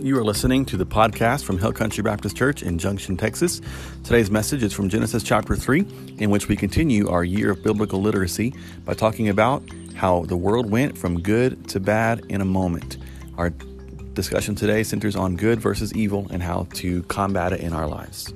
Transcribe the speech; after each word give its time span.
You 0.00 0.16
are 0.16 0.22
listening 0.22 0.64
to 0.66 0.76
the 0.76 0.86
podcast 0.86 1.42
from 1.42 1.58
Hill 1.58 1.72
Country 1.72 2.04
Baptist 2.04 2.36
Church 2.36 2.62
in 2.62 2.78
Junction, 2.78 3.16
Texas. 3.16 3.60
Today's 4.04 4.30
message 4.30 4.62
is 4.62 4.72
from 4.72 4.88
Genesis 4.88 5.24
chapter 5.24 5.56
3, 5.56 5.84
in 6.18 6.30
which 6.30 6.46
we 6.46 6.54
continue 6.54 7.08
our 7.08 7.24
year 7.24 7.50
of 7.50 7.64
biblical 7.64 8.00
literacy 8.00 8.54
by 8.84 8.94
talking 8.94 9.28
about 9.28 9.64
how 9.96 10.24
the 10.26 10.36
world 10.36 10.70
went 10.70 10.96
from 10.96 11.20
good 11.20 11.68
to 11.70 11.80
bad 11.80 12.24
in 12.28 12.40
a 12.40 12.44
moment. 12.44 12.98
Our 13.36 13.50
discussion 13.50 14.54
today 14.54 14.84
centers 14.84 15.16
on 15.16 15.34
good 15.34 15.60
versus 15.60 15.92
evil 15.94 16.28
and 16.30 16.44
how 16.44 16.68
to 16.74 17.02
combat 17.04 17.52
it 17.52 17.58
in 17.58 17.72
our 17.72 17.88
lives. 17.88 18.32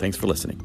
Thanks 0.00 0.16
for 0.16 0.26
listening. 0.26 0.63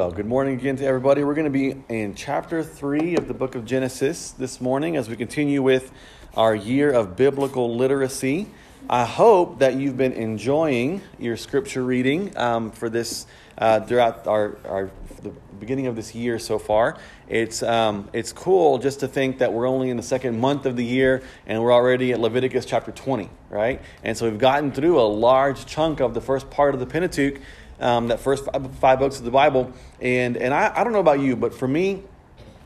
Well, 0.00 0.10
good 0.10 0.24
morning 0.24 0.54
again 0.54 0.76
to 0.76 0.86
everybody. 0.86 1.24
We're 1.24 1.34
going 1.34 1.44
to 1.44 1.50
be 1.50 1.76
in 1.90 2.14
chapter 2.14 2.62
3 2.62 3.16
of 3.16 3.28
the 3.28 3.34
book 3.34 3.54
of 3.54 3.66
Genesis 3.66 4.30
this 4.30 4.58
morning 4.58 4.96
as 4.96 5.10
we 5.10 5.16
continue 5.16 5.60
with 5.60 5.92
our 6.34 6.54
year 6.54 6.90
of 6.90 7.16
biblical 7.16 7.76
literacy. 7.76 8.46
I 8.88 9.04
hope 9.04 9.58
that 9.58 9.74
you've 9.74 9.98
been 9.98 10.14
enjoying 10.14 11.02
your 11.18 11.36
scripture 11.36 11.84
reading 11.84 12.34
um, 12.38 12.70
for 12.70 12.88
this 12.88 13.26
uh, 13.58 13.80
throughout 13.80 14.26
our, 14.26 14.56
our 14.64 14.90
the 15.22 15.32
beginning 15.58 15.86
of 15.86 15.96
this 15.96 16.14
year 16.14 16.38
so 16.38 16.58
far. 16.58 16.96
It's 17.28 17.62
um, 17.62 18.08
it's 18.12 18.32
cool 18.32 18.78
just 18.78 19.00
to 19.00 19.08
think 19.08 19.38
that 19.38 19.52
we're 19.52 19.68
only 19.68 19.90
in 19.90 19.98
the 19.98 20.02
second 20.02 20.40
month 20.40 20.66
of 20.66 20.76
the 20.76 20.84
year 20.84 21.22
and 21.46 21.62
we're 21.62 21.72
already 21.72 22.12
at 22.12 22.20
Leviticus 22.20 22.64
chapter 22.64 22.90
20, 22.90 23.28
right? 23.50 23.82
And 24.02 24.16
so 24.16 24.28
we've 24.28 24.38
gotten 24.38 24.72
through 24.72 24.98
a 24.98 25.04
large 25.04 25.66
chunk 25.66 26.00
of 26.00 26.14
the 26.14 26.20
first 26.20 26.50
part 26.50 26.74
of 26.74 26.80
the 26.80 26.86
Pentateuch 26.86 27.40
um, 27.80 28.08
that 28.08 28.20
first 28.20 28.44
five, 28.80 28.98
books 28.98 29.18
of 29.18 29.24
the 29.24 29.30
Bible. 29.30 29.72
And, 30.00 30.36
and 30.36 30.54
I, 30.54 30.72
I 30.74 30.84
don't 30.84 30.92
know 30.92 31.00
about 31.00 31.20
you, 31.20 31.36
but 31.36 31.54
for 31.54 31.66
me, 31.66 32.02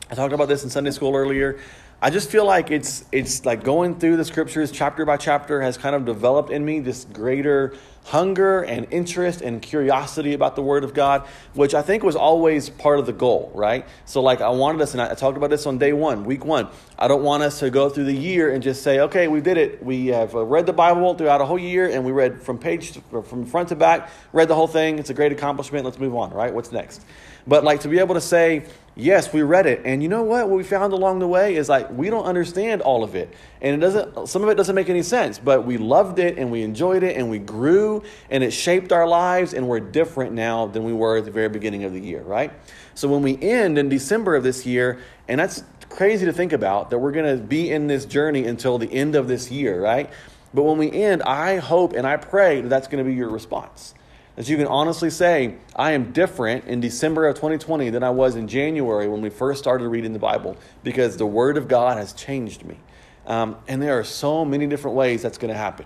I 0.09 0.15
talked 0.15 0.33
about 0.33 0.47
this 0.47 0.63
in 0.63 0.69
Sunday 0.69 0.91
school 0.91 1.15
earlier. 1.15 1.59
I 2.01 2.09
just 2.09 2.29
feel 2.29 2.45
like 2.45 2.71
it's 2.71 3.05
it's 3.11 3.45
like 3.45 3.63
going 3.63 3.99
through 3.99 4.17
the 4.17 4.25
scriptures 4.25 4.71
chapter 4.71 5.05
by 5.05 5.17
chapter 5.17 5.61
has 5.61 5.77
kind 5.77 5.95
of 5.95 6.05
developed 6.05 6.51
in 6.51 6.63
me 6.63 6.79
this 6.79 7.05
greater 7.05 7.73
hunger 8.05 8.61
and 8.61 8.87
interest 8.91 9.41
and 9.41 9.61
curiosity 9.61 10.33
about 10.33 10.55
the 10.55 10.61
Word 10.61 10.83
of 10.83 10.93
God, 10.93 11.27
which 11.55 11.73
I 11.73 11.81
think 11.81 12.03
was 12.03 12.15
always 12.15 12.69
part 12.69 12.99
of 12.99 13.07
the 13.07 13.13
goal, 13.13 13.51
right? 13.55 13.85
So, 14.05 14.21
like, 14.21 14.41
I 14.41 14.49
wanted 14.49 14.81
us, 14.81 14.93
and 14.93 15.01
I 15.01 15.13
talked 15.15 15.37
about 15.37 15.49
this 15.49 15.65
on 15.65 15.79
day 15.79 15.91
one, 15.91 16.23
week 16.23 16.45
one. 16.45 16.67
I 16.99 17.07
don't 17.07 17.23
want 17.23 17.41
us 17.41 17.59
to 17.59 17.71
go 17.71 17.89
through 17.89 18.05
the 18.05 18.15
year 18.15 18.53
and 18.53 18.61
just 18.61 18.83
say, 18.83 18.99
okay, 18.99 19.27
we 19.27 19.41
did 19.41 19.57
it. 19.57 19.83
We 19.83 20.07
have 20.07 20.35
uh, 20.35 20.45
read 20.45 20.67
the 20.67 20.73
Bible 20.73 21.15
throughout 21.15 21.41
a 21.41 21.45
whole 21.45 21.57
year, 21.57 21.89
and 21.89 22.05
we 22.05 22.11
read 22.11 22.43
from 22.43 22.59
page 22.59 22.91
to, 22.91 23.23
from 23.23 23.43
front 23.45 23.69
to 23.69 23.75
back, 23.75 24.11
read 24.33 24.47
the 24.49 24.55
whole 24.55 24.67
thing. 24.67 24.99
It's 24.99 25.09
a 25.09 25.15
great 25.15 25.31
accomplishment. 25.31 25.83
Let's 25.83 25.99
move 25.99 26.15
on, 26.15 26.29
right? 26.31 26.53
What's 26.53 26.71
next? 26.71 27.01
But 27.47 27.63
like 27.63 27.81
to 27.81 27.87
be 27.87 27.99
able 27.99 28.15
to 28.15 28.21
say, 28.21 28.65
yes, 28.95 29.31
we 29.31 29.43
read 29.43 29.65
it, 29.65 29.81
and 29.85 30.01
you 30.01 30.09
know 30.09 30.23
what? 30.23 30.49
What 30.49 30.57
we 30.57 30.63
found 30.63 30.93
along 30.93 31.19
the 31.19 31.27
way 31.27 31.55
is 31.55 31.69
like 31.69 31.91
we 31.91 32.09
don't 32.09 32.25
understand 32.25 32.81
all 32.81 33.03
of 33.03 33.15
it, 33.15 33.35
and 33.61 33.75
it 33.75 33.79
doesn't. 33.79 34.27
Some 34.27 34.43
of 34.43 34.49
it 34.49 34.55
doesn't 34.55 34.73
make 34.73 34.89
any 34.89 35.03
sense, 35.03 35.37
but 35.37 35.65
we 35.65 35.77
loved 35.77 36.17
it 36.17 36.37
and 36.37 36.51
we 36.51 36.63
enjoyed 36.63 37.03
it 37.03 37.17
and 37.17 37.29
we 37.29 37.39
grew 37.39 37.94
and 38.29 38.43
it 38.43 38.51
shaped 38.51 38.91
our 38.91 39.07
lives, 39.07 39.53
and 39.53 39.67
we're 39.67 39.79
different 39.79 40.33
now 40.33 40.65
than 40.65 40.83
we 40.83 40.93
were 40.93 41.17
at 41.17 41.25
the 41.25 41.31
very 41.31 41.49
beginning 41.49 41.83
of 41.83 41.93
the 41.93 41.99
year, 41.99 42.21
right? 42.21 42.51
So 42.93 43.07
when 43.07 43.21
we 43.21 43.41
end 43.41 43.77
in 43.77 43.89
December 43.89 44.35
of 44.35 44.43
this 44.43 44.65
year, 44.65 44.99
and 45.27 45.39
that's 45.39 45.63
crazy 45.89 46.25
to 46.25 46.33
think 46.33 46.53
about 46.53 46.89
that 46.89 46.97
we're 46.97 47.11
going 47.11 47.37
to 47.37 47.43
be 47.43 47.71
in 47.71 47.87
this 47.87 48.05
journey 48.05 48.45
until 48.45 48.77
the 48.77 48.91
end 48.91 49.15
of 49.15 49.27
this 49.27 49.51
year, 49.51 49.81
right? 49.81 50.09
But 50.53 50.63
when 50.63 50.77
we 50.77 50.91
end, 50.91 51.21
I 51.23 51.57
hope 51.57 51.93
and 51.93 52.07
I 52.07 52.17
pray 52.17 52.61
that 52.61 52.69
that's 52.69 52.87
going 52.87 53.03
to 53.03 53.09
be 53.09 53.15
your 53.15 53.29
response 53.29 53.93
that 54.35 54.49
you 54.49 54.57
can 54.57 54.67
honestly 54.67 55.09
say, 55.09 55.55
I 55.75 55.91
am 55.91 56.11
different 56.11 56.65
in 56.65 56.81
December 56.81 57.27
of 57.27 57.35
2020 57.35 57.89
than 57.89 58.03
I 58.03 58.09
was 58.09 58.35
in 58.35 58.47
January 58.47 59.07
when 59.07 59.21
we 59.21 59.29
first 59.29 59.59
started 59.59 59.87
reading 59.87 60.13
the 60.13 60.19
Bible 60.19 60.57
because 60.83 61.17
the 61.17 61.25
Word 61.25 61.57
of 61.57 61.67
God 61.67 61.97
has 61.97 62.13
changed 62.13 62.65
me. 62.65 62.77
Um, 63.25 63.57
and 63.67 63.81
there 63.81 63.97
are 63.97 64.03
so 64.03 64.45
many 64.45 64.67
different 64.67 64.97
ways 64.97 65.21
that's 65.21 65.37
going 65.37 65.53
to 65.53 65.57
happen. 65.57 65.85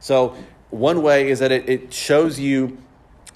So, 0.00 0.34
one 0.72 1.02
way 1.02 1.28
is 1.28 1.40
that 1.40 1.52
it, 1.52 1.68
it 1.68 1.92
shows 1.92 2.40
you 2.40 2.78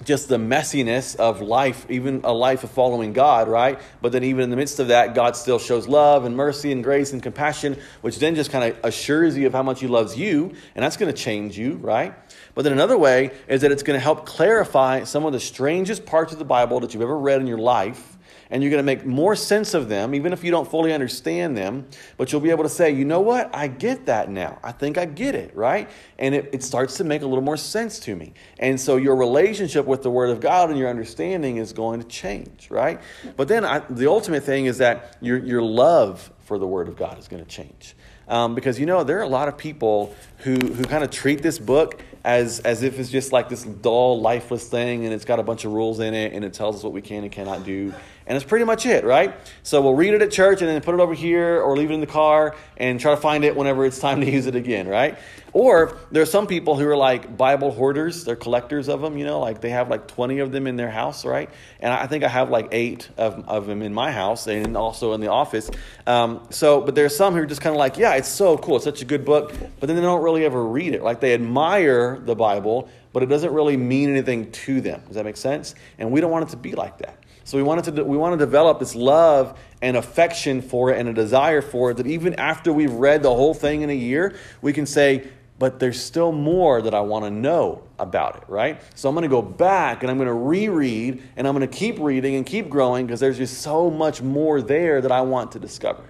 just 0.03 0.29
the 0.29 0.37
messiness 0.37 1.15
of 1.15 1.41
life, 1.41 1.85
even 1.89 2.21
a 2.23 2.31
life 2.31 2.63
of 2.63 2.71
following 2.71 3.13
God, 3.13 3.47
right? 3.47 3.79
But 4.01 4.11
then, 4.11 4.23
even 4.23 4.43
in 4.43 4.49
the 4.49 4.55
midst 4.55 4.79
of 4.79 4.89
that, 4.89 5.15
God 5.15 5.35
still 5.35 5.59
shows 5.59 5.87
love 5.87 6.25
and 6.25 6.35
mercy 6.35 6.71
and 6.71 6.83
grace 6.83 7.13
and 7.13 7.21
compassion, 7.21 7.79
which 8.01 8.19
then 8.19 8.35
just 8.35 8.51
kind 8.51 8.71
of 8.71 8.79
assures 8.83 9.37
you 9.37 9.47
of 9.47 9.53
how 9.53 9.63
much 9.63 9.79
He 9.79 9.87
loves 9.87 10.17
you, 10.17 10.53
and 10.75 10.83
that's 10.83 10.97
going 10.97 11.13
to 11.13 11.17
change 11.19 11.57
you, 11.57 11.75
right? 11.75 12.13
But 12.53 12.63
then 12.63 12.73
another 12.73 12.97
way 12.97 13.31
is 13.47 13.61
that 13.61 13.71
it's 13.71 13.83
going 13.83 13.97
to 13.97 14.03
help 14.03 14.25
clarify 14.25 15.03
some 15.03 15.25
of 15.25 15.33
the 15.33 15.39
strangest 15.39 16.05
parts 16.05 16.33
of 16.33 16.39
the 16.39 16.45
Bible 16.45 16.79
that 16.81 16.93
you've 16.93 17.03
ever 17.03 17.17
read 17.17 17.41
in 17.41 17.47
your 17.47 17.59
life. 17.59 18.16
And 18.49 18.63
you're 18.63 18.69
going 18.69 18.79
to 18.79 18.85
make 18.85 19.05
more 19.05 19.35
sense 19.35 19.73
of 19.73 19.89
them, 19.89 20.15
even 20.15 20.33
if 20.33 20.43
you 20.43 20.51
don't 20.51 20.69
fully 20.69 20.93
understand 20.93 21.57
them. 21.57 21.87
But 22.17 22.31
you'll 22.31 22.41
be 22.41 22.49
able 22.49 22.63
to 22.63 22.69
say, 22.69 22.91
you 22.91 23.05
know 23.05 23.19
what? 23.19 23.53
I 23.53 23.67
get 23.67 24.05
that 24.05 24.29
now. 24.29 24.59
I 24.63 24.71
think 24.71 24.97
I 24.97 25.05
get 25.05 25.35
it, 25.35 25.55
right? 25.55 25.89
And 26.17 26.33
it, 26.33 26.49
it 26.53 26.63
starts 26.63 26.97
to 26.97 27.03
make 27.03 27.21
a 27.21 27.25
little 27.25 27.43
more 27.43 27.57
sense 27.57 27.99
to 27.99 28.15
me. 28.15 28.33
And 28.59 28.79
so 28.79 28.97
your 28.97 29.15
relationship 29.15 29.85
with 29.85 30.03
the 30.03 30.11
Word 30.11 30.29
of 30.29 30.39
God 30.39 30.69
and 30.69 30.79
your 30.79 30.89
understanding 30.89 31.57
is 31.57 31.73
going 31.73 32.01
to 32.01 32.07
change, 32.07 32.69
right? 32.69 32.99
But 33.35 33.47
then 33.47 33.65
I, 33.65 33.79
the 33.89 34.07
ultimate 34.07 34.43
thing 34.43 34.65
is 34.65 34.77
that 34.77 35.17
your, 35.21 35.37
your 35.37 35.61
love 35.61 36.31
for 36.45 36.57
the 36.57 36.67
Word 36.67 36.87
of 36.87 36.95
God 36.95 37.19
is 37.19 37.27
going 37.27 37.43
to 37.43 37.49
change. 37.49 37.95
Um, 38.29 38.55
because 38.55 38.77
you 38.77 38.85
know 38.85 39.05
there 39.05 39.19
are 39.19 39.23
a 39.23 39.29
lot 39.29 39.47
of 39.47 39.57
people 39.57 40.13
who 40.39 40.55
who 40.55 40.83
kind 40.83 41.01
of 41.01 41.09
treat 41.09 41.41
this 41.41 41.59
book 41.59 42.01
as 42.25 42.59
as 42.59 42.83
if 42.83 42.99
it's 42.99 43.09
just 43.09 43.31
like 43.31 43.47
this 43.47 43.63
dull, 43.63 44.19
lifeless 44.19 44.67
thing, 44.67 45.05
and 45.05 45.13
it's 45.13 45.23
got 45.23 45.39
a 45.39 45.43
bunch 45.43 45.63
of 45.63 45.71
rules 45.71 46.01
in 46.01 46.13
it, 46.13 46.33
and 46.33 46.43
it 46.43 46.53
tells 46.53 46.75
us 46.75 46.83
what 46.83 46.91
we 46.91 47.01
can 47.01 47.23
and 47.23 47.31
cannot 47.31 47.63
do, 47.63 47.93
and 48.27 48.35
it's 48.35 48.45
pretty 48.45 48.65
much 48.65 48.85
it, 48.85 49.05
right? 49.05 49.33
So 49.63 49.81
we'll 49.81 49.95
read 49.95 50.13
it 50.13 50.21
at 50.21 50.31
church, 50.31 50.61
and 50.61 50.69
then 50.69 50.79
put 50.81 50.93
it 50.93 50.99
over 50.99 51.13
here, 51.13 51.61
or 51.61 51.75
leave 51.75 51.89
it 51.89 51.93
in 51.93 52.01
the 52.01 52.07
car, 52.07 52.55
and 52.75 52.99
try 52.99 53.15
to 53.15 53.21
find 53.21 53.43
it 53.43 53.55
whenever 53.55 53.85
it's 53.85 53.99
time 53.99 54.21
to 54.21 54.29
use 54.31 54.45
it 54.45 54.55
again, 54.55 54.87
right? 54.87 55.17
Or 55.53 55.97
there 56.11 56.21
are 56.21 56.27
some 56.27 56.45
people 56.45 56.75
who 56.75 56.87
are 56.87 56.97
like 56.97 57.35
Bible 57.35 57.71
hoarders; 57.71 58.25
they're 58.25 58.35
collectors 58.35 58.89
of 58.89 59.01
them, 59.01 59.17
you 59.17 59.25
know, 59.25 59.39
like 59.39 59.61
they 59.61 59.69
have 59.69 59.89
like 59.89 60.07
twenty 60.07 60.39
of 60.39 60.51
them 60.51 60.67
in 60.67 60.75
their 60.75 60.91
house, 60.91 61.25
right? 61.25 61.49
And 61.79 61.91
I 61.91 62.05
think 62.05 62.23
I 62.23 62.27
have 62.27 62.49
like 62.49 62.67
eight 62.71 63.09
of, 63.17 63.47
of 63.47 63.65
them 63.65 63.81
in 63.81 63.93
my 63.93 64.11
house, 64.11 64.45
and 64.47 64.75
also 64.75 65.13
in 65.13 65.21
the 65.21 65.29
office. 65.29 65.71
Um, 66.05 66.45
so, 66.49 66.81
but 66.81 66.95
there's 66.95 67.15
some 67.15 67.33
who 67.33 67.39
are 67.39 67.45
just 67.45 67.61
kind 67.61 67.75
of 67.75 67.79
like, 67.79 67.97
yeah, 67.97 68.15
it's 68.15 68.27
so 68.27 68.57
cool, 68.57 68.75
it's 68.75 68.85
such 68.85 69.01
a 69.01 69.05
good 69.05 69.23
book, 69.23 69.53
but 69.79 69.87
then 69.87 69.95
they 69.95 70.01
don't 70.01 70.21
really 70.21 70.45
ever 70.45 70.63
read 70.63 70.93
it. 70.93 71.01
Like 71.01 71.21
they 71.21 71.33
admire 71.33 72.19
the 72.19 72.35
Bible, 72.35 72.89
but 73.13 73.23
it 73.23 73.27
doesn't 73.27 73.53
really 73.53 73.77
mean 73.77 74.09
anything 74.09 74.51
to 74.51 74.81
them. 74.81 75.01
Does 75.07 75.15
that 75.15 75.25
make 75.25 75.37
sense? 75.37 75.73
And 75.97 76.11
we 76.11 76.21
don't 76.21 76.29
want 76.29 76.49
it 76.49 76.51
to 76.51 76.57
be 76.57 76.73
like 76.73 76.99
that. 76.99 77.17
So 77.47 77.55
we 77.55 77.63
wanted 77.63 77.95
to 77.95 78.03
we 78.03 78.17
want 78.17 78.37
to 78.37 78.45
develop 78.45 78.77
this 78.77 78.93
love 78.93 79.57
and 79.81 79.95
affection 79.95 80.61
for 80.61 80.91
it 80.91 80.99
and 80.99 81.07
a 81.07 81.13
desire 81.13 81.61
for 81.61 81.91
it 81.91 81.93
that 81.95 82.05
even 82.05 82.33
after 82.33 82.73
we've 82.73 82.91
read 82.91 83.23
the 83.23 83.33
whole 83.33 83.53
thing 83.53 83.83
in 83.83 83.89
a 83.89 83.95
year, 83.95 84.35
we 84.61 84.73
can 84.73 84.85
say, 84.85 85.25
but 85.57 85.79
there's 85.79 86.03
still 86.03 86.33
more 86.33 86.81
that 86.81 86.93
I 86.93 86.99
want 86.99 87.23
to 87.23 87.31
know 87.31 87.83
about 87.99 88.35
it, 88.35 88.43
right? 88.49 88.81
So 88.95 89.07
I'm 89.07 89.15
going 89.15 89.23
to 89.23 89.29
go 89.29 89.41
back 89.41 90.03
and 90.03 90.11
I'm 90.11 90.17
going 90.17 90.27
to 90.27 90.33
reread 90.33 91.23
and 91.37 91.47
I'm 91.47 91.55
going 91.55 91.65
to 91.65 91.73
keep 91.73 91.99
reading 91.99 92.35
and 92.35 92.45
keep 92.45 92.69
growing 92.69 93.05
because 93.05 93.21
there's 93.21 93.37
just 93.37 93.59
so 93.59 93.89
much 93.89 94.21
more 94.21 94.61
there 94.61 94.99
that 94.99 95.13
I 95.13 95.21
want 95.21 95.53
to 95.53 95.59
discover. 95.59 96.03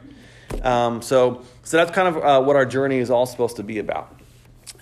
Um, 0.64 1.04
so, 1.04 1.44
so 1.62 1.78
that's 1.78 1.92
kind 1.92 2.08
of 2.08 2.18
uh, 2.18 2.42
what 2.44 2.56
our 2.56 2.66
journey 2.66 2.98
is 2.98 3.12
all 3.12 3.28
supposed 3.28 3.58
to 3.58 3.64
be 3.64 3.78
about. 3.78 4.17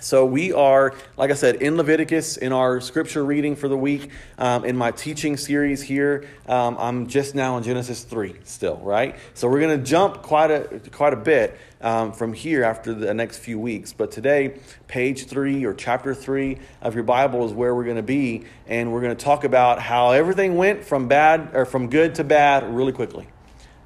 So 0.06 0.24
we 0.24 0.54
are, 0.54 0.94
like 1.18 1.32
I 1.32 1.34
said, 1.34 1.64
in 1.64 1.78
Leviticus 1.78 2.38
in 2.38 2.54
our 2.54 2.80
scripture 2.80 3.26
reading 3.26 3.56
for 3.56 3.68
the 3.68 3.76
week. 3.76 4.12
Um, 4.38 4.64
in 4.64 4.78
my 4.78 4.92
teaching 4.92 5.36
series 5.36 5.82
here, 5.82 6.28
um, 6.48 6.78
I'm 6.78 7.08
just 7.08 7.34
now 7.34 7.58
in 7.58 7.64
Genesis 7.64 8.04
three 8.04 8.36
still, 8.44 8.78
right? 8.84 9.16
So 9.34 9.50
we're 9.50 9.62
going 9.62 9.80
to 9.80 9.84
jump 9.84 10.22
quite 10.22 10.52
a 10.52 10.80
quite 10.92 11.14
a 11.14 11.16
bit 11.16 11.58
um, 11.82 12.12
from 12.12 12.34
here 12.34 12.64
after 12.64 12.94
the 12.94 13.16
next 13.16 13.40
few 13.40 13.58
weeks. 13.58 13.94
But 13.94 14.12
today, 14.12 14.60
page 14.88 15.26
three 15.26 15.66
or 15.66 15.74
chapter 15.74 16.14
three 16.14 16.60
of 16.84 16.94
your 16.94 17.04
Bible 17.04 17.44
is 17.44 17.52
where 17.52 17.74
we're 17.74 17.86
going 17.86 17.96
to 17.96 18.04
be, 18.04 18.44
and 18.68 18.94
we're 18.94 19.02
going 19.02 19.18
to 19.18 19.26
talk 19.26 19.44
about 19.44 19.82
how 19.82 20.12
everything 20.12 20.56
went 20.56 20.86
from 20.86 21.08
bad 21.08 21.50
or 21.56 21.66
from 21.66 21.90
good 21.90 22.14
to 22.14 22.24
bad 22.24 22.76
really 22.76 22.94
quickly. 22.94 23.28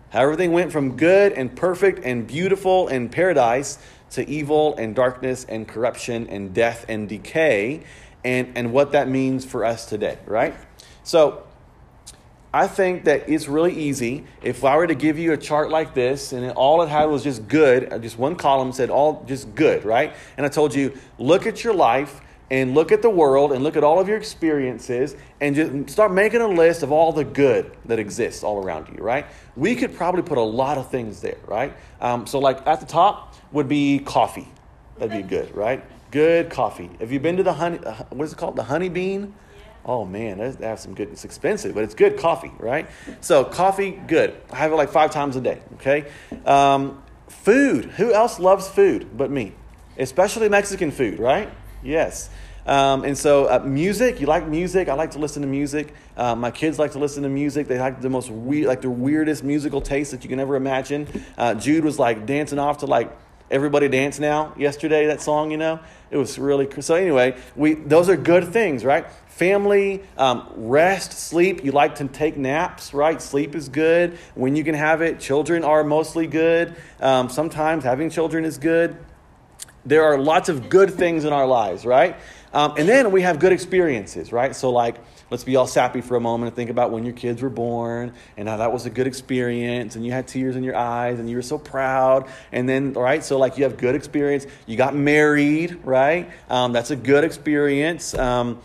How 0.10 0.22
everything 0.22 0.52
went 0.52 0.72
from 0.72 0.98
good 0.98 1.34
and 1.34 1.56
perfect 1.56 2.04
and 2.04 2.26
beautiful 2.26 2.88
and 2.88 3.12
paradise 3.12 3.78
to 4.12 4.28
evil 4.30 4.76
and 4.76 4.96
darkness 4.96 5.46
and 5.48 5.68
corruption 5.68 6.28
and 6.28 6.54
death 6.54 6.86
and 6.90 7.08
decay 7.08 7.84
and, 8.24 8.52
and 8.56 8.74
what 8.74 8.92
that 8.92 9.08
means 9.08 9.46
for 9.46 9.64
us 9.64 9.86
today, 9.86 10.18
right? 10.26 10.56
So 11.04 11.44
I 12.54 12.68
think 12.68 13.06
that 13.06 13.30
it's 13.30 13.48
really 13.48 13.74
easy 13.74 14.26
if 14.42 14.64
I 14.64 14.76
were 14.76 14.88
to 14.88 14.96
give 14.96 15.20
you 15.20 15.34
a 15.34 15.38
chart 15.38 15.70
like 15.70 15.94
this 15.94 16.34
and 16.34 16.52
all 16.52 16.82
it 16.82 16.90
had 16.90 17.06
was 17.06 17.24
just 17.24 17.48
good, 17.48 17.94
uh, 17.94 18.00
just 18.00 18.18
one 18.18 18.36
column 18.36 18.72
said 18.72 18.90
all 18.90 19.24
just 19.28 19.54
good, 19.54 19.86
right? 19.86 20.16
And 20.36 20.46
I 20.46 20.50
told 20.50 20.74
you, 20.74 20.98
look 21.20 21.46
at 21.46 21.64
your 21.64 21.76
life 21.76 22.22
and 22.52 22.74
look 22.74 22.92
at 22.92 23.02
the 23.02 23.10
world 23.10 23.52
and 23.52 23.64
look 23.64 23.78
at 23.78 23.84
all 23.84 24.00
of 24.00 24.08
your 24.08 24.18
experiences 24.18 25.16
and 25.40 25.56
just 25.56 25.90
start 25.90 26.12
making 26.12 26.42
a 26.42 26.48
list 26.48 26.84
of 26.84 26.92
all 26.92 27.12
the 27.14 27.24
good 27.24 27.72
that 27.86 28.00
exists 28.00 28.44
all 28.44 28.64
around 28.64 28.88
you, 28.90 29.04
right? 29.04 29.26
We 29.56 29.76
could 29.76 29.96
probably 29.96 30.24
put 30.24 30.38
a 30.38 30.44
lot 30.44 30.78
of 30.78 30.90
things 30.90 31.22
there, 31.22 31.38
right? 31.46 31.74
Um, 32.02 32.26
so, 32.26 32.40
like 32.40 32.66
at 32.66 32.80
the 32.80 32.86
top, 32.86 33.36
would 33.52 33.68
be 33.68 34.00
coffee. 34.00 34.48
That'd 34.98 35.24
be 35.24 35.28
good, 35.28 35.56
right? 35.56 35.84
Good 36.12 36.50
coffee. 36.50 36.90
Have 37.00 37.12
you 37.12 37.20
been 37.20 37.38
to 37.38 37.44
the 37.44 37.54
honey? 37.54 37.80
Uh, 37.80 38.04
what 38.10 38.26
is 38.26 38.34
it 38.34 38.38
called? 38.38 38.56
The 38.56 38.64
honey 38.64 38.90
bean. 38.90 39.34
Oh 39.86 40.06
man, 40.06 40.40
have 40.40 40.80
some 40.80 40.94
good. 40.94 41.10
It's 41.10 41.24
expensive, 41.24 41.74
but 41.74 41.84
it's 41.84 41.94
good 41.94 42.18
coffee, 42.18 42.52
right? 42.60 42.90
So 43.22 43.46
coffee, 43.46 43.92
good. 43.92 44.36
I 44.52 44.58
have 44.58 44.72
it 44.72 44.76
like 44.76 44.90
five 44.90 45.12
times 45.12 45.36
a 45.36 45.42
day. 45.42 45.62
Okay. 45.76 46.06
Um, 46.46 47.02
food. 47.28 47.86
Who 47.86 48.14
else 48.14 48.40
loves 48.40 48.68
food 48.68 49.18
but 49.18 49.32
me? 49.32 49.54
Especially 49.98 50.50
Mexican 50.50 50.92
food, 50.92 51.20
right? 51.20 51.50
Yes. 51.84 52.30
Um, 52.66 53.04
and 53.04 53.18
so, 53.18 53.46
uh, 53.46 53.60
music, 53.66 54.22
you 54.22 54.28
like 54.28 54.48
music? 54.48 54.90
I 54.90 54.94
like 54.94 55.12
to 55.12 55.20
listen 55.20 55.42
to 55.42 55.48
music. 55.48 55.94
Uh, 56.16 56.36
my 56.36 56.52
kids 56.52 56.78
like 56.78 56.92
to 56.92 57.00
listen 57.00 57.24
to 57.24 57.30
music. 57.30 57.68
They 57.68 57.80
like 57.80 58.02
the 58.02 58.10
most 58.10 58.30
weird, 58.30 58.68
like 58.68 58.82
the 58.82 58.90
weirdest 58.90 59.44
musical 59.44 59.82
taste 59.82 60.12
that 60.12 60.24
you 60.24 60.30
can 60.30 60.40
ever 60.40 60.56
imagine. 60.56 61.08
Uh, 61.38 61.56
Jude 61.56 61.84
was 61.84 61.98
like 61.98 62.26
dancing 62.26 62.60
off 62.60 62.80
to 62.80 62.86
like 62.86 63.12
Everybody 63.50 63.88
Dance 63.88 64.20
Now 64.20 64.54
yesterday, 64.58 65.08
that 65.08 65.22
song, 65.22 65.50
you 65.50 65.58
know? 65.58 65.80
It 66.12 66.18
was 66.18 66.38
really. 66.38 66.68
So, 66.82 66.96
anyway, 66.96 67.36
we, 67.56 67.74
those 67.74 68.10
are 68.10 68.18
good 68.18 68.50
things, 68.50 68.86
right? 68.86 69.10
Family, 69.28 70.04
um, 70.18 70.48
rest, 70.56 71.14
sleep. 71.14 71.64
You 71.64 71.72
like 71.72 71.96
to 71.96 72.08
take 72.08 72.38
naps, 72.38 72.94
right? 72.94 73.20
Sleep 73.22 73.56
is 73.56 73.70
good 73.70 74.20
when 74.36 74.56
you 74.56 74.64
can 74.64 74.76
have 74.76 75.02
it. 75.02 75.20
Children 75.20 75.64
are 75.64 75.84
mostly 75.84 76.28
good. 76.28 76.76
Um, 77.00 77.30
sometimes 77.30 77.84
having 77.84 78.10
children 78.10 78.46
is 78.46 78.58
good. 78.58 78.98
There 79.86 80.04
are 80.04 80.18
lots 80.18 80.50
of 80.50 80.70
good 80.70 80.92
things 80.92 81.26
in 81.26 81.34
our 81.34 81.48
lives, 81.48 81.86
right? 81.86 82.16
Um, 82.54 82.74
and 82.78 82.88
then 82.90 83.12
we 83.12 83.22
have 83.22 83.40
good 83.40 83.52
experiences, 83.52 84.32
right? 84.32 84.56
So, 84.56 84.72
like, 84.72 84.98
let's 85.30 85.44
be 85.44 85.56
all 85.56 85.68
sappy 85.68 86.02
for 86.02 86.16
a 86.16 86.20
moment 86.20 86.48
and 86.48 86.56
think 86.56 86.70
about 86.70 86.92
when 86.92 87.04
your 87.04 87.14
kids 87.14 87.42
were 87.42 87.50
born 87.50 88.14
and 88.38 88.48
how 88.48 88.58
that 88.58 88.72
was 88.72 88.86
a 88.86 88.90
good 88.90 89.08
experience 89.08 89.96
and 89.96 90.06
you 90.06 90.12
had 90.12 90.28
tears 90.28 90.56
in 90.56 90.64
your 90.64 90.76
eyes 90.76 91.20
and 91.20 91.30
you 91.30 91.36
were 91.36 91.42
so 91.42 91.58
proud. 91.58 92.28
And 92.52 92.68
then, 92.68 92.94
right? 92.94 93.24
So, 93.24 93.38
like, 93.38 93.58
you 93.58 93.64
have 93.64 93.78
good 93.78 93.96
experience. 93.96 94.48
You 94.66 94.78
got 94.78 94.96
married, 94.96 95.80
right? 95.84 96.30
Um, 96.50 96.74
that's 96.74 96.92
a 96.92 96.96
good 96.96 97.24
experience. 97.24 98.14
Um, 98.14 98.62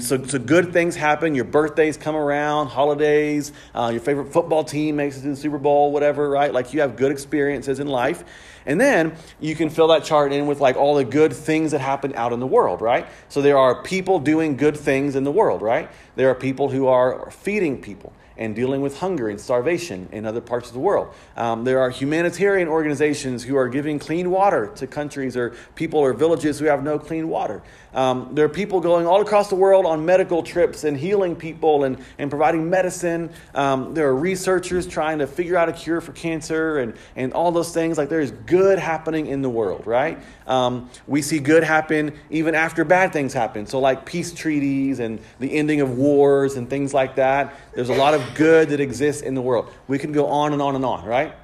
so, 0.00 0.24
so, 0.24 0.38
good 0.38 0.72
things 0.72 0.96
happen. 0.96 1.34
Your 1.34 1.44
birthdays 1.44 1.96
come 1.96 2.16
around, 2.16 2.68
holidays, 2.68 3.52
uh, 3.74 3.90
your 3.92 4.00
favorite 4.00 4.32
football 4.32 4.64
team 4.64 4.96
makes 4.96 5.18
it 5.18 5.22
to 5.22 5.28
the 5.28 5.36
Super 5.36 5.58
Bowl, 5.58 5.92
whatever, 5.92 6.28
right? 6.28 6.52
Like, 6.52 6.72
you 6.72 6.80
have 6.80 6.96
good 6.96 7.12
experiences 7.12 7.80
in 7.80 7.88
life. 7.88 8.24
And 8.66 8.80
then 8.80 9.16
you 9.40 9.54
can 9.54 9.70
fill 9.70 9.88
that 9.88 10.04
chart 10.04 10.32
in 10.32 10.46
with 10.46 10.60
like 10.60 10.76
all 10.76 10.96
the 10.96 11.04
good 11.04 11.32
things 11.32 11.70
that 11.70 11.80
happen 11.80 12.14
out 12.16 12.32
in 12.32 12.40
the 12.40 12.46
world, 12.46 12.80
right? 12.80 13.06
So 13.28 13.40
there 13.40 13.56
are 13.56 13.82
people 13.82 14.18
doing 14.18 14.56
good 14.56 14.76
things 14.76 15.14
in 15.14 15.22
the 15.24 15.30
world, 15.30 15.62
right? 15.62 15.88
There 16.16 16.28
are 16.30 16.34
people 16.34 16.70
who 16.70 16.86
are 16.88 17.30
feeding 17.30 17.80
people 17.80 18.12
and 18.38 18.54
dealing 18.54 18.82
with 18.82 18.98
hunger 18.98 19.28
and 19.28 19.40
starvation 19.40 20.08
in 20.12 20.26
other 20.26 20.40
parts 20.40 20.68
of 20.68 20.74
the 20.74 20.80
world. 20.80 21.14
Um, 21.36 21.64
there 21.64 21.80
are 21.80 21.90
humanitarian 21.90 22.68
organizations 22.68 23.42
who 23.44 23.56
are 23.56 23.68
giving 23.68 23.98
clean 23.98 24.30
water 24.30 24.66
to 24.76 24.86
countries 24.86 25.36
or 25.36 25.54
people 25.74 26.00
or 26.00 26.12
villages 26.12 26.58
who 26.58 26.66
have 26.66 26.82
no 26.82 26.98
clean 26.98 27.28
water. 27.28 27.62
Um, 27.96 28.28
there 28.32 28.44
are 28.44 28.50
people 28.50 28.80
going 28.80 29.06
all 29.06 29.22
across 29.22 29.48
the 29.48 29.54
world 29.54 29.86
on 29.86 30.04
medical 30.04 30.42
trips 30.42 30.84
and 30.84 30.96
healing 30.98 31.34
people 31.34 31.84
and, 31.84 31.96
and 32.18 32.28
providing 32.28 32.68
medicine. 32.68 33.30
Um, 33.54 33.94
there 33.94 34.06
are 34.06 34.14
researchers 34.14 34.86
trying 34.86 35.18
to 35.20 35.26
figure 35.26 35.56
out 35.56 35.70
a 35.70 35.72
cure 35.72 36.02
for 36.02 36.12
cancer 36.12 36.78
and, 36.78 36.92
and 37.16 37.32
all 37.32 37.50
those 37.52 37.72
things. 37.72 37.96
Like 37.96 38.10
there's 38.10 38.32
good 38.32 38.78
happening 38.78 39.26
in 39.26 39.40
the 39.40 39.48
world, 39.48 39.86
right? 39.86 40.18
Um, 40.46 40.90
we 41.06 41.22
see 41.22 41.38
good 41.38 41.64
happen 41.64 42.12
even 42.28 42.54
after 42.54 42.84
bad 42.84 43.14
things 43.14 43.32
happen. 43.32 43.66
So, 43.66 43.80
like 43.80 44.04
peace 44.04 44.34
treaties 44.34 45.00
and 45.00 45.18
the 45.40 45.50
ending 45.54 45.80
of 45.80 45.96
wars 45.96 46.56
and 46.56 46.68
things 46.68 46.92
like 46.92 47.16
that. 47.16 47.54
There's 47.74 47.88
a 47.88 47.94
lot 47.94 48.12
of 48.12 48.22
good 48.34 48.68
that 48.68 48.80
exists 48.80 49.22
in 49.22 49.34
the 49.34 49.42
world. 49.42 49.72
We 49.88 49.98
can 49.98 50.12
go 50.12 50.26
on 50.26 50.52
and 50.52 50.60
on 50.60 50.76
and 50.76 50.84
on, 50.84 51.06
right? 51.06 51.34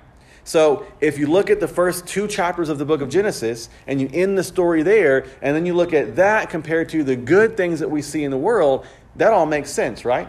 So 0.44 0.86
if 1.00 1.18
you 1.18 1.26
look 1.26 1.50
at 1.50 1.60
the 1.60 1.68
first 1.68 2.06
two 2.06 2.26
chapters 2.26 2.68
of 2.68 2.78
the 2.78 2.84
book 2.84 3.00
of 3.00 3.08
Genesis 3.08 3.68
and 3.86 4.00
you 4.00 4.10
end 4.12 4.36
the 4.36 4.42
story 4.42 4.82
there, 4.82 5.26
and 5.40 5.54
then 5.54 5.66
you 5.66 5.74
look 5.74 5.92
at 5.92 6.16
that 6.16 6.50
compared 6.50 6.88
to 6.90 7.04
the 7.04 7.16
good 7.16 7.56
things 7.56 7.80
that 7.80 7.90
we 7.90 8.02
see 8.02 8.24
in 8.24 8.30
the 8.30 8.38
world, 8.38 8.84
that 9.16 9.32
all 9.32 9.46
makes 9.46 9.70
sense, 9.70 10.04
right? 10.04 10.28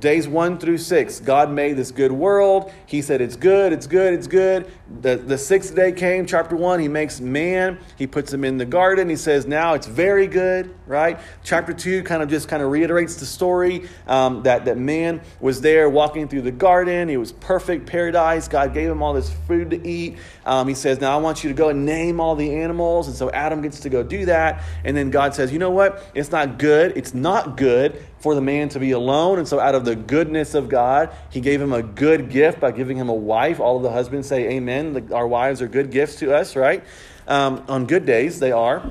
Days 0.00 0.28
one 0.28 0.58
through 0.58 0.78
six, 0.78 1.18
God 1.18 1.50
made 1.50 1.76
this 1.76 1.90
good 1.90 2.12
world. 2.12 2.72
He 2.86 3.02
said, 3.02 3.20
It's 3.20 3.34
good, 3.34 3.72
it's 3.72 3.88
good, 3.88 4.14
it's 4.14 4.28
good. 4.28 4.70
The, 5.00 5.16
the 5.16 5.36
sixth 5.36 5.74
day 5.74 5.90
came, 5.90 6.24
chapter 6.24 6.54
one, 6.54 6.78
He 6.78 6.86
makes 6.86 7.20
man. 7.20 7.78
He 7.96 8.06
puts 8.06 8.32
him 8.32 8.44
in 8.44 8.58
the 8.58 8.64
garden. 8.64 9.08
He 9.08 9.16
says, 9.16 9.44
Now 9.44 9.74
it's 9.74 9.88
very 9.88 10.28
good, 10.28 10.72
right? 10.88 11.20
Chapter 11.44 11.72
two 11.72 12.02
kind 12.02 12.22
of 12.22 12.28
just 12.28 12.48
kind 12.48 12.62
of 12.62 12.70
reiterates 12.70 13.16
the 13.16 13.26
story 13.26 13.88
um, 14.06 14.42
that, 14.42 14.64
that 14.64 14.78
man 14.78 15.20
was 15.40 15.60
there 15.60 15.88
walking 15.88 16.28
through 16.28 16.42
the 16.42 16.50
garden. 16.50 17.10
It 17.10 17.18
was 17.18 17.32
perfect 17.32 17.86
paradise. 17.86 18.48
God 18.48 18.74
gave 18.74 18.90
him 18.90 19.02
all 19.02 19.12
this 19.12 19.30
food 19.46 19.70
to 19.70 19.86
eat. 19.86 20.18
Um, 20.44 20.66
he 20.66 20.74
says, 20.74 21.00
Now 21.00 21.16
I 21.16 21.20
want 21.20 21.44
you 21.44 21.50
to 21.50 21.54
go 21.54 21.68
and 21.68 21.84
name 21.84 22.20
all 22.20 22.34
the 22.34 22.56
animals. 22.56 23.06
And 23.08 23.16
so 23.16 23.30
Adam 23.30 23.62
gets 23.62 23.80
to 23.80 23.90
go 23.90 24.02
do 24.02 24.26
that. 24.26 24.62
And 24.84 24.96
then 24.96 25.10
God 25.10 25.34
says, 25.34 25.52
You 25.52 25.58
know 25.58 25.70
what? 25.70 26.04
It's 26.14 26.30
not 26.30 26.58
good. 26.58 26.96
It's 26.96 27.14
not 27.14 27.56
good 27.56 28.02
for 28.20 28.34
the 28.34 28.40
man 28.40 28.68
to 28.70 28.80
be 28.80 28.92
alone. 28.92 29.38
And 29.38 29.46
so, 29.46 29.60
out 29.60 29.74
of 29.74 29.84
the 29.84 29.96
goodness 29.96 30.54
of 30.54 30.68
God, 30.68 31.10
he 31.30 31.40
gave 31.40 31.60
him 31.60 31.72
a 31.72 31.82
good 31.82 32.30
gift 32.30 32.60
by 32.60 32.72
giving 32.72 32.96
him 32.96 33.08
a 33.08 33.14
wife. 33.14 33.60
All 33.60 33.76
of 33.76 33.82
the 33.82 33.90
husbands 33.90 34.28
say, 34.28 34.48
Amen. 34.56 35.10
Our 35.12 35.26
wives 35.26 35.62
are 35.62 35.68
good 35.68 35.90
gifts 35.90 36.16
to 36.16 36.34
us, 36.34 36.56
right? 36.56 36.84
Um, 37.26 37.64
on 37.68 37.86
good 37.86 38.06
days, 38.06 38.40
they 38.40 38.52
are. 38.52 38.82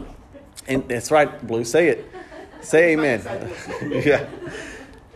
And 0.68 0.88
that's 0.88 1.12
right, 1.12 1.46
Blue, 1.46 1.64
say 1.64 1.90
it. 1.90 2.12
Say 2.62 2.94
amen. 2.94 3.22
yeah. 4.06 4.28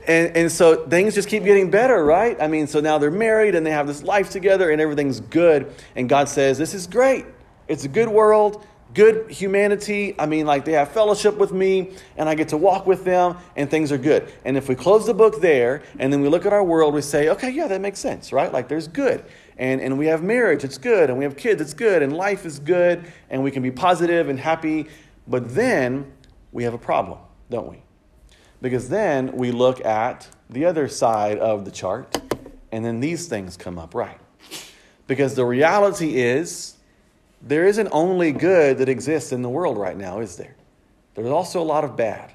And, 0.07 0.35
and 0.35 0.51
so 0.51 0.87
things 0.87 1.13
just 1.13 1.27
keep 1.29 1.43
getting 1.43 1.69
better, 1.69 2.03
right? 2.03 2.37
I 2.41 2.47
mean, 2.47 2.67
so 2.67 2.79
now 2.79 2.97
they're 2.97 3.11
married 3.11 3.55
and 3.55 3.65
they 3.65 3.71
have 3.71 3.87
this 3.87 4.03
life 4.03 4.29
together 4.29 4.71
and 4.71 4.81
everything's 4.81 5.19
good. 5.19 5.73
And 5.95 6.09
God 6.09 6.29
says, 6.29 6.57
This 6.57 6.73
is 6.73 6.87
great. 6.87 7.25
It's 7.67 7.83
a 7.83 7.87
good 7.87 8.09
world 8.09 8.65
good 8.93 9.31
humanity. 9.31 10.15
I 10.19 10.25
mean, 10.25 10.45
like 10.45 10.65
they 10.65 10.73
have 10.73 10.91
fellowship 10.91 11.37
with 11.37 11.51
me 11.51 11.91
and 12.17 12.27
I 12.27 12.35
get 12.35 12.49
to 12.49 12.57
walk 12.57 12.85
with 12.85 13.03
them 13.03 13.37
and 13.55 13.69
things 13.69 13.91
are 13.91 13.97
good. 13.97 14.31
And 14.45 14.57
if 14.57 14.67
we 14.67 14.75
close 14.75 15.05
the 15.05 15.13
book 15.13 15.41
there 15.41 15.83
and 15.99 16.11
then 16.11 16.21
we 16.21 16.29
look 16.29 16.45
at 16.45 16.53
our 16.53 16.63
world, 16.63 16.93
we 16.93 17.01
say, 17.01 17.29
okay, 17.29 17.49
yeah, 17.49 17.67
that 17.67 17.81
makes 17.81 17.99
sense, 17.99 18.33
right? 18.33 18.51
Like 18.51 18.67
there's 18.67 18.87
good. 18.87 19.23
And, 19.57 19.79
and 19.81 19.97
we 19.97 20.07
have 20.07 20.23
marriage, 20.23 20.63
it's 20.63 20.77
good. 20.77 21.09
And 21.09 21.17
we 21.17 21.23
have 21.23 21.37
kids, 21.37 21.61
it's 21.61 21.73
good. 21.73 22.01
And 22.01 22.13
life 22.13 22.45
is 22.45 22.59
good. 22.59 23.05
And 23.29 23.43
we 23.43 23.51
can 23.51 23.61
be 23.61 23.71
positive 23.71 24.29
and 24.29 24.39
happy. 24.39 24.87
But 25.31 25.55
then 25.55 26.11
we 26.51 26.65
have 26.65 26.73
a 26.73 26.77
problem, 26.77 27.19
don't 27.49 27.69
we? 27.69 27.81
Because 28.61 28.89
then 28.89 29.31
we 29.31 29.51
look 29.51 29.83
at 29.85 30.27
the 30.49 30.65
other 30.65 30.89
side 30.89 31.39
of 31.39 31.63
the 31.63 31.71
chart 31.71 32.21
and 32.73 32.83
then 32.83 32.99
these 32.99 33.27
things 33.27 33.55
come 33.55 33.79
up, 33.79 33.95
right? 33.95 34.19
Because 35.07 35.33
the 35.35 35.45
reality 35.45 36.17
is, 36.17 36.75
there 37.41 37.65
isn't 37.65 37.87
only 37.93 38.33
good 38.33 38.77
that 38.79 38.89
exists 38.89 39.31
in 39.31 39.41
the 39.41 39.49
world 39.49 39.77
right 39.77 39.97
now, 39.97 40.19
is 40.19 40.35
there? 40.35 40.55
There's 41.15 41.29
also 41.29 41.61
a 41.61 41.63
lot 41.63 41.85
of 41.85 41.95
bad. 41.95 42.33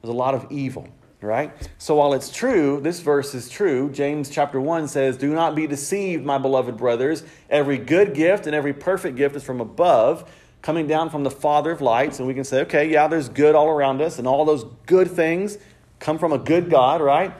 There's 0.00 0.12
a 0.12 0.16
lot 0.16 0.34
of 0.34 0.50
evil, 0.50 0.88
right? 1.20 1.52
So 1.76 1.96
while 1.96 2.14
it's 2.14 2.30
true, 2.30 2.80
this 2.80 3.00
verse 3.00 3.34
is 3.34 3.50
true. 3.50 3.90
James 3.90 4.30
chapter 4.30 4.60
1 4.60 4.88
says, 4.88 5.18
Do 5.18 5.34
not 5.34 5.54
be 5.54 5.66
deceived, 5.66 6.24
my 6.24 6.38
beloved 6.38 6.78
brothers. 6.78 7.22
Every 7.50 7.76
good 7.76 8.14
gift 8.14 8.46
and 8.46 8.54
every 8.54 8.72
perfect 8.72 9.16
gift 9.16 9.36
is 9.36 9.44
from 9.44 9.60
above, 9.60 10.30
coming 10.62 10.86
down 10.86 11.10
from 11.10 11.24
the 11.24 11.30
Father 11.30 11.70
of 11.70 11.80
lights. 11.80 12.18
And 12.18 12.28
we 12.28 12.34
can 12.34 12.44
say, 12.44 12.62
okay, 12.62 12.88
yeah, 12.90 13.08
there's 13.08 13.28
good 13.28 13.54
all 13.54 13.68
around 13.68 14.00
us, 14.00 14.18
and 14.18 14.26
all 14.26 14.44
those 14.44 14.64
good 14.86 15.10
things 15.10 15.58
come 15.98 16.18
from 16.18 16.32
a 16.32 16.38
good 16.38 16.70
God, 16.70 17.00
right? 17.00 17.32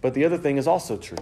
But 0.00 0.14
the 0.14 0.24
other 0.24 0.38
thing 0.38 0.56
is 0.56 0.66
also 0.66 0.96
true 0.96 1.18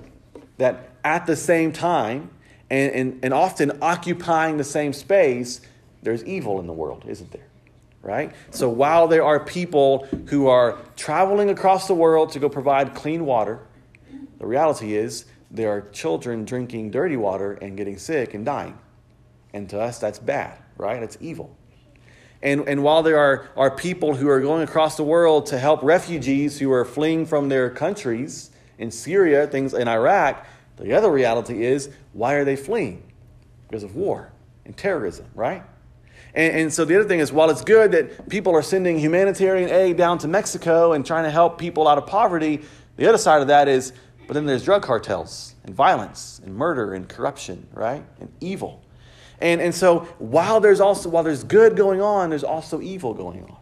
that 0.58 0.90
at 1.04 1.26
the 1.26 1.36
same 1.36 1.72
time, 1.72 2.30
and, 2.70 2.92
and, 2.92 3.24
and 3.24 3.34
often 3.34 3.78
occupying 3.80 4.56
the 4.56 4.64
same 4.64 4.92
space, 4.92 5.60
there's 6.02 6.24
evil 6.24 6.58
in 6.60 6.66
the 6.66 6.72
world, 6.72 7.04
isn't 7.06 7.30
there? 7.32 7.46
Right? 8.02 8.32
So 8.50 8.68
while 8.68 9.08
there 9.08 9.24
are 9.24 9.40
people 9.40 10.06
who 10.28 10.46
are 10.46 10.78
traveling 10.96 11.50
across 11.50 11.88
the 11.88 11.94
world 11.94 12.32
to 12.32 12.38
go 12.38 12.48
provide 12.48 12.94
clean 12.94 13.26
water, 13.26 13.60
the 14.38 14.46
reality 14.46 14.94
is 14.94 15.24
there 15.50 15.70
are 15.70 15.80
children 15.90 16.44
drinking 16.44 16.90
dirty 16.90 17.16
water 17.16 17.52
and 17.54 17.76
getting 17.76 17.98
sick 17.98 18.34
and 18.34 18.44
dying. 18.44 18.78
And 19.52 19.68
to 19.70 19.80
us, 19.80 19.98
that's 19.98 20.18
bad, 20.18 20.58
right? 20.76 21.02
It's 21.02 21.18
evil. 21.20 21.56
And, 22.42 22.68
and 22.68 22.82
while 22.82 23.02
there 23.02 23.18
are, 23.18 23.48
are 23.56 23.70
people 23.70 24.14
who 24.14 24.28
are 24.28 24.40
going 24.40 24.62
across 24.62 24.96
the 24.96 25.02
world 25.02 25.46
to 25.46 25.58
help 25.58 25.82
refugees 25.82 26.58
who 26.58 26.70
are 26.70 26.84
fleeing 26.84 27.26
from 27.26 27.48
their 27.48 27.70
countries 27.70 28.50
in 28.78 28.90
Syria, 28.90 29.46
things 29.46 29.74
in 29.74 29.88
Iraq, 29.88 30.46
the 30.76 30.92
other 30.92 31.10
reality 31.10 31.64
is 31.64 31.90
why 32.12 32.34
are 32.34 32.44
they 32.44 32.56
fleeing? 32.56 33.02
Because 33.68 33.82
of 33.82 33.96
war 33.96 34.30
and 34.64 34.76
terrorism, 34.76 35.26
right? 35.34 35.62
And, 36.34 36.56
and, 36.56 36.72
so 36.72 36.84
the 36.84 36.96
other 36.98 37.08
thing 37.08 37.20
is, 37.20 37.32
while 37.32 37.48
it's 37.48 37.62
good 37.62 37.92
that 37.92 38.28
people 38.28 38.54
are 38.54 38.62
sending 38.62 38.98
humanitarian 38.98 39.70
aid 39.70 39.96
down 39.96 40.18
to 40.18 40.28
Mexico 40.28 40.92
and 40.92 41.04
trying 41.04 41.24
to 41.24 41.30
help 41.30 41.58
people 41.58 41.88
out 41.88 41.96
of 41.96 42.06
poverty, 42.06 42.62
the 42.96 43.08
other 43.08 43.18
side 43.18 43.40
of 43.40 43.48
that 43.48 43.68
is, 43.68 43.92
but 44.26 44.34
then 44.34 44.44
there's 44.44 44.64
drug 44.64 44.82
cartels 44.82 45.54
and 45.64 45.74
violence 45.74 46.40
and 46.44 46.54
murder 46.54 46.92
and 46.92 47.08
corruption, 47.08 47.66
right? 47.72 48.04
And 48.20 48.30
evil. 48.40 48.82
And, 49.40 49.60
and 49.60 49.74
so 49.74 50.00
while 50.18 50.60
there's 50.60 50.80
also 50.80 51.08
while 51.08 51.22
there's 51.22 51.44
good 51.44 51.76
going 51.76 52.00
on, 52.00 52.30
there's 52.30 52.44
also 52.44 52.80
evil 52.80 53.14
going 53.14 53.44
on 53.44 53.56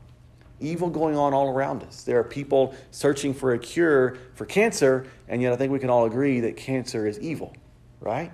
evil 0.61 0.89
going 0.89 1.17
on 1.17 1.35
all 1.35 1.49
around 1.49 1.83
us. 1.83 2.03
There 2.05 2.19
are 2.19 2.25
people 2.25 2.75
searching 2.91 3.35
for 3.35 3.53
a 3.53 3.59
cure 3.59 4.17
for 4.35 4.47
cancer, 4.47 5.07
and 5.29 5.43
yet 5.43 5.53
I 5.53 5.57
think 5.57 5.73
we 5.73 5.79
can 5.79 5.91
all 5.91 6.07
agree 6.07 6.41
that 6.41 6.57
cancer 6.57 7.07
is 7.07 7.19
evil, 7.21 7.55
right? 8.01 8.33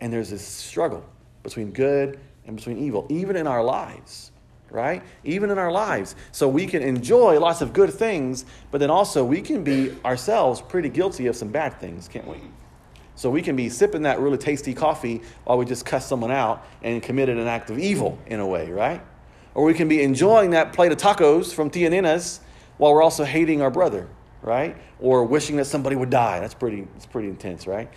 And 0.00 0.12
there's 0.12 0.30
this 0.30 0.46
struggle 0.46 1.04
between 1.42 1.70
good 1.72 2.18
and 2.46 2.56
between 2.56 2.78
evil, 2.78 3.06
even 3.08 3.36
in 3.36 3.46
our 3.46 3.62
lives, 3.62 4.32
right? 4.70 5.02
Even 5.24 5.50
in 5.50 5.58
our 5.58 5.72
lives. 5.72 6.16
So 6.32 6.48
we 6.48 6.66
can 6.66 6.82
enjoy 6.82 7.38
lots 7.38 7.60
of 7.60 7.72
good 7.72 7.92
things, 7.92 8.44
but 8.70 8.78
then 8.78 8.90
also 8.90 9.24
we 9.24 9.40
can 9.40 9.64
be 9.64 9.94
ourselves 10.04 10.60
pretty 10.60 10.88
guilty 10.88 11.26
of 11.26 11.36
some 11.36 11.48
bad 11.48 11.80
things, 11.80 12.08
can't 12.08 12.26
we? 12.26 12.38
So 13.16 13.30
we 13.30 13.42
can 13.42 13.56
be 13.56 13.68
sipping 13.70 14.02
that 14.02 14.20
really 14.20 14.38
tasty 14.38 14.74
coffee 14.74 15.22
while 15.44 15.58
we 15.58 15.64
just 15.64 15.84
cuss 15.84 16.06
someone 16.06 16.30
out 16.30 16.66
and 16.82 17.02
committed 17.02 17.38
an 17.38 17.46
act 17.46 17.70
of 17.70 17.78
evil 17.78 18.18
in 18.26 18.40
a 18.40 18.46
way, 18.46 18.70
right? 18.70 19.02
Or 19.54 19.64
we 19.64 19.72
can 19.72 19.88
be 19.88 20.02
enjoying 20.02 20.50
that 20.50 20.74
plate 20.74 20.92
of 20.92 20.98
tacos 20.98 21.52
from 21.52 21.70
Tia 21.70 21.88
Nina's 21.88 22.40
while 22.76 22.92
we're 22.92 23.02
also 23.02 23.24
hating 23.24 23.62
our 23.62 23.70
brother, 23.70 24.06
right? 24.42 24.76
Or 25.00 25.24
wishing 25.24 25.56
that 25.56 25.64
somebody 25.64 25.96
would 25.96 26.10
die. 26.10 26.40
That's 26.40 26.52
pretty, 26.52 26.82
that's 26.92 27.06
pretty 27.06 27.28
intense, 27.28 27.66
right? 27.66 27.90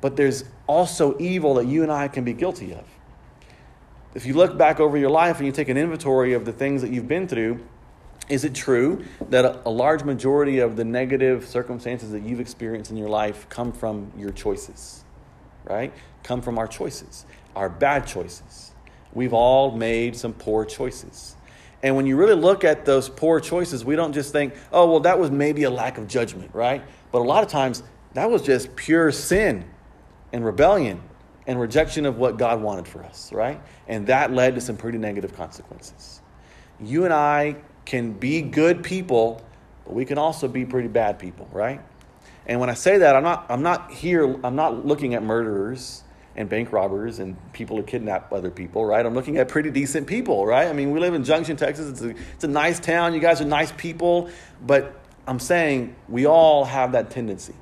But 0.00 0.16
there's 0.16 0.44
also 0.66 1.14
evil 1.18 1.54
that 1.54 1.66
you 1.66 1.82
and 1.82 1.92
I 1.92 2.08
can 2.08 2.24
be 2.24 2.32
guilty 2.32 2.72
of. 2.72 2.84
If 4.14 4.24
you 4.24 4.32
look 4.32 4.56
back 4.56 4.80
over 4.80 4.96
your 4.96 5.10
life 5.10 5.36
and 5.36 5.46
you 5.46 5.52
take 5.52 5.68
an 5.68 5.76
inventory 5.76 6.32
of 6.32 6.46
the 6.46 6.52
things 6.52 6.80
that 6.80 6.90
you've 6.90 7.06
been 7.06 7.28
through, 7.28 7.60
is 8.28 8.44
it 8.44 8.54
true 8.54 9.04
that 9.30 9.62
a, 9.64 9.70
large 9.70 10.04
majority 10.04 10.58
of 10.58 10.76
the 10.76 10.84
negative 10.84 11.46
circumstances 11.46 12.10
that 12.12 12.22
you've 12.22 12.40
experienced 12.40 12.90
in 12.90 12.96
your 12.96 13.08
life 13.08 13.48
come 13.48 13.72
from 13.72 14.12
your 14.16 14.30
choices? 14.30 15.04
Right? 15.64 15.92
Come 16.22 16.42
from 16.42 16.58
our 16.58 16.66
choices, 16.66 17.26
our 17.56 17.68
bad 17.68 18.06
choices. 18.06 18.72
We've 19.12 19.32
all 19.32 19.70
made 19.70 20.16
some 20.16 20.32
poor 20.32 20.64
choices. 20.64 21.36
And 21.82 21.96
when 21.96 22.06
you 22.06 22.16
really 22.16 22.34
look 22.34 22.64
at 22.64 22.84
those 22.84 23.08
poor 23.08 23.40
choices, 23.40 23.84
we 23.84 23.96
don't 23.96 24.12
just 24.12 24.32
think, 24.32 24.54
oh, 24.72 24.90
well, 24.90 25.00
that 25.00 25.18
was 25.18 25.30
maybe 25.30 25.62
a 25.62 25.70
lack 25.70 25.96
of 25.96 26.08
judgment, 26.08 26.50
right? 26.52 26.82
But 27.12 27.20
a 27.20 27.24
lot 27.24 27.44
of 27.44 27.50
times, 27.50 27.82
that 28.14 28.30
was 28.30 28.42
just 28.42 28.74
pure 28.74 29.12
sin 29.12 29.64
and 30.32 30.44
rebellion 30.44 31.00
and 31.46 31.58
rejection 31.58 32.04
of 32.04 32.18
what 32.18 32.36
God 32.36 32.60
wanted 32.60 32.86
for 32.86 33.02
us, 33.04 33.32
right? 33.32 33.60
And 33.86 34.06
that 34.08 34.32
led 34.32 34.54
to 34.56 34.60
some 34.60 34.76
pretty 34.76 34.98
negative 34.98 35.34
consequences. 35.34 36.20
You 36.80 37.04
and 37.04 37.14
I 37.14 37.56
can 37.88 38.12
be 38.12 38.42
good 38.42 38.84
people, 38.84 39.40
but 39.86 39.94
we 39.94 40.04
can 40.04 40.18
also 40.18 40.46
be 40.46 40.66
pretty 40.66 40.88
bad 40.88 41.18
people, 41.18 41.48
right? 41.50 41.80
And 42.46 42.60
when 42.60 42.68
I 42.68 42.74
say 42.74 42.98
that, 42.98 43.16
I'm 43.16 43.22
not, 43.22 43.46
I'm 43.48 43.62
not 43.62 43.90
here, 43.90 44.24
I'm 44.44 44.56
not 44.56 44.84
looking 44.84 45.14
at 45.14 45.22
murderers 45.22 46.04
and 46.36 46.50
bank 46.50 46.70
robbers 46.70 47.18
and 47.18 47.34
people 47.54 47.78
who 47.78 47.82
kidnap 47.82 48.30
other 48.30 48.50
people, 48.50 48.84
right? 48.84 49.04
I'm 49.04 49.14
looking 49.14 49.38
at 49.38 49.48
pretty 49.48 49.70
decent 49.70 50.06
people, 50.06 50.44
right? 50.44 50.68
I 50.68 50.74
mean, 50.74 50.90
we 50.90 51.00
live 51.00 51.14
in 51.14 51.24
Junction, 51.24 51.56
Texas. 51.56 51.88
It's 51.88 52.02
a, 52.02 52.10
it's 52.34 52.44
a 52.44 52.48
nice 52.48 52.78
town. 52.78 53.14
You 53.14 53.20
guys 53.20 53.40
are 53.40 53.46
nice 53.46 53.72
people. 53.72 54.28
But 54.66 55.00
I'm 55.26 55.38
saying 55.38 55.96
we 56.10 56.26
all 56.26 56.66
have 56.66 56.92
that 56.92 57.08
tendency 57.10 57.54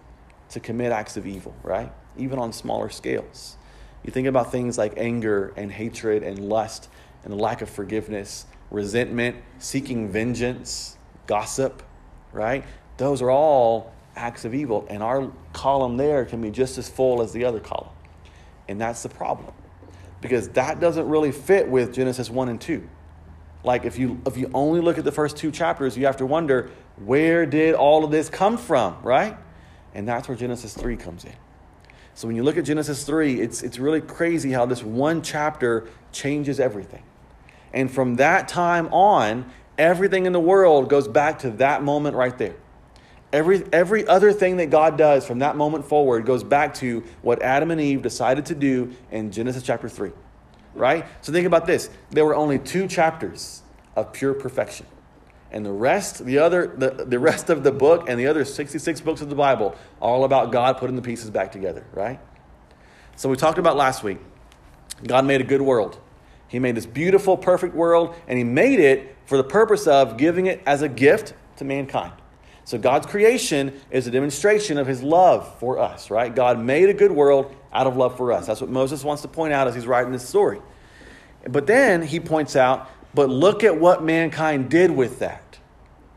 to 0.51 0.59
commit 0.59 0.91
acts 0.91 1.17
of 1.17 1.29
evil, 1.29 1.55
right? 1.63 1.93
Even 2.19 2.41
on 2.41 2.53
smaller 2.53 2.91
scales. 2.91 3.57
You 4.03 4.11
think 4.11 4.27
about 4.27 4.51
things 4.51 4.77
like 4.77 4.95
anger 4.97 5.53
and 5.57 5.71
hatred 5.71 6.25
and 6.25 6.49
lust 6.49 6.89
and 7.23 7.41
lack 7.41 7.63
of 7.63 7.71
forgiveness 7.71 8.47
resentment, 8.71 9.37
seeking 9.59 10.09
vengeance, 10.09 10.97
gossip, 11.27 11.83
right? 12.33 12.65
Those 12.97 13.23
are 13.23 13.31
all 13.31 13.93
acts 14.15 14.45
of 14.45 14.55
evil. 14.55 14.87
And 14.89 15.03
our 15.03 15.31
column 15.53 15.97
there 15.97 16.25
can 16.25 16.41
be 16.41 16.51
just 16.51 16.79
as 16.79 16.89
full 16.89 17.23
as 17.23 17.33
the 17.33 17.45
other 17.45 17.61
column. 17.61 17.93
And 18.69 18.81
that's 18.81 19.03
the 19.03 19.09
problem. 19.09 19.53
Because 20.21 20.49
that 20.51 20.81
doesn't 20.81 21.09
really 21.09 21.33
fit 21.33 21.69
with 21.69 21.95
Genesis 21.95 22.31
1 22.31 22.49
and 22.49 22.61
2. 22.61 22.89
Like 23.63 23.85
if 23.85 23.99
you 23.99 24.21
if 24.27 24.37
you 24.37 24.51
only 24.55 24.81
look 24.81 24.97
at 24.97 25.05
the 25.05 25.13
first 25.13 25.37
two 25.37 25.51
chapters, 25.51 25.97
you 25.97 26.07
have 26.07 26.19
to 26.19 26.27
wonder 26.27 26.71
where 27.05 27.47
did 27.47 27.75
all 27.75 28.05
of 28.05 28.11
this 28.11 28.29
come 28.29 28.57
from, 28.57 28.97
right? 29.03 29.37
And 29.93 30.07
that's 30.07 30.29
where 30.29 30.37
Genesis 30.37 30.73
3 30.73 30.97
comes 30.97 31.25
in. 31.25 31.35
So 32.15 32.29
when 32.29 32.37
you 32.37 32.45
look 32.45 32.57
at 32.57 32.65
Genesis 32.65 33.05
3, 33.05 33.41
it's 33.41 33.63
it's 33.63 33.79
really 33.79 34.01
crazy 34.01 34.53
how 34.53 34.67
this 34.67 34.83
one 34.83 35.21
chapter 35.21 35.89
changes 36.13 36.61
everything. 36.61 37.03
And 37.77 37.91
from 37.91 38.17
that 38.17 38.49
time 38.49 38.89
on, 38.89 39.49
everything 39.77 40.25
in 40.25 40.33
the 40.33 40.41
world 40.41 40.89
goes 40.89 41.07
back 41.07 41.41
to 41.41 41.51
that 41.53 41.83
moment 41.83 42.17
right 42.17 42.37
there. 42.37 42.57
Every, 43.35 43.65
every 43.71 44.07
other 44.07 44.33
thing 44.33 44.57
that 44.57 44.71
God 44.71 44.97
does 44.97 45.27
from 45.27 45.41
that 45.41 45.57
moment 45.57 45.85
forward 45.85 46.25
goes 46.25 46.43
back 46.43 46.73
to 46.77 47.05
what 47.21 47.43
Adam 47.43 47.71
and 47.71 47.79
Eve 47.79 48.01
decided 48.01 48.47
to 48.47 48.55
do 48.55 48.95
in 49.11 49.31
Genesis 49.31 49.63
chapter 49.63 49.91
3. 49.91 50.11
Right? 50.75 51.05
So 51.21 51.33
think 51.33 51.47
about 51.47 51.67
this. 51.67 51.91
There 52.11 52.25
were 52.25 52.35
only 52.35 52.59
two 52.59 52.89
chapters 52.89 53.63
of 53.95 54.11
pure 54.11 54.33
perfection. 54.33 54.87
And 55.51 55.65
the 55.65 55.73
rest, 55.73 56.25
the 56.25 56.39
other, 56.39 56.69
the, 56.69 57.05
the 57.05 57.19
rest 57.19 57.51
of 57.51 57.63
the 57.63 57.73
book 57.73 58.09
and 58.09 58.19
the 58.19 58.27
other 58.27 58.47
66 58.47 59.03
books 59.03 59.21
of 59.21 59.29
the 59.29 59.37
Bible, 59.37 59.77
all 60.01 60.25
about 60.25 60.51
God 60.51 60.79
putting 60.79 60.97
the 60.97 61.03
pieces 61.03 61.29
back 61.29 61.53
together, 61.53 61.85
right? 61.93 62.21
So 63.17 63.29
we 63.29 63.37
talked 63.37 63.59
about 63.59 63.77
last 63.77 64.03
week. 64.03 64.19
God 65.07 65.27
made 65.27 65.43
a 65.43 65.45
good 65.45 65.61
world. 65.61 66.01
He 66.49 66.59
made 66.59 66.77
this 66.77 66.87
beautiful, 66.87 67.37
perfect 67.37 67.75
world, 67.75 68.15
and 68.29 68.39
He 68.39 68.45
made 68.45 68.81
it 68.81 69.17
for 69.27 69.37
the 69.37 69.45
purpose 69.45 69.87
of 69.87 70.17
giving 70.17 70.47
it 70.47 70.63
as 70.67 70.83
a 70.83 70.89
gift 70.89 71.35
to 71.57 71.65
mankind. 71.65 72.13
So 72.65 72.79
God's 72.79 73.07
creation 73.07 73.81
is 73.91 74.07
a 74.07 74.11
demonstration 74.11 74.79
of 74.79 74.87
His 74.87 75.03
love 75.03 75.59
for 75.59 75.79
us, 75.79 76.11
right? 76.11 76.35
God 76.35 76.59
made 76.59 76.89
a 76.89 76.95
good 76.95 77.13
world 77.13 77.55
out 77.77 77.87
of 77.87 77.97
love 77.97 78.17
for 78.17 78.33
us. 78.33 78.47
That's 78.47 78.61
what 78.61 78.71
Moses 78.71 79.05
wants 79.05 79.23
to 79.23 79.29
point 79.29 79.53
out 79.53 79.69
as 79.69 79.75
he's 79.75 79.87
writing 79.87 80.11
this 80.11 80.27
story. 80.27 80.61
But 81.49 81.67
then 81.67 82.03
he 82.03 82.19
points 82.19 82.57
out, 82.57 82.91
but 83.15 83.29
look 83.29 83.63
at 83.63 83.79
what 83.79 84.03
mankind 84.03 84.71
did 84.71 84.91
with 84.91 85.21
that. 85.21 85.43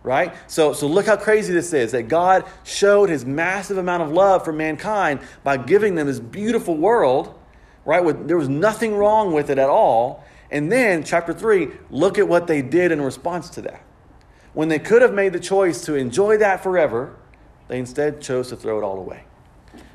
Right? 0.01 0.33
So, 0.47 0.71
so 0.71 0.87
look 0.87 1.05
how 1.05 1.17
crazy 1.17 1.51
this 1.51 1.73
is 1.73 1.91
that 1.91 2.03
God 2.03 2.45
showed 2.63 3.09
his 3.09 3.25
massive 3.25 3.77
amount 3.77 4.01
of 4.01 4.11
love 4.11 4.45
for 4.45 4.53
mankind 4.53 5.19
by 5.43 5.57
giving 5.57 5.95
them 5.95 6.07
this 6.07 6.21
beautiful 6.21 6.77
world 6.77 7.37
right? 7.85 8.03
With, 8.03 8.27
there 8.27 8.37
was 8.37 8.49
nothing 8.49 8.95
wrong 8.95 9.33
with 9.33 9.49
it 9.49 9.57
at 9.57 9.69
all. 9.69 10.23
And 10.51 10.71
then, 10.71 11.03
chapter 11.03 11.33
3, 11.33 11.69
look 11.91 12.17
at 12.17 12.27
what 12.27 12.47
they 12.47 12.61
did 12.61 12.91
in 12.91 13.01
response 13.01 13.49
to 13.51 13.61
that. 13.61 13.83
When 14.53 14.67
they 14.67 14.79
could 14.79 15.01
have 15.01 15.13
made 15.13 15.33
the 15.33 15.39
choice 15.39 15.85
to 15.85 15.95
enjoy 15.95 16.37
that 16.37 16.63
forever, 16.63 17.15
they 17.67 17.77
instead 17.77 18.21
chose 18.21 18.49
to 18.49 18.55
throw 18.55 18.79
it 18.79 18.83
all 18.83 18.97
away. 18.97 19.23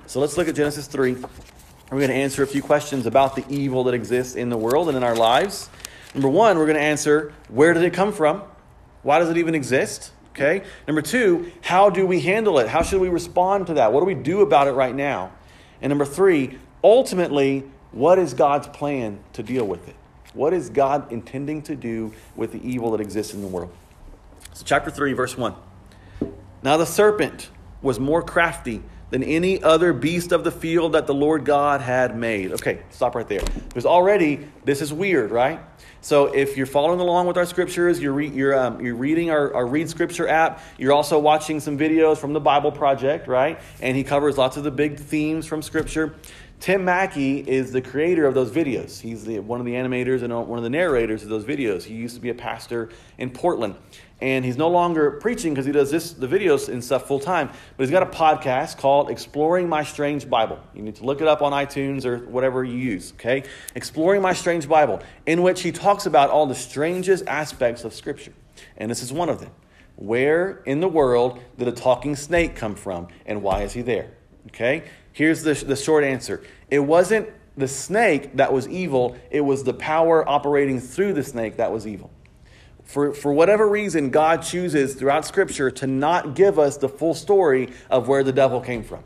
So 0.07 0.21
let's 0.21 0.37
look 0.37 0.49
at 0.49 0.55
Genesis 0.55 0.87
3. 0.87 1.15
We're 1.15 1.99
going 1.99 2.09
to 2.09 2.15
answer 2.15 2.43
a 2.43 2.47
few 2.47 2.63
questions 2.63 3.07
about 3.07 3.37
the 3.37 3.45
evil 3.49 3.85
that 3.85 3.95
exists 3.95 4.37
in 4.37 4.49
the 4.49 4.57
world 4.57 4.89
and 4.89 4.97
in 4.97 5.03
our 5.03 5.17
lives. 5.17 5.69
Number 6.15 6.29
one, 6.29 6.57
we're 6.59 6.67
going 6.67 6.77
to 6.77 6.83
answer 6.83 7.33
where 7.49 7.75
did 7.75 7.83
it 7.83 7.93
come 7.93 8.13
from? 8.13 8.43
Why 9.03 9.19
does 9.19 9.29
it 9.29 9.37
even 9.37 9.55
exist? 9.55 10.13
Okay. 10.31 10.65
Number 10.89 11.03
two, 11.03 11.53
how 11.61 11.91
do 11.91 12.07
we 12.07 12.21
handle 12.21 12.59
it? 12.59 12.69
How 12.69 12.83
should 12.83 13.01
we 13.01 13.09
respond 13.09 13.69
to 13.69 13.75
that? 13.75 13.93
What 13.93 14.01
do 14.01 14.07
we 14.07 14.15
do 14.15 14.41
about 14.41 14.67
it 14.67 14.73
right 14.73 14.95
now? 14.95 15.33
And 15.81 15.91
number 15.91 16.05
three, 16.05 16.59
ultimately, 16.83 17.65
what 17.95 18.19
is 18.19 18.35
God's 18.35 18.67
plan 18.69 19.21
to 19.35 19.43
deal 19.43 19.65
with 19.65 19.89
it? 19.89 19.95
What 20.35 20.53
is 20.53 20.69
God 20.69 21.13
intending 21.13 21.63
to 21.63 21.77
do 21.77 22.13
with 22.35 22.53
the 22.53 22.69
evil 22.69 22.91
that 22.91 23.01
exists 23.01 23.35
in 23.35 23.41
the 23.41 23.47
world? 23.47 23.73
So, 24.53 24.65
chapter 24.67 24.91
3, 24.91 25.13
verse 25.13 25.39
1. 25.39 25.55
Now 26.63 26.77
the 26.77 26.87
serpent 26.87 27.51
was 27.83 28.01
more 28.01 28.23
crafty 28.23 28.83
than 29.11 29.23
any 29.23 29.63
other 29.63 29.93
beast 29.93 30.33
of 30.33 30.43
the 30.43 30.51
field 30.51 30.95
that 30.95 31.07
the 31.07 31.15
Lord 31.15 31.45
God 31.45 31.81
had 31.81 32.17
made. 32.17 32.51
Okay, 32.53 32.83
stop 32.91 33.15
right 33.15 33.29
there. 33.29 33.43
Because 33.69 33.87
already 33.87 34.49
this 34.65 34.83
is 34.83 34.93
weird, 34.93 35.31
right? 35.31 35.61
So 36.01 36.27
if 36.35 36.57
you're 36.57 36.67
following 36.67 37.01
along 37.01 37.27
with 37.29 37.37
our 37.37 37.47
scriptures, 37.47 38.01
you're, 38.01 38.13
re- 38.13 38.29
you're, 38.29 38.59
um, 38.59 38.85
you're 38.85 38.97
reading 38.97 39.31
our, 39.31 39.55
our 39.55 39.67
Read 39.67 39.89
Scripture 39.89 40.27
app, 40.27 40.61
you're 40.79 40.93
also 40.93 41.19
watching 41.19 41.61
some 41.61 41.79
videos 41.79 42.19
from 42.19 42.33
the 42.33 42.41
Bible 42.41 42.73
Project, 42.73 43.29
right? 43.29 43.61
And 43.81 43.97
he 43.97 44.05
covers 44.05 44.37
lots 44.37 44.57
of 44.57 44.65
the 44.65 44.71
big 44.71 44.99
themes 44.99 45.47
from 45.47 45.63
Scripture. 45.63 46.17
Tim 46.65 46.83
Mackie 46.83 47.41
is 47.41 47.73
the 47.73 47.83
creator 47.83 48.25
of 48.25 48.33
those 48.33 48.51
videos. 48.51 48.99
He's 48.99 49.23
the, 49.23 49.39
one 49.41 49.61
of 49.61 49.67
the 49.67 49.75
animators 49.75 50.23
and 50.23 50.33
one 50.49 50.59
of 50.59 50.63
the 50.63 50.71
narrators 50.71 51.23
of 51.23 51.29
those 51.29 51.45
videos. 51.45 51.83
He 51.83 51.93
used 51.93 52.15
to 52.15 52.23
be 52.23 52.31
a 52.31 52.35
pastor 52.35 52.89
in 53.19 53.29
Portland. 53.29 53.75
And 54.23 54.47
he's 54.47 54.57
no 54.57 54.71
longer 54.71 55.11
preaching 55.11 55.53
because 55.53 55.67
he 55.67 55.73
does 55.73 55.91
this, 55.91 56.15
the 56.15 56.27
videos 56.27 56.71
and 56.71 56.83
stuff 56.83 57.07
full 57.07 57.21
time. 57.21 57.51
But 57.77 57.83
he's 57.83 57.91
got 57.91 58.03
a 58.03 58.07
podcast 58.07 58.79
called 58.79 59.11
Exploring 59.11 59.69
My 59.69 59.85
Strange 59.85 60.31
Bible. 60.31 60.59
You 60.75 60.81
need 60.81 60.95
to 60.95 61.05
look 61.05 61.21
it 61.21 61.29
up 61.29 61.43
on 61.43 61.53
iTunes 61.53 62.07
or 62.07 62.21
whatever 62.21 62.65
you 62.65 62.79
use, 62.79 63.13
okay? 63.17 63.43
Exploring 63.75 64.23
My 64.23 64.33
Strange 64.33 64.67
Bible, 64.67 65.03
in 65.27 65.43
which 65.43 65.61
he 65.61 65.71
talks 65.71 66.07
about 66.07 66.31
all 66.31 66.47
the 66.47 66.55
strangest 66.55 67.27
aspects 67.27 67.85
of 67.85 67.93
Scripture. 67.93 68.33
And 68.79 68.91
this 68.91 69.03
is 69.03 69.13
one 69.13 69.29
of 69.29 69.39
them. 69.39 69.51
Where 69.97 70.63
in 70.65 70.81
the 70.81 70.89
world 70.89 71.43
did 71.59 71.69
a 71.69 71.73
talking 71.73 72.17
snake 72.17 72.57
come 72.57 72.75
from, 72.75 73.09
and 73.27 73.43
why 73.43 73.65
is 73.65 73.75
he 73.75 73.83
there? 73.83 74.13
Okay? 74.47 74.85
Here's 75.15 75.45
the, 75.45 75.55
the 75.55 75.77
short 75.77 76.03
answer 76.03 76.43
it 76.71 76.81
wasn't 76.81 77.29
the 77.57 77.69
snake 77.69 78.37
that 78.37 78.53
was 78.53 78.67
evil, 78.69 79.17
it 79.31 79.41
was 79.41 79.65
the 79.65 79.75
power 79.75 80.29
operating 80.29 80.81
through 80.81 81.13
the 81.13 81.23
snake 81.23 81.57
that 81.57 81.71
was 81.73 81.87
evil. 81.87 82.11
For, 82.85 83.15
for 83.15 83.33
whatever 83.33 83.69
reason, 83.69 84.11
God 84.11 84.43
chooses 84.43 84.95
throughout 84.95 85.25
Scripture 85.25 85.71
to 85.71 85.87
not 85.87 86.35
give 86.35 86.59
us 86.59 86.77
the 86.77 86.89
full 86.89 87.15
story 87.15 87.73
of 87.91 88.09
where 88.09 88.23
the 88.23 88.33
devil 88.33 88.61
came 88.61 88.83
from. 88.83 89.03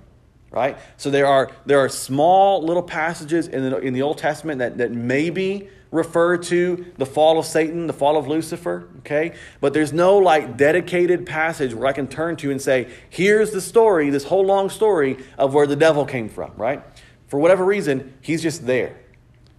Right? 0.50 0.79
So 0.97 1.11
there 1.11 1.27
are, 1.27 1.50
there 1.67 1.79
are 1.79 1.91
small 1.91 2.62
little 2.62 2.83
passages 2.83 3.49
in 3.49 3.69
the, 3.69 3.79
in 3.79 3.93
the 3.93 4.00
Old 4.00 4.17
Testament 4.17 4.61
that, 4.61 4.79
that 4.79 4.91
maybe 4.91 5.69
refer 5.91 6.37
to 6.37 6.87
the 6.97 7.07
fall 7.07 7.38
of 7.38 7.45
Satan, 7.45 7.87
the 7.87 7.93
fall 7.93 8.17
of 8.17 8.27
Lucifer, 8.27 8.88
okay? 8.99 9.35
But 9.61 9.73
there's 9.73 9.93
no 9.93 10.19
like 10.19 10.57
dedicated 10.57 11.27
passage 11.27 11.73
where 11.75 11.87
I 11.87 11.93
can 11.93 12.09
turn 12.09 12.37
to 12.37 12.50
and 12.50 12.61
say, 12.61 12.88
here's 13.09 13.53
the 13.53 13.61
story, 13.61 14.11
this 14.11 14.25
whole 14.25 14.45
long 14.45 14.71
story 14.71 15.19
of 15.38 15.55
where 15.55 15.67
the 15.67 15.77
devil 15.77 16.05
came 16.05 16.29
from, 16.29 16.53
right? 16.57 16.83
For 17.29 17.39
whatever 17.39 17.65
reason, 17.65 18.15
he's 18.21 18.43
just 18.43 18.67
there. 18.67 18.97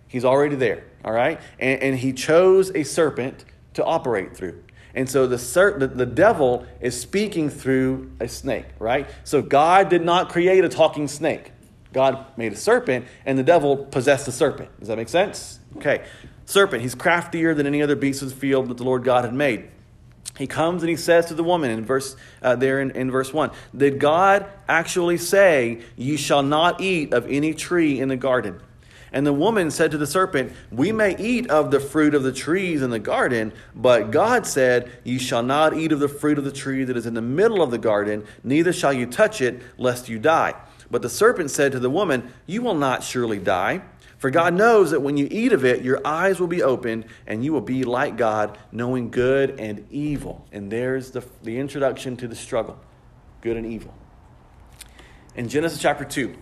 He's 0.08 0.26
already 0.26 0.56
there, 0.56 0.84
all 1.06 1.14
right? 1.14 1.40
And, 1.60 1.82
and 1.82 1.98
he 1.98 2.14
chose 2.14 2.72
a 2.76 2.84
serpent 2.84 3.46
to 3.76 3.86
operate 3.86 4.36
through. 4.36 4.64
And 4.96 5.08
so 5.08 5.28
the, 5.28 5.38
the, 5.78 5.88
the 5.88 6.06
devil 6.06 6.66
is 6.82 7.00
speaking 7.00 7.50
through 7.50 8.12
a 8.20 8.28
snake, 8.28 8.66
right? 8.80 9.08
So 9.24 9.42
God 9.42 9.90
did 9.90 10.04
not 10.04 10.30
create 10.30 10.66
a 10.66 10.70
talking 10.70 11.08
snake, 11.08 11.52
God 11.94 12.26
made 12.38 12.54
a 12.54 12.58
serpent, 12.58 13.06
and 13.26 13.38
the 13.38 13.44
devil 13.44 13.78
possessed 13.78 14.26
the 14.26 14.32
serpent. 14.32 14.78
Does 14.80 14.88
that 14.90 14.98
make 14.98 15.10
sense? 15.10 15.60
Okay. 15.78 16.06
Serpent, 16.46 16.82
he's 16.82 16.96
craftier 16.96 17.54
than 17.54 17.68
any 17.68 17.82
other 17.82 17.96
beast 17.96 18.24
of 18.24 18.30
the 18.30 18.36
field 18.36 18.70
that 18.70 18.78
the 18.78 18.84
Lord 18.84 19.04
God 19.04 19.24
had 19.24 19.34
made. 19.34 19.70
He 20.40 20.48
comes 20.48 20.84
and 20.84 20.90
he 20.90 20.96
says 20.96 21.26
to 21.26 21.34
the 21.34 21.44
woman 21.44 21.70
in 21.70 21.84
verse 21.84 22.16
uh, 22.42 22.56
there 22.56 22.80
in, 22.80 22.92
in 22.92 23.12
verse 23.12 23.34
1, 23.34 23.52
Did 23.76 24.00
God 24.00 24.46
actually 24.70 25.18
say, 25.18 25.82
You 25.98 26.16
shall 26.16 26.44
not 26.44 26.80
eat 26.80 27.14
of 27.14 27.28
any 27.30 27.54
tree 27.54 28.00
in 28.00 28.08
the 28.08 28.16
garden? 28.16 28.62
And 29.12 29.28
the 29.28 29.34
woman 29.34 29.70
said 29.70 29.92
to 29.92 29.98
the 29.98 30.08
serpent, 30.08 30.54
We 30.72 30.94
may 30.94 31.18
eat 31.18 31.50
of 31.50 31.72
the 31.72 31.82
fruit 31.82 32.16
of 32.16 32.24
the 32.24 32.32
trees 32.32 32.82
in 32.82 32.90
the 32.90 33.00
garden, 33.00 33.52
but 33.76 34.12
God 34.12 34.48
said, 34.48 34.90
You 35.04 35.20
shall 35.20 35.44
not 35.44 35.74
eat 35.74 35.92
of 35.92 36.00
the 36.00 36.08
fruit 36.08 36.38
of 36.38 36.46
the 36.46 36.54
tree 36.54 36.86
that 36.86 36.96
is 36.96 37.06
in 37.06 37.16
the 37.16 37.22
middle 37.22 37.62
of 37.62 37.70
the 37.70 37.78
garden, 37.78 38.26
neither 38.42 38.72
shall 38.72 38.94
you 38.94 39.08
touch 39.08 39.42
it, 39.42 39.62
lest 39.78 40.08
you 40.08 40.20
die. 40.20 40.54
But 40.90 41.02
the 41.02 41.10
serpent 41.10 41.52
said 41.52 41.74
to 41.74 41.80
the 41.80 41.90
woman, 41.90 42.32
You 42.46 42.62
will 42.62 42.76
not 42.76 43.04
surely 43.04 43.40
die. 43.40 43.82
For 44.20 44.30
God 44.30 44.54
knows 44.54 44.92
that 44.92 45.02
when 45.02 45.16
you 45.16 45.28
eat 45.32 45.54
of 45.54 45.64
it, 45.64 45.82
your 45.82 46.02
eyes 46.06 46.42
will 46.42 46.48
be 46.48 46.62
opened, 46.62 47.06
and 47.26 47.44
you 47.44 47.54
will 47.54 47.62
be 47.62 47.86
like 47.86 48.18
God, 48.18 48.58
knowing 48.70 49.10
good 49.10 49.58
and 49.60 49.88
evil. 49.90 50.46
And 50.52 50.70
there's 50.70 51.12
the, 51.12 51.24
the 51.42 51.58
introduction 51.58 52.18
to 52.18 52.28
the 52.28 52.36
struggle 52.36 52.78
good 53.42 53.56
and 53.56 53.66
evil. 53.66 53.94
In 55.36 55.48
Genesis 55.48 55.80
chapter 55.80 56.04
2, 56.04 56.36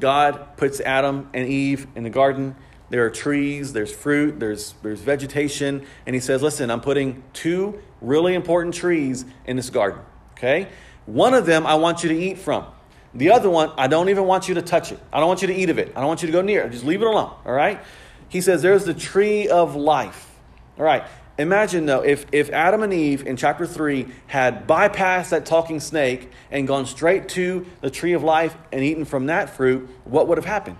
God 0.00 0.56
puts 0.56 0.80
Adam 0.80 1.30
and 1.32 1.48
Eve 1.48 1.86
in 1.94 2.02
the 2.02 2.10
garden. 2.10 2.56
There 2.88 3.04
are 3.04 3.10
trees, 3.10 3.72
there's 3.72 3.94
fruit, 3.94 4.40
there's, 4.40 4.74
there's 4.82 5.00
vegetation. 5.00 5.86
And 6.06 6.14
he 6.14 6.20
says, 6.20 6.42
Listen, 6.42 6.72
I'm 6.72 6.80
putting 6.80 7.22
two 7.32 7.80
really 8.00 8.34
important 8.34 8.74
trees 8.74 9.24
in 9.44 9.54
this 9.54 9.70
garden. 9.70 10.00
Okay? 10.32 10.68
One 11.06 11.34
of 11.34 11.46
them 11.46 11.68
I 11.68 11.76
want 11.76 12.02
you 12.02 12.08
to 12.08 12.18
eat 12.18 12.38
from. 12.38 12.66
The 13.14 13.30
other 13.32 13.50
one, 13.50 13.72
I 13.76 13.88
don't 13.88 14.08
even 14.08 14.24
want 14.24 14.48
you 14.48 14.54
to 14.54 14.62
touch 14.62 14.92
it. 14.92 15.00
I 15.12 15.18
don't 15.18 15.28
want 15.28 15.42
you 15.42 15.48
to 15.48 15.54
eat 15.54 15.70
of 15.70 15.78
it. 15.78 15.92
I 15.96 16.00
don't 16.00 16.08
want 16.08 16.22
you 16.22 16.26
to 16.26 16.32
go 16.32 16.42
near 16.42 16.62
it. 16.62 16.70
Just 16.70 16.84
leave 16.84 17.02
it 17.02 17.06
alone. 17.06 17.34
All 17.44 17.52
right? 17.52 17.80
He 18.28 18.40
says, 18.40 18.62
There's 18.62 18.84
the 18.84 18.94
tree 18.94 19.48
of 19.48 19.74
life. 19.74 20.30
All 20.78 20.84
right. 20.84 21.04
Imagine 21.38 21.86
though, 21.86 22.02
if, 22.02 22.26
if 22.32 22.50
Adam 22.50 22.82
and 22.82 22.92
Eve 22.92 23.26
in 23.26 23.36
chapter 23.36 23.66
3 23.66 24.06
had 24.26 24.66
bypassed 24.66 25.30
that 25.30 25.46
talking 25.46 25.80
snake 25.80 26.30
and 26.50 26.68
gone 26.68 26.84
straight 26.84 27.30
to 27.30 27.64
the 27.80 27.90
tree 27.90 28.12
of 28.12 28.22
life 28.22 28.54
and 28.70 28.84
eaten 28.84 29.06
from 29.06 29.26
that 29.26 29.48
fruit, 29.48 29.88
what 30.04 30.28
would 30.28 30.36
have 30.36 30.44
happened? 30.44 30.76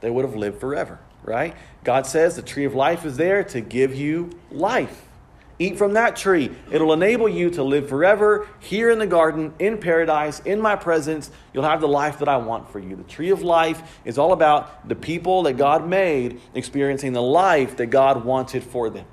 They 0.00 0.08
would 0.08 0.24
have 0.24 0.36
lived 0.36 0.58
forever, 0.58 0.98
right? 1.22 1.54
God 1.84 2.06
says 2.06 2.34
the 2.34 2.42
tree 2.42 2.64
of 2.64 2.74
life 2.74 3.04
is 3.04 3.18
there 3.18 3.44
to 3.44 3.60
give 3.60 3.94
you 3.94 4.30
life. 4.50 5.02
Eat 5.58 5.78
from 5.78 5.92
that 5.92 6.16
tree. 6.16 6.50
It'll 6.72 6.92
enable 6.92 7.28
you 7.28 7.50
to 7.50 7.62
live 7.62 7.88
forever 7.88 8.48
here 8.58 8.90
in 8.90 8.98
the 8.98 9.06
garden, 9.06 9.54
in 9.60 9.78
paradise, 9.78 10.40
in 10.40 10.60
my 10.60 10.74
presence. 10.74 11.30
You'll 11.52 11.64
have 11.64 11.80
the 11.80 11.88
life 11.88 12.18
that 12.18 12.28
I 12.28 12.38
want 12.38 12.70
for 12.70 12.80
you. 12.80 12.96
The 12.96 13.04
tree 13.04 13.30
of 13.30 13.42
life 13.42 14.00
is 14.04 14.18
all 14.18 14.32
about 14.32 14.88
the 14.88 14.96
people 14.96 15.44
that 15.44 15.52
God 15.52 15.86
made 15.86 16.40
experiencing 16.54 17.12
the 17.12 17.22
life 17.22 17.76
that 17.76 17.86
God 17.86 18.24
wanted 18.24 18.64
for 18.64 18.90
them. 18.90 19.06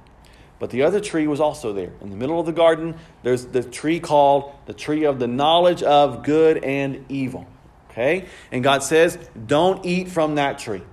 But 0.57 0.71
the 0.71 0.83
other 0.83 0.99
tree 0.99 1.27
was 1.27 1.39
also 1.39 1.73
there. 1.73 1.91
In 2.01 2.09
the 2.09 2.15
middle 2.15 2.39
of 2.39 2.45
the 2.45 2.51
garden, 2.51 2.95
there's 3.23 3.45
the 3.45 3.63
tree 3.63 3.99
called 3.99 4.53
the 4.65 4.73
tree 4.73 5.05
of 5.05 5.19
the 5.19 5.27
knowledge 5.27 5.83
of 5.83 6.23
good 6.23 6.63
and 6.63 7.05
evil. 7.09 7.47
Okay? 7.89 8.25
And 8.51 8.63
God 8.63 8.83
says, 8.83 9.17
don't 9.45 9.85
eat 9.85 10.07
from 10.07 10.35
that 10.35 10.59
tree. 10.59 10.83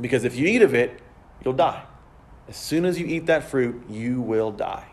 Because 0.00 0.24
if 0.24 0.34
you 0.34 0.46
eat 0.46 0.62
of 0.62 0.74
it, 0.74 0.98
you'll 1.44 1.54
die. 1.54 1.84
As 2.50 2.56
soon 2.56 2.84
as 2.84 2.98
you 2.98 3.06
eat 3.06 3.26
that 3.26 3.44
fruit, 3.44 3.88
you 3.88 4.20
will 4.20 4.50
die. 4.50 4.88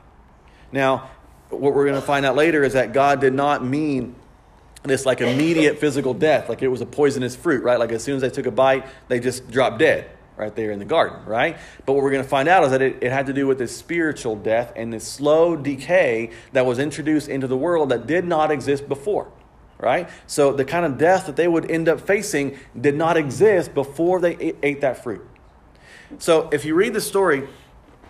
Now, 0.72 1.10
what 1.50 1.74
we're 1.74 1.86
going 1.86 2.00
to 2.00 2.06
find 2.06 2.24
out 2.24 2.36
later 2.36 2.64
is 2.64 2.74
that 2.74 2.94
God 2.94 3.20
did 3.20 3.34
not 3.34 3.66
mean 3.66 4.16
this 4.84 5.08
like 5.08 5.22
immediate 5.22 5.80
physical 5.80 6.14
death, 6.14 6.50
like 6.50 6.62
it 6.62 6.68
was 6.68 6.82
a 6.82 6.86
poisonous 6.86 7.36
fruit, 7.36 7.64
right? 7.64 7.80
Like 7.80 7.92
as 7.92 8.04
soon 8.04 8.16
as 8.16 8.22
they 8.22 8.30
took 8.30 8.46
a 8.46 8.52
bite, 8.52 8.86
they 9.08 9.20
just 9.20 9.50
dropped 9.50 9.80
dead 9.80 10.08
right 10.36 10.56
there 10.56 10.70
in 10.70 10.78
the 10.78 10.86
garden, 10.86 11.26
right? 11.26 11.58
But 11.88 11.94
what 11.94 12.04
we're 12.04 12.12
going 12.12 12.24
to 12.24 12.30
find 12.30 12.48
out 12.48 12.64
is 12.64 12.70
that 12.70 12.84
it, 12.84 13.02
it 13.02 13.12
had 13.12 13.26
to 13.26 13.34
do 13.34 13.48
with 13.48 13.58
this 13.58 13.76
spiritual 13.76 14.36
death 14.36 14.72
and 14.76 14.94
this 14.94 15.08
slow 15.08 15.56
decay 15.56 16.30
that 16.54 16.64
was 16.64 16.78
introduced 16.78 17.28
into 17.28 17.48
the 17.48 17.58
world 17.58 17.90
that 17.90 18.06
did 18.06 18.24
not 18.24 18.52
exist 18.52 18.88
before, 18.88 19.32
right? 19.80 20.08
So 20.28 20.54
the 20.54 20.64
kind 20.64 20.86
of 20.86 21.00
death 21.00 21.26
that 21.26 21.38
they 21.38 21.48
would 21.48 21.72
end 21.72 21.90
up 21.90 22.02
facing 22.02 22.60
did 22.80 22.94
not 22.94 23.18
exist 23.18 23.74
before 23.74 24.22
they 24.22 24.38
ate, 24.38 24.58
ate 24.62 24.82
that 24.82 25.04
fruit. 25.04 25.28
So 26.20 26.50
if 26.52 26.66
you 26.66 26.76
read 26.76 26.94
the 26.94 27.02
story, 27.02 27.48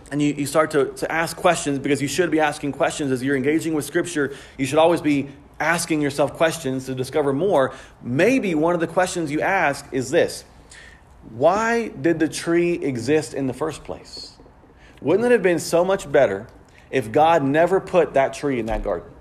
and 0.09 0.21
you, 0.21 0.33
you 0.33 0.45
start 0.45 0.71
to, 0.71 0.93
to 0.93 1.11
ask 1.11 1.35
questions 1.35 1.79
because 1.79 2.01
you 2.01 2.07
should 2.07 2.31
be 2.31 2.39
asking 2.39 2.71
questions 2.71 3.11
as 3.11 3.21
you're 3.21 3.35
engaging 3.35 3.73
with 3.73 3.83
scripture 3.83 4.33
you 4.57 4.65
should 4.65 4.79
always 4.79 5.01
be 5.01 5.27
asking 5.59 6.01
yourself 6.01 6.31
questions 6.31 6.85
to 6.85 6.95
discover 6.95 7.33
more 7.33 7.73
maybe 8.01 8.55
one 8.55 8.73
of 8.73 8.79
the 8.79 8.87
questions 8.87 9.29
you 9.29 9.41
ask 9.41 9.85
is 9.91 10.09
this 10.09 10.45
why 11.29 11.89
did 11.89 12.19
the 12.19 12.29
tree 12.29 12.73
exist 12.73 13.33
in 13.33 13.47
the 13.47 13.53
first 13.53 13.83
place? 13.83 14.37
Wouldn't 15.01 15.25
it 15.25 15.31
have 15.31 15.43
been 15.43 15.59
so 15.59 15.83
much 15.83 16.09
better 16.09 16.47
if 16.89 17.11
God 17.11 17.43
never 17.43 17.79
put 17.79 18.13
that 18.13 18.33
tree 18.33 18.59
in 18.59 18.67
that 18.67 18.83
garden? 18.83 19.11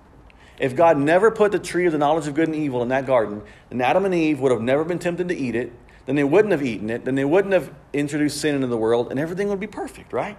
If 0.59 0.75
God 0.75 0.97
never 0.97 1.31
put 1.31 1.53
the 1.53 1.59
tree 1.59 1.87
of 1.87 1.93
the 1.93 1.99
knowledge 1.99 2.27
of 2.29 2.35
good 2.35 2.49
and 2.49 2.57
evil 2.57 2.83
in 2.83 2.89
that 2.89 3.07
garden, 3.07 3.43
then 3.69 3.81
Adam 3.81 4.05
and 4.05 4.15
Eve 4.15 4.41
would 4.41 4.53
have 4.53 4.63
never 4.63 4.85
been 4.85 4.99
tempted 4.99 5.29
to 5.29 5.37
eat 5.37 5.55
it, 5.55 5.73
then 6.07 6.17
they 6.17 6.25
wouldn't 6.25 6.53
have 6.53 6.63
eaten 6.63 6.89
it, 6.89 7.05
then 7.05 7.17
they 7.17 7.25
wouldn't 7.25 7.53
have 7.53 7.73
introduced 7.93 8.41
sin 8.41 8.55
into 8.55 8.69
the 8.69 8.77
world, 8.77 9.11
and 9.11 9.21
everything 9.21 9.49
would 9.49 9.61
be 9.61 9.67
perfect, 9.67 10.13
right? 10.13 10.39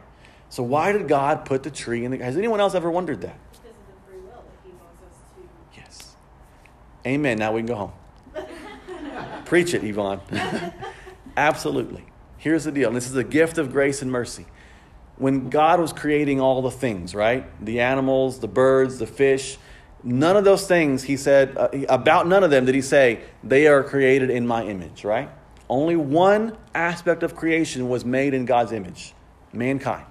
So 0.50 0.64
why 0.64 0.94
did 0.94 1.08
God 1.08 1.46
put 1.46 1.64
the 1.64 1.72
tree 1.72 2.06
in 2.06 2.12
the 2.12 2.18
Has 2.18 2.38
anyone 2.38 2.60
else 2.60 2.74
ever 2.74 2.90
wondered 2.90 3.22
that? 3.22 3.38
Because 3.52 3.66
of 3.66 3.76
the 3.88 4.12
free 4.12 4.20
will 4.22 4.32
that 4.32 4.60
he 4.64 4.72
wants 4.72 5.04
us 5.04 5.18
to. 5.36 5.80
Yes. 5.80 6.16
Amen. 7.06 7.38
Now 7.38 7.52
we 7.52 7.60
can 7.60 7.68
go 7.68 7.76
home. 7.76 7.92
Preach 9.46 9.74
it, 9.74 9.84
Yvonne. 9.84 10.22
Absolutely. 11.38 12.06
Here's 12.38 12.64
the 12.64 12.72
deal. 12.72 12.88
And 12.88 12.96
this 12.96 13.10
is 13.10 13.16
a 13.16 13.24
gift 13.24 13.58
of 13.58 13.72
grace 13.72 14.02
and 14.02 14.12
mercy. 14.12 14.46
When 15.18 15.50
God 15.50 15.80
was 15.80 15.92
creating 15.92 16.40
all 16.40 16.62
the 16.62 16.72
things, 16.72 17.16
right? 17.16 17.46
The 17.64 17.80
animals, 17.80 18.40
the 18.40 18.48
birds, 18.48 19.00
the 19.00 19.08
fish, 19.08 19.58
none 20.04 20.38
of 20.38 20.44
those 20.44 20.68
things, 20.68 21.04
he 21.04 21.18
said, 21.18 21.58
uh, 21.58 21.70
about 21.90 22.28
none 22.28 22.44
of 22.44 22.52
them 22.52 22.66
did 22.66 22.76
he 22.76 22.82
say, 22.82 23.22
they 23.44 23.68
are 23.68 23.84
created 23.84 24.30
in 24.30 24.46
my 24.46 24.64
image, 24.66 25.04
right? 25.04 25.30
Only 25.70 25.96
one 25.96 26.58
aspect 26.74 27.24
of 27.24 27.36
creation 27.36 27.90
was 27.90 28.06
made 28.06 28.34
in 28.34 28.46
God's 28.46 28.72
image 28.72 29.14
mankind. 29.54 30.06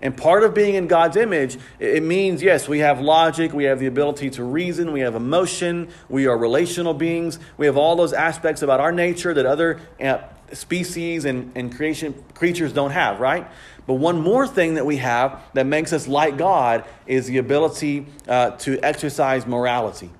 And 0.00 0.16
part 0.16 0.44
of 0.44 0.54
being 0.54 0.76
in 0.76 0.86
God's 0.86 1.16
image, 1.16 1.58
it 1.80 2.02
means, 2.04 2.40
yes, 2.40 2.68
we 2.68 2.78
have 2.78 3.00
logic, 3.00 3.52
we 3.52 3.64
have 3.64 3.80
the 3.80 3.86
ability 3.86 4.30
to 4.30 4.44
reason, 4.44 4.92
we 4.92 5.00
have 5.00 5.16
emotion, 5.16 5.88
we 6.08 6.26
are 6.26 6.38
relational 6.38 6.94
beings, 6.94 7.38
we 7.56 7.66
have 7.66 7.76
all 7.76 7.96
those 7.96 8.12
aspects 8.12 8.62
about 8.62 8.78
our 8.78 8.92
nature 8.92 9.34
that 9.34 9.44
other 9.44 9.80
uh, 10.00 10.18
species 10.52 11.24
and, 11.24 11.50
and 11.56 11.74
creation 11.74 12.14
creatures 12.34 12.72
don't 12.72 12.92
have, 12.92 13.18
right? 13.18 13.48
But 13.88 13.94
one 13.94 14.20
more 14.20 14.46
thing 14.46 14.74
that 14.74 14.86
we 14.86 14.98
have 14.98 15.42
that 15.54 15.66
makes 15.66 15.92
us 15.92 16.06
like 16.06 16.36
God 16.36 16.84
is 17.06 17.26
the 17.26 17.38
ability 17.38 18.06
uh, 18.28 18.50
to 18.50 18.78
exercise 18.80 19.46
morality 19.46 20.10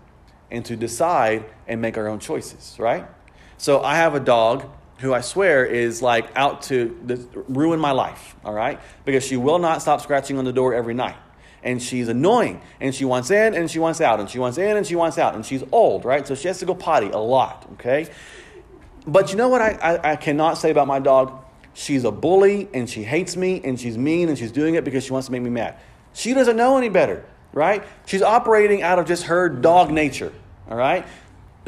and 0.51 0.65
to 0.65 0.75
decide 0.75 1.45
and 1.69 1.81
make 1.81 1.97
our 1.97 2.09
own 2.09 2.19
choices, 2.19 2.77
right? 2.79 3.07
So 3.59 3.83
I 3.83 3.97
have 3.97 4.15
a 4.15 4.21
dog 4.21 4.65
who 4.99 5.13
I 5.13 5.21
swear 5.21 5.65
is 5.65 6.03
like 6.03 6.31
out 6.35 6.63
to 6.63 6.97
ruin 7.49 7.79
my 7.81 7.93
life, 7.93 8.37
all 8.45 8.53
right? 8.53 8.81
Because 9.05 9.25
she 9.25 9.37
will 9.37 9.59
not 9.59 9.83
stop 9.83 10.01
scratching 10.01 10.39
on 10.39 10.45
the 10.45 10.53
door 10.53 10.75
every 10.75 10.95
night. 10.95 11.17
And 11.63 11.83
she's 11.83 12.09
annoying. 12.09 12.61
And 12.81 12.95
she 12.95 13.05
wants 13.05 13.31
in 13.31 13.55
and 13.55 13.71
she 13.71 13.79
wants 13.81 14.01
out. 14.01 14.21
And 14.21 14.31
she 14.31 14.39
wants 14.39 14.59
in 14.59 14.77
and 14.77 14.87
she 14.87 14.95
wants 14.95 15.19
out. 15.19 15.35
And 15.35 15.45
she's 15.45 15.63
old, 15.73 16.05
right? 16.05 16.27
So 16.27 16.35
she 16.35 16.49
has 16.49 16.59
to 16.61 16.67
go 16.67 16.75
potty 16.75 17.09
a 17.09 17.19
lot, 17.19 17.67
okay? 17.75 18.09
But 19.07 19.31
you 19.31 19.37
know 19.37 19.49
what 19.49 19.61
I, 19.61 19.71
I, 19.71 20.13
I 20.13 20.17
cannot 20.17 20.59
say 20.59 20.71
about 20.71 20.87
my 20.87 21.01
dog? 21.01 21.45
She's 21.75 22.05
a 22.05 22.11
bully 22.13 22.69
and 22.75 22.89
she 22.89 23.03
hates 23.03 23.37
me 23.37 23.61
and 23.65 23.79
she's 23.79 23.97
mean 23.99 24.29
and 24.29 24.39
she's 24.39 24.53
doing 24.53 24.75
it 24.75 24.85
because 24.85 25.05
she 25.05 25.13
wants 25.13 25.27
to 25.27 25.33
make 25.33 25.43
me 25.43 25.51
mad. 25.51 25.79
She 26.13 26.35
doesn't 26.35 26.57
know 26.57 26.77
any 26.77 26.89
better, 26.89 27.25
right? 27.53 27.85
She's 28.07 28.23
operating 28.23 28.83
out 28.83 28.99
of 28.99 29.07
just 29.07 29.25
her 29.25 29.49
dog 29.49 29.91
nature, 29.91 30.33
all 30.69 30.77
right? 30.77 31.07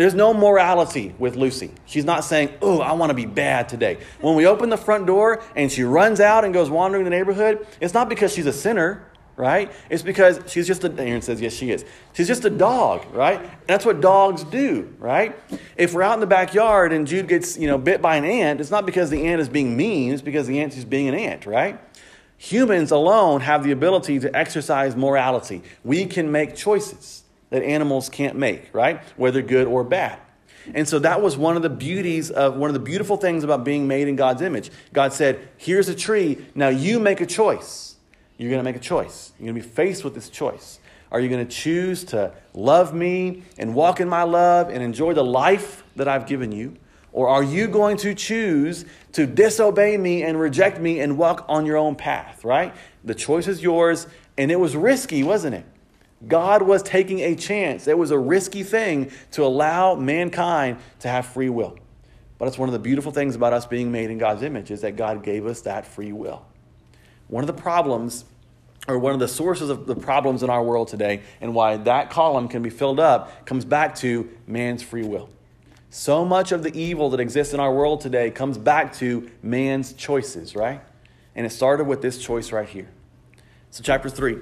There's 0.00 0.14
no 0.14 0.32
morality 0.32 1.14
with 1.18 1.36
Lucy. 1.36 1.72
She's 1.84 2.06
not 2.06 2.24
saying, 2.24 2.54
Oh, 2.62 2.80
I 2.80 2.92
want 2.94 3.10
to 3.10 3.14
be 3.14 3.26
bad 3.26 3.68
today. 3.68 3.98
When 4.22 4.34
we 4.34 4.46
open 4.46 4.70
the 4.70 4.78
front 4.78 5.06
door 5.06 5.42
and 5.54 5.70
she 5.70 5.82
runs 5.82 6.20
out 6.20 6.42
and 6.42 6.54
goes 6.54 6.70
wandering 6.70 7.04
the 7.04 7.10
neighborhood, 7.10 7.66
it's 7.82 7.92
not 7.92 8.08
because 8.08 8.32
she's 8.32 8.46
a 8.46 8.52
sinner 8.52 9.06
right? 9.36 9.72
It's 9.88 10.02
because 10.02 10.40
she's 10.52 10.66
just 10.66 10.84
a, 10.84 10.92
Aaron 11.02 11.22
says, 11.22 11.40
yes, 11.40 11.54
she 11.54 11.70
is. 11.70 11.84
She's 12.12 12.26
just 12.26 12.44
a 12.44 12.50
dog, 12.50 13.06
right? 13.14 13.40
And 13.40 13.66
that's 13.66 13.86
what 13.86 14.02
dogs 14.02 14.44
do, 14.44 14.94
right? 14.98 15.34
If 15.76 15.94
we're 15.94 16.02
out 16.02 16.12
in 16.12 16.20
the 16.20 16.26
backyard 16.26 16.92
and 16.92 17.06
Jude 17.06 17.26
gets, 17.26 17.56
you 17.56 17.66
know, 17.66 17.78
bit 17.78 18.02
by 18.02 18.16
an 18.16 18.26
ant, 18.26 18.60
it's 18.60 18.70
not 18.70 18.84
because 18.84 19.08
the 19.08 19.26
ant 19.26 19.40
is 19.40 19.48
being 19.48 19.78
mean, 19.78 20.12
it's 20.12 20.20
because 20.20 20.46
the 20.46 20.60
ant 20.60 20.76
is 20.76 20.84
being 20.84 21.08
an 21.08 21.14
ant, 21.14 21.46
right? 21.46 21.80
Humans 22.36 22.90
alone 22.90 23.40
have 23.40 23.64
the 23.64 23.70
ability 23.70 24.18
to 24.20 24.36
exercise 24.36 24.94
morality. 24.94 25.62
We 25.84 26.04
can 26.04 26.30
make 26.30 26.54
choices 26.54 27.19
that 27.50 27.62
animals 27.62 28.08
can't 28.08 28.36
make, 28.36 28.72
right? 28.72 29.02
Whether 29.16 29.42
good 29.42 29.66
or 29.66 29.84
bad. 29.84 30.18
And 30.74 30.88
so 30.88 30.98
that 31.00 31.20
was 31.22 31.36
one 31.36 31.56
of 31.56 31.62
the 31.62 31.70
beauties 31.70 32.30
of 32.30 32.56
one 32.56 32.70
of 32.70 32.74
the 32.74 32.80
beautiful 32.80 33.16
things 33.16 33.44
about 33.44 33.64
being 33.64 33.88
made 33.88 34.08
in 34.08 34.16
God's 34.16 34.42
image. 34.42 34.70
God 34.92 35.12
said, 35.12 35.48
Here's 35.56 35.88
a 35.88 35.94
tree, 35.94 36.46
now 36.54 36.68
you 36.68 37.00
make 37.00 37.20
a 37.20 37.26
choice 37.26 37.90
you're 38.40 38.48
going 38.48 38.60
to 38.60 38.64
make 38.64 38.76
a 38.76 38.78
choice. 38.78 39.32
You're 39.38 39.52
going 39.52 39.60
to 39.60 39.68
be 39.68 39.74
faced 39.74 40.02
with 40.02 40.14
this 40.14 40.30
choice. 40.30 40.80
Are 41.12 41.20
you 41.20 41.28
going 41.28 41.46
to 41.46 41.54
choose 41.54 42.04
to 42.04 42.32
love 42.54 42.94
me 42.94 43.42
and 43.58 43.74
walk 43.74 44.00
in 44.00 44.08
my 44.08 44.22
love 44.22 44.70
and 44.70 44.82
enjoy 44.82 45.12
the 45.12 45.22
life 45.22 45.84
that 45.96 46.08
I've 46.08 46.26
given 46.26 46.50
you? 46.50 46.78
Or 47.12 47.28
are 47.28 47.42
you 47.42 47.68
going 47.68 47.98
to 47.98 48.14
choose 48.14 48.86
to 49.12 49.26
disobey 49.26 49.98
me 49.98 50.22
and 50.22 50.40
reject 50.40 50.80
me 50.80 51.00
and 51.00 51.18
walk 51.18 51.44
on 51.50 51.66
your 51.66 51.76
own 51.76 51.96
path, 51.96 52.42
right? 52.42 52.74
The 53.04 53.14
choice 53.14 53.46
is 53.46 53.62
yours, 53.62 54.06
and 54.38 54.50
it 54.50 54.56
was 54.56 54.74
risky, 54.74 55.22
wasn't 55.22 55.56
it? 55.56 55.66
God 56.26 56.62
was 56.62 56.83
taking 56.83 57.20
a 57.20 57.35
chance. 57.35 57.88
It 57.88 57.96
was 57.96 58.11
a 58.11 58.18
risky 58.18 58.62
thing 58.62 59.11
to 59.33 59.44
allow 59.44 59.94
mankind 59.94 60.78
to 61.00 61.09
have 61.09 61.26
free 61.26 61.48
will. 61.48 61.78
But 62.38 62.48
it's 62.48 62.59
one 62.59 62.68
of 62.68 62.72
the 62.72 62.78
beautiful 62.78 63.12
things 63.12 63.37
about 63.37 63.52
us 63.52 63.66
being 63.66 63.92
made 63.92 64.11
in 64.11 64.18
God's 64.18 64.42
image 64.42 64.70
is 64.70 64.80
that 64.83 64.96
God 64.96 65.22
gave 65.22 65.46
us 65.46 65.62
that 65.62 65.87
free 65.87 66.12
will. 66.12 66.44
One 67.28 67.42
of 67.42 67.46
the 67.46 67.61
problems, 67.62 68.24
or 68.88 68.98
one 68.98 69.12
of 69.12 69.20
the 69.20 69.28
sources 69.28 69.70
of 69.70 69.87
the 69.87 69.94
problems 69.94 70.42
in 70.42 70.50
our 70.50 70.62
world 70.62 70.88
today, 70.88 71.22
and 71.40 71.54
why 71.54 71.76
that 71.76 72.11
column 72.11 72.48
can 72.48 72.62
be 72.62 72.70
filled 72.70 72.98
up, 72.98 73.46
comes 73.46 73.64
back 73.64 73.94
to 73.96 74.28
man's 74.46 74.83
free 74.83 75.04
will. 75.04 75.28
So 75.90 76.24
much 76.24 76.52
of 76.52 76.62
the 76.62 76.74
evil 76.78 77.11
that 77.11 77.20
exists 77.20 77.52
in 77.52 77.61
our 77.61 77.74
world 77.74 78.00
today 78.00 78.30
comes 78.30 78.56
back 78.56 78.94
to 78.94 79.30
man's 79.42 79.92
choices, 79.92 80.54
right? 80.54 80.80
And 81.35 81.44
it 81.44 81.50
started 81.50 81.85
with 81.85 82.00
this 82.00 82.18
choice 82.18 82.52
right 82.52 82.68
here. 82.68 82.88
So, 83.70 83.83
chapter 83.83 84.09
3, 84.09 84.38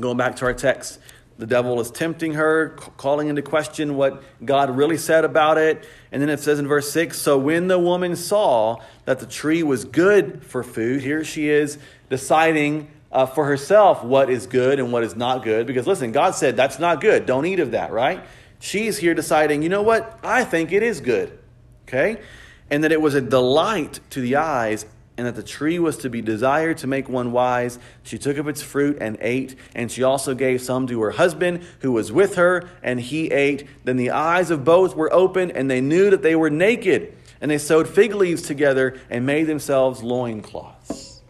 going 0.00 0.16
back 0.16 0.36
to 0.36 0.44
our 0.46 0.54
text, 0.54 0.98
the 1.38 1.46
devil 1.46 1.80
is 1.80 1.92
tempting 1.92 2.34
her, 2.34 2.70
calling 2.96 3.28
into 3.28 3.42
question 3.42 3.96
what 3.96 4.22
God 4.44 4.76
really 4.76 4.98
said 4.98 5.24
about 5.24 5.56
it. 5.56 5.88
And 6.10 6.20
then 6.20 6.28
it 6.28 6.40
says 6.40 6.58
in 6.58 6.66
verse 6.66 6.90
6 6.90 7.16
So 7.16 7.38
when 7.38 7.68
the 7.68 7.78
woman 7.78 8.16
saw 8.16 8.82
that 9.04 9.20
the 9.20 9.26
tree 9.26 9.62
was 9.62 9.84
good 9.84 10.44
for 10.44 10.64
food, 10.64 11.00
here 11.00 11.22
she 11.24 11.48
is 11.48 11.78
deciding 12.10 12.90
uh, 13.12 13.26
for 13.26 13.46
herself 13.46 14.02
what 14.02 14.30
is 14.30 14.46
good 14.46 14.80
and 14.80 14.92
what 14.92 15.04
is 15.04 15.14
not 15.14 15.44
good. 15.44 15.66
Because 15.66 15.86
listen, 15.86 16.10
God 16.10 16.32
said 16.34 16.56
that's 16.56 16.80
not 16.80 17.00
good. 17.00 17.24
Don't 17.24 17.46
eat 17.46 17.60
of 17.60 17.70
that, 17.70 17.92
right? 17.92 18.24
She's 18.58 18.98
here 18.98 19.14
deciding, 19.14 19.62
you 19.62 19.68
know 19.68 19.82
what? 19.82 20.18
I 20.24 20.42
think 20.44 20.72
it 20.72 20.82
is 20.82 21.00
good. 21.00 21.38
Okay? 21.86 22.20
And 22.68 22.82
that 22.82 22.90
it 22.90 23.00
was 23.00 23.14
a 23.14 23.20
delight 23.20 24.00
to 24.10 24.20
the 24.20 24.36
eyes 24.36 24.84
and 25.18 25.26
that 25.26 25.34
the 25.34 25.42
tree 25.42 25.80
was 25.80 25.96
to 25.98 26.08
be 26.08 26.22
desired 26.22 26.78
to 26.78 26.86
make 26.86 27.08
one 27.08 27.32
wise. 27.32 27.80
She 28.04 28.18
took 28.18 28.38
of 28.38 28.46
its 28.46 28.62
fruit 28.62 28.98
and 29.00 29.18
ate, 29.20 29.56
and 29.74 29.90
she 29.90 30.04
also 30.04 30.32
gave 30.32 30.62
some 30.62 30.86
to 30.86 31.00
her 31.02 31.10
husband 31.10 31.66
who 31.80 31.90
was 31.90 32.12
with 32.12 32.36
her, 32.36 32.70
and 32.84 33.00
he 33.00 33.26
ate. 33.32 33.66
Then 33.82 33.96
the 33.96 34.10
eyes 34.10 34.52
of 34.52 34.64
both 34.64 34.94
were 34.94 35.12
opened, 35.12 35.52
and 35.52 35.68
they 35.68 35.80
knew 35.80 36.08
that 36.10 36.22
they 36.22 36.36
were 36.36 36.50
naked. 36.50 37.14
And 37.40 37.50
they 37.50 37.58
sewed 37.58 37.88
fig 37.88 38.14
leaves 38.14 38.42
together 38.42 38.98
and 39.10 39.26
made 39.26 39.48
themselves 39.48 40.04
loincloths. 40.04 41.20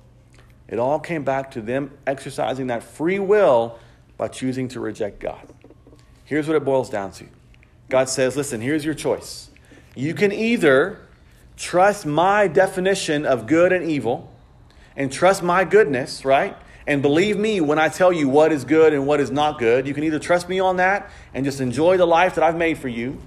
It 0.68 0.78
all 0.78 1.00
came 1.00 1.24
back 1.24 1.52
to 1.52 1.62
them 1.62 1.90
exercising 2.06 2.66
that 2.66 2.82
free 2.82 3.18
will 3.18 3.78
by 4.18 4.28
choosing 4.28 4.68
to 4.68 4.80
reject 4.80 5.18
God. 5.18 5.48
Here's 6.24 6.46
what 6.46 6.56
it 6.56 6.64
boils 6.64 6.90
down 6.90 7.12
to 7.12 7.24
God 7.88 8.10
says, 8.10 8.36
listen, 8.36 8.60
here's 8.60 8.84
your 8.84 8.92
choice. 8.92 9.48
You 9.94 10.12
can 10.12 10.30
either 10.30 11.07
trust 11.58 12.06
my 12.06 12.46
definition 12.46 13.26
of 13.26 13.46
good 13.46 13.72
and 13.72 13.90
evil 13.90 14.32
and 14.96 15.12
trust 15.12 15.42
my 15.42 15.64
goodness, 15.64 16.24
right? 16.24 16.56
And 16.86 17.02
believe 17.02 17.36
me 17.36 17.60
when 17.60 17.78
I 17.78 17.88
tell 17.88 18.12
you 18.12 18.28
what 18.28 18.52
is 18.52 18.64
good 18.64 18.94
and 18.94 19.06
what 19.06 19.20
is 19.20 19.30
not 19.30 19.58
good. 19.58 19.86
You 19.86 19.92
can 19.92 20.04
either 20.04 20.18
trust 20.18 20.48
me 20.48 20.60
on 20.60 20.76
that 20.76 21.10
and 21.34 21.44
just 21.44 21.60
enjoy 21.60 21.98
the 21.98 22.06
life 22.06 22.36
that 22.36 22.44
I've 22.44 22.56
made 22.56 22.78
for 22.78 22.88
you, 22.88 23.18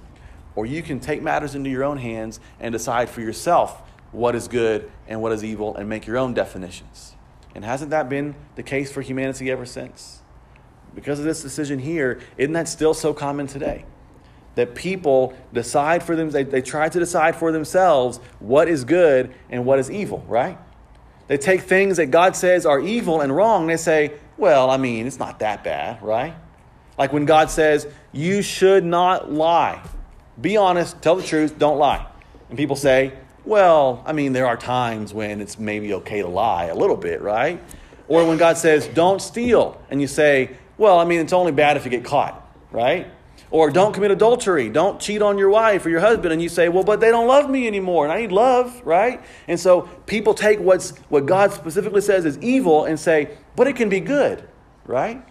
or 0.56 0.66
you 0.66 0.82
can 0.82 0.98
take 0.98 1.22
matters 1.22 1.54
into 1.54 1.70
your 1.70 1.84
own 1.84 1.98
hands 1.98 2.40
and 2.58 2.72
decide 2.72 3.08
for 3.08 3.20
yourself 3.20 3.82
what 4.10 4.34
is 4.34 4.48
good 4.48 4.90
and 5.06 5.22
what 5.22 5.32
is 5.32 5.44
evil 5.44 5.76
and 5.76 5.88
make 5.88 6.06
your 6.06 6.18
own 6.18 6.34
definitions. 6.34 7.14
And 7.54 7.64
hasn't 7.64 7.90
that 7.90 8.08
been 8.08 8.34
the 8.56 8.62
case 8.62 8.90
for 8.90 9.02
humanity 9.02 9.50
ever 9.50 9.66
since? 9.66 10.22
Because 10.94 11.18
of 11.18 11.24
this 11.24 11.42
decision 11.42 11.78
here, 11.78 12.20
isn't 12.36 12.52
that 12.54 12.68
still 12.68 12.94
so 12.94 13.14
common 13.14 13.46
today? 13.46 13.84
That 14.54 14.74
people 14.74 15.34
decide 15.52 16.02
for 16.02 16.14
them, 16.14 16.30
they, 16.30 16.44
they 16.44 16.62
try 16.62 16.88
to 16.88 16.98
decide 16.98 17.36
for 17.36 17.52
themselves 17.52 18.18
what 18.38 18.68
is 18.68 18.84
good 18.84 19.32
and 19.50 19.64
what 19.64 19.78
is 19.78 19.90
evil, 19.90 20.24
right? 20.28 20.58
They 21.28 21.38
take 21.38 21.62
things 21.62 21.96
that 21.96 22.06
God 22.06 22.36
says 22.36 22.66
are 22.66 22.80
evil 22.80 23.20
and 23.20 23.34
wrong, 23.34 23.62
and 23.62 23.70
they 23.70 23.76
say, 23.76 24.12
well, 24.36 24.70
I 24.70 24.76
mean, 24.76 25.06
it's 25.06 25.18
not 25.18 25.38
that 25.38 25.64
bad, 25.64 26.02
right? 26.02 26.34
Like 26.98 27.12
when 27.12 27.24
God 27.24 27.50
says, 27.50 27.86
you 28.12 28.42
should 28.42 28.84
not 28.84 29.32
lie. 29.32 29.82
Be 30.40 30.56
honest, 30.56 31.00
tell 31.00 31.16
the 31.16 31.22
truth, 31.22 31.58
don't 31.58 31.78
lie. 31.78 32.06
And 32.48 32.58
people 32.58 32.76
say, 32.76 33.14
well, 33.44 34.02
I 34.06 34.12
mean, 34.12 34.32
there 34.32 34.46
are 34.46 34.56
times 34.56 35.14
when 35.14 35.40
it's 35.40 35.58
maybe 35.58 35.94
okay 35.94 36.22
to 36.22 36.28
lie 36.28 36.66
a 36.66 36.74
little 36.74 36.96
bit, 36.96 37.22
right? 37.22 37.62
Or 38.08 38.26
when 38.26 38.36
God 38.36 38.58
says, 38.58 38.86
don't 38.88 39.22
steal, 39.22 39.80
and 39.90 40.00
you 40.00 40.06
say, 40.06 40.56
well, 40.76 40.98
I 40.98 41.04
mean, 41.04 41.20
it's 41.20 41.32
only 41.32 41.52
bad 41.52 41.76
if 41.76 41.84
you 41.84 41.90
get 41.90 42.04
caught, 42.04 42.46
right? 42.70 43.06
Or 43.52 43.70
don't 43.70 43.92
commit 43.92 44.10
adultery. 44.10 44.70
Don't 44.70 44.98
cheat 44.98 45.20
on 45.20 45.36
your 45.36 45.50
wife 45.50 45.84
or 45.84 45.90
your 45.90 46.00
husband. 46.00 46.32
And 46.32 46.40
you 46.40 46.48
say, 46.48 46.70
well, 46.70 46.84
but 46.84 47.00
they 47.00 47.10
don't 47.10 47.28
love 47.28 47.50
me 47.50 47.66
anymore. 47.66 48.04
And 48.04 48.12
I 48.12 48.22
need 48.22 48.32
love, 48.32 48.80
right? 48.82 49.22
And 49.46 49.60
so 49.60 49.82
people 50.06 50.32
take 50.32 50.58
what's, 50.58 50.96
what 51.10 51.26
God 51.26 51.52
specifically 51.52 52.00
says 52.00 52.24
is 52.24 52.38
evil 52.38 52.86
and 52.86 52.98
say, 52.98 53.36
but 53.54 53.66
it 53.66 53.76
can 53.76 53.90
be 53.90 54.00
good, 54.00 54.48
right? 54.86 55.22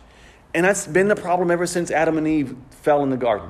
And 0.53 0.63
that's 0.63 0.85
been 0.85 1.07
the 1.07 1.15
problem 1.15 1.49
ever 1.49 1.65
since 1.65 1.89
Adam 1.89 2.19
and 2.19 2.27
Eve 2.27 2.55
fell 2.69 3.01
in 3.01 3.09
the 3.09 3.17
garden. 3.17 3.49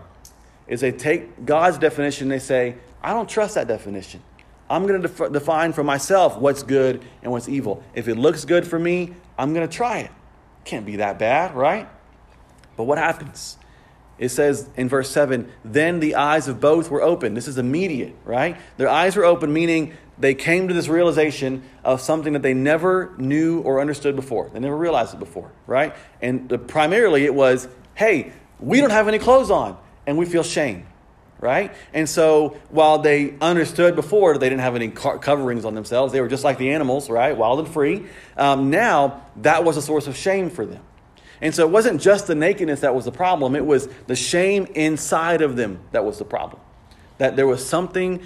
Is 0.70 0.80
they 0.80 0.94
take 0.94 1.46
God's 1.46 1.78
definition 1.78 2.30
they 2.30 2.40
say, 2.40 2.76
I 3.04 3.12
don't 3.12 3.28
trust 3.28 3.56
that 3.56 3.68
definition. 3.68 4.24
I'm 4.70 4.88
going 4.88 5.02
to 5.02 5.08
def- 5.10 5.34
define 5.34 5.74
for 5.74 5.84
myself 5.84 6.38
what's 6.38 6.64
good 6.64 7.04
and 7.22 7.30
what's 7.34 7.50
evil. 7.50 7.84
If 7.94 8.08
it 8.08 8.16
looks 8.16 8.46
good 8.46 8.66
for 8.66 8.80
me, 8.80 9.16
I'm 9.38 9.54
going 9.54 9.68
to 9.68 9.76
try 9.76 10.00
it. 10.00 10.12
Can't 10.64 10.86
be 10.86 10.96
that 10.98 11.20
bad, 11.20 11.56
right? 11.56 11.90
But 12.78 12.86
what 12.86 12.98
happens? 12.98 13.58
It 14.22 14.30
says 14.30 14.70
in 14.78 14.88
verse 14.88 15.10
7 15.10 15.52
then 15.66 16.00
the 16.00 16.16
eyes 16.16 16.48
of 16.48 16.62
both 16.62 16.92
were 16.92 17.02
open. 17.02 17.34
This 17.34 17.48
is 17.48 17.58
immediate, 17.58 18.16
right? 18.24 18.56
Their 18.78 18.88
eyes 18.88 19.16
were 19.16 19.26
open, 19.26 19.52
meaning 19.52 19.94
they 20.20 20.36
came 20.36 20.68
to 20.68 20.76
this 20.76 20.88
realization 20.88 21.64
of 21.84 22.02
something 22.02 22.34
that 22.34 22.44
they 22.44 22.54
never 22.54 23.16
knew 23.18 23.62
or 23.62 23.82
understood 23.82 24.16
before. 24.16 24.52
They 24.54 24.60
never 24.60 24.78
realized 24.78 25.16
it 25.16 25.20
before, 25.20 25.52
right? 25.66 25.96
And 26.22 26.48
the, 26.48 26.60
primarily 26.60 27.26
it 27.26 27.34
was 27.34 27.68
hey, 27.96 28.32
we 28.60 28.80
don't 28.80 28.92
have 28.92 29.08
any 29.08 29.20
clothes 29.20 29.52
on, 29.52 29.78
and 30.06 30.18
we 30.18 30.26
feel 30.26 30.44
shame, 30.44 30.86
right? 31.40 31.74
And 31.92 32.08
so 32.08 32.58
while 32.70 33.00
they 33.00 33.36
understood 33.42 33.96
before 33.96 34.38
they 34.38 34.50
didn't 34.50 34.62
have 34.62 34.76
any 34.76 34.90
coverings 34.90 35.66
on 35.66 35.74
themselves, 35.74 36.14
they 36.14 36.22
were 36.22 36.28
just 36.28 36.44
like 36.44 36.60
the 36.60 36.72
animals, 36.72 37.10
right? 37.10 37.36
Wild 37.36 37.60
and 37.60 37.68
free. 37.68 38.06
Um, 38.38 38.70
now 38.70 39.24
that 39.38 39.64
was 39.64 39.78
a 39.78 39.82
source 39.82 40.06
of 40.06 40.16
shame 40.16 40.52
for 40.52 40.66
them. 40.66 40.84
And 41.42 41.54
so 41.54 41.66
it 41.66 41.72
wasn't 41.72 42.00
just 42.00 42.28
the 42.28 42.36
nakedness 42.36 42.82
that 42.82 42.94
was 42.94 43.06
the 43.06 43.12
problem, 43.12 43.56
it 43.56 43.66
was 43.66 43.88
the 44.08 44.16
shame 44.16 44.68
inside 44.76 45.42
of 45.42 45.56
them 45.56 45.80
that 45.92 46.06
was 46.06 46.20
the 46.20 46.26
problem. 46.26 46.62
That 47.18 47.36
there 47.36 47.48
was 47.48 47.66
something 47.66 48.22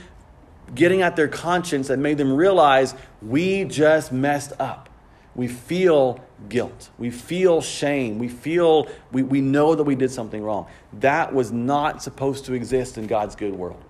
getting 0.74 1.02
at 1.02 1.16
their 1.16 1.28
conscience 1.28 1.88
that 1.88 2.00
made 2.00 2.18
them 2.18 2.34
realize 2.34 2.96
we 3.22 3.64
just 3.66 4.12
messed 4.12 4.54
up. 4.60 4.90
We 5.36 5.48
feel 5.48 6.24
guilt. 6.48 6.90
We 6.98 7.12
feel 7.12 7.62
shame. 7.62 8.20
We 8.20 8.30
feel, 8.30 8.88
we, 9.12 9.22
we 9.24 9.42
know 9.42 9.76
that 9.76 9.84
we 9.84 9.96
did 9.96 10.12
something 10.12 10.42
wrong. 10.42 10.68
That 10.94 11.34
was 11.34 11.52
not 11.52 12.02
supposed 12.02 12.46
to 12.46 12.54
exist 12.54 12.98
in 12.98 13.08
God's 13.08 13.36
good 13.36 13.54
world 13.54 13.84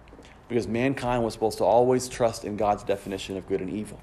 because 0.48 0.68
mankind 0.68 1.24
was 1.24 1.34
supposed 1.34 1.60
to 1.60 1.64
always 1.64 2.08
trust 2.08 2.46
in 2.46 2.58
God's 2.58 2.84
definition 2.84 3.38
of 3.38 3.48
good 3.48 3.62
and 3.62 3.70
evil. 3.70 4.00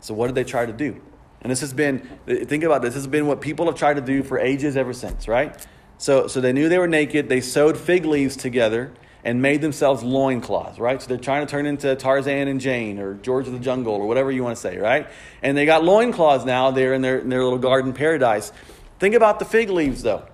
So, 0.00 0.14
what 0.14 0.26
did 0.26 0.34
they 0.34 0.44
try 0.44 0.66
to 0.66 0.72
do? 0.72 1.00
And 1.42 1.50
this 1.50 1.60
has 1.60 1.72
been, 1.74 2.08
think 2.26 2.64
about 2.64 2.82
this, 2.82 2.94
this 2.94 3.02
has 3.02 3.08
been 3.08 3.26
what 3.26 3.40
people 3.40 3.66
have 3.66 3.74
tried 3.74 3.94
to 3.94 4.00
do 4.00 4.22
for 4.22 4.38
ages 4.38 4.76
ever 4.76 4.92
since, 4.92 5.28
right? 5.28 5.54
So, 5.98 6.28
so 6.28 6.40
they 6.40 6.52
knew 6.52 6.68
they 6.68 6.78
were 6.78 6.88
naked. 6.88 7.28
They 7.28 7.40
sewed 7.40 7.76
fig 7.76 8.04
leaves 8.06 8.36
together 8.36 8.92
and 9.24 9.42
made 9.42 9.60
themselves 9.60 10.02
loincloths, 10.02 10.78
right? 10.78 11.00
So 11.00 11.08
they're 11.08 11.16
trying 11.16 11.46
to 11.46 11.50
turn 11.50 11.66
into 11.66 11.94
Tarzan 11.94 12.48
and 12.48 12.60
Jane 12.60 12.98
or 12.98 13.14
George 13.14 13.46
of 13.46 13.52
the 13.52 13.58
Jungle 13.58 13.94
or 13.94 14.06
whatever 14.06 14.32
you 14.32 14.42
want 14.42 14.56
to 14.56 14.60
say, 14.60 14.78
right? 14.78 15.08
And 15.42 15.56
they 15.56 15.66
got 15.66 15.84
loincloths 15.84 16.44
now. 16.44 16.70
They're 16.70 16.94
in 16.94 17.02
their, 17.02 17.18
in 17.18 17.28
their 17.28 17.42
little 17.42 17.58
garden 17.58 17.92
paradise. 17.92 18.52
Think 18.98 19.14
about 19.14 19.38
the 19.38 19.44
fig 19.44 19.70
leaves, 19.70 20.02
though. 20.02 20.24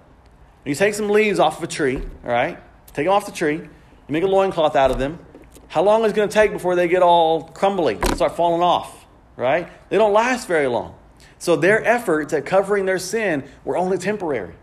You 0.64 0.74
take 0.74 0.94
some 0.94 1.08
leaves 1.08 1.38
off 1.38 1.58
of 1.58 1.64
a 1.64 1.66
tree, 1.66 1.96
all 1.96 2.30
right? 2.30 2.58
Take 2.92 3.06
them 3.06 3.14
off 3.14 3.26
the 3.26 3.32
tree. 3.32 3.56
You 3.56 3.68
make 4.08 4.24
a 4.24 4.26
loincloth 4.26 4.76
out 4.76 4.90
of 4.90 4.98
them. 4.98 5.18
How 5.68 5.82
long 5.82 6.04
is 6.04 6.12
it 6.12 6.16
going 6.16 6.28
to 6.28 6.34
take 6.34 6.52
before 6.52 6.74
they 6.74 6.88
get 6.88 7.02
all 7.02 7.44
crumbly 7.44 7.94
and 7.94 8.16
start 8.16 8.36
falling 8.36 8.62
off, 8.62 9.06
right? 9.36 9.68
They 9.90 9.98
don't 9.98 10.14
last 10.14 10.48
very 10.48 10.66
long. 10.66 10.97
So 11.38 11.56
their 11.56 11.84
efforts 11.84 12.32
at 12.32 12.44
covering 12.44 12.86
their 12.86 12.98
sin 12.98 13.44
were 13.64 13.76
only 13.76 13.98
temporary. 13.98 14.54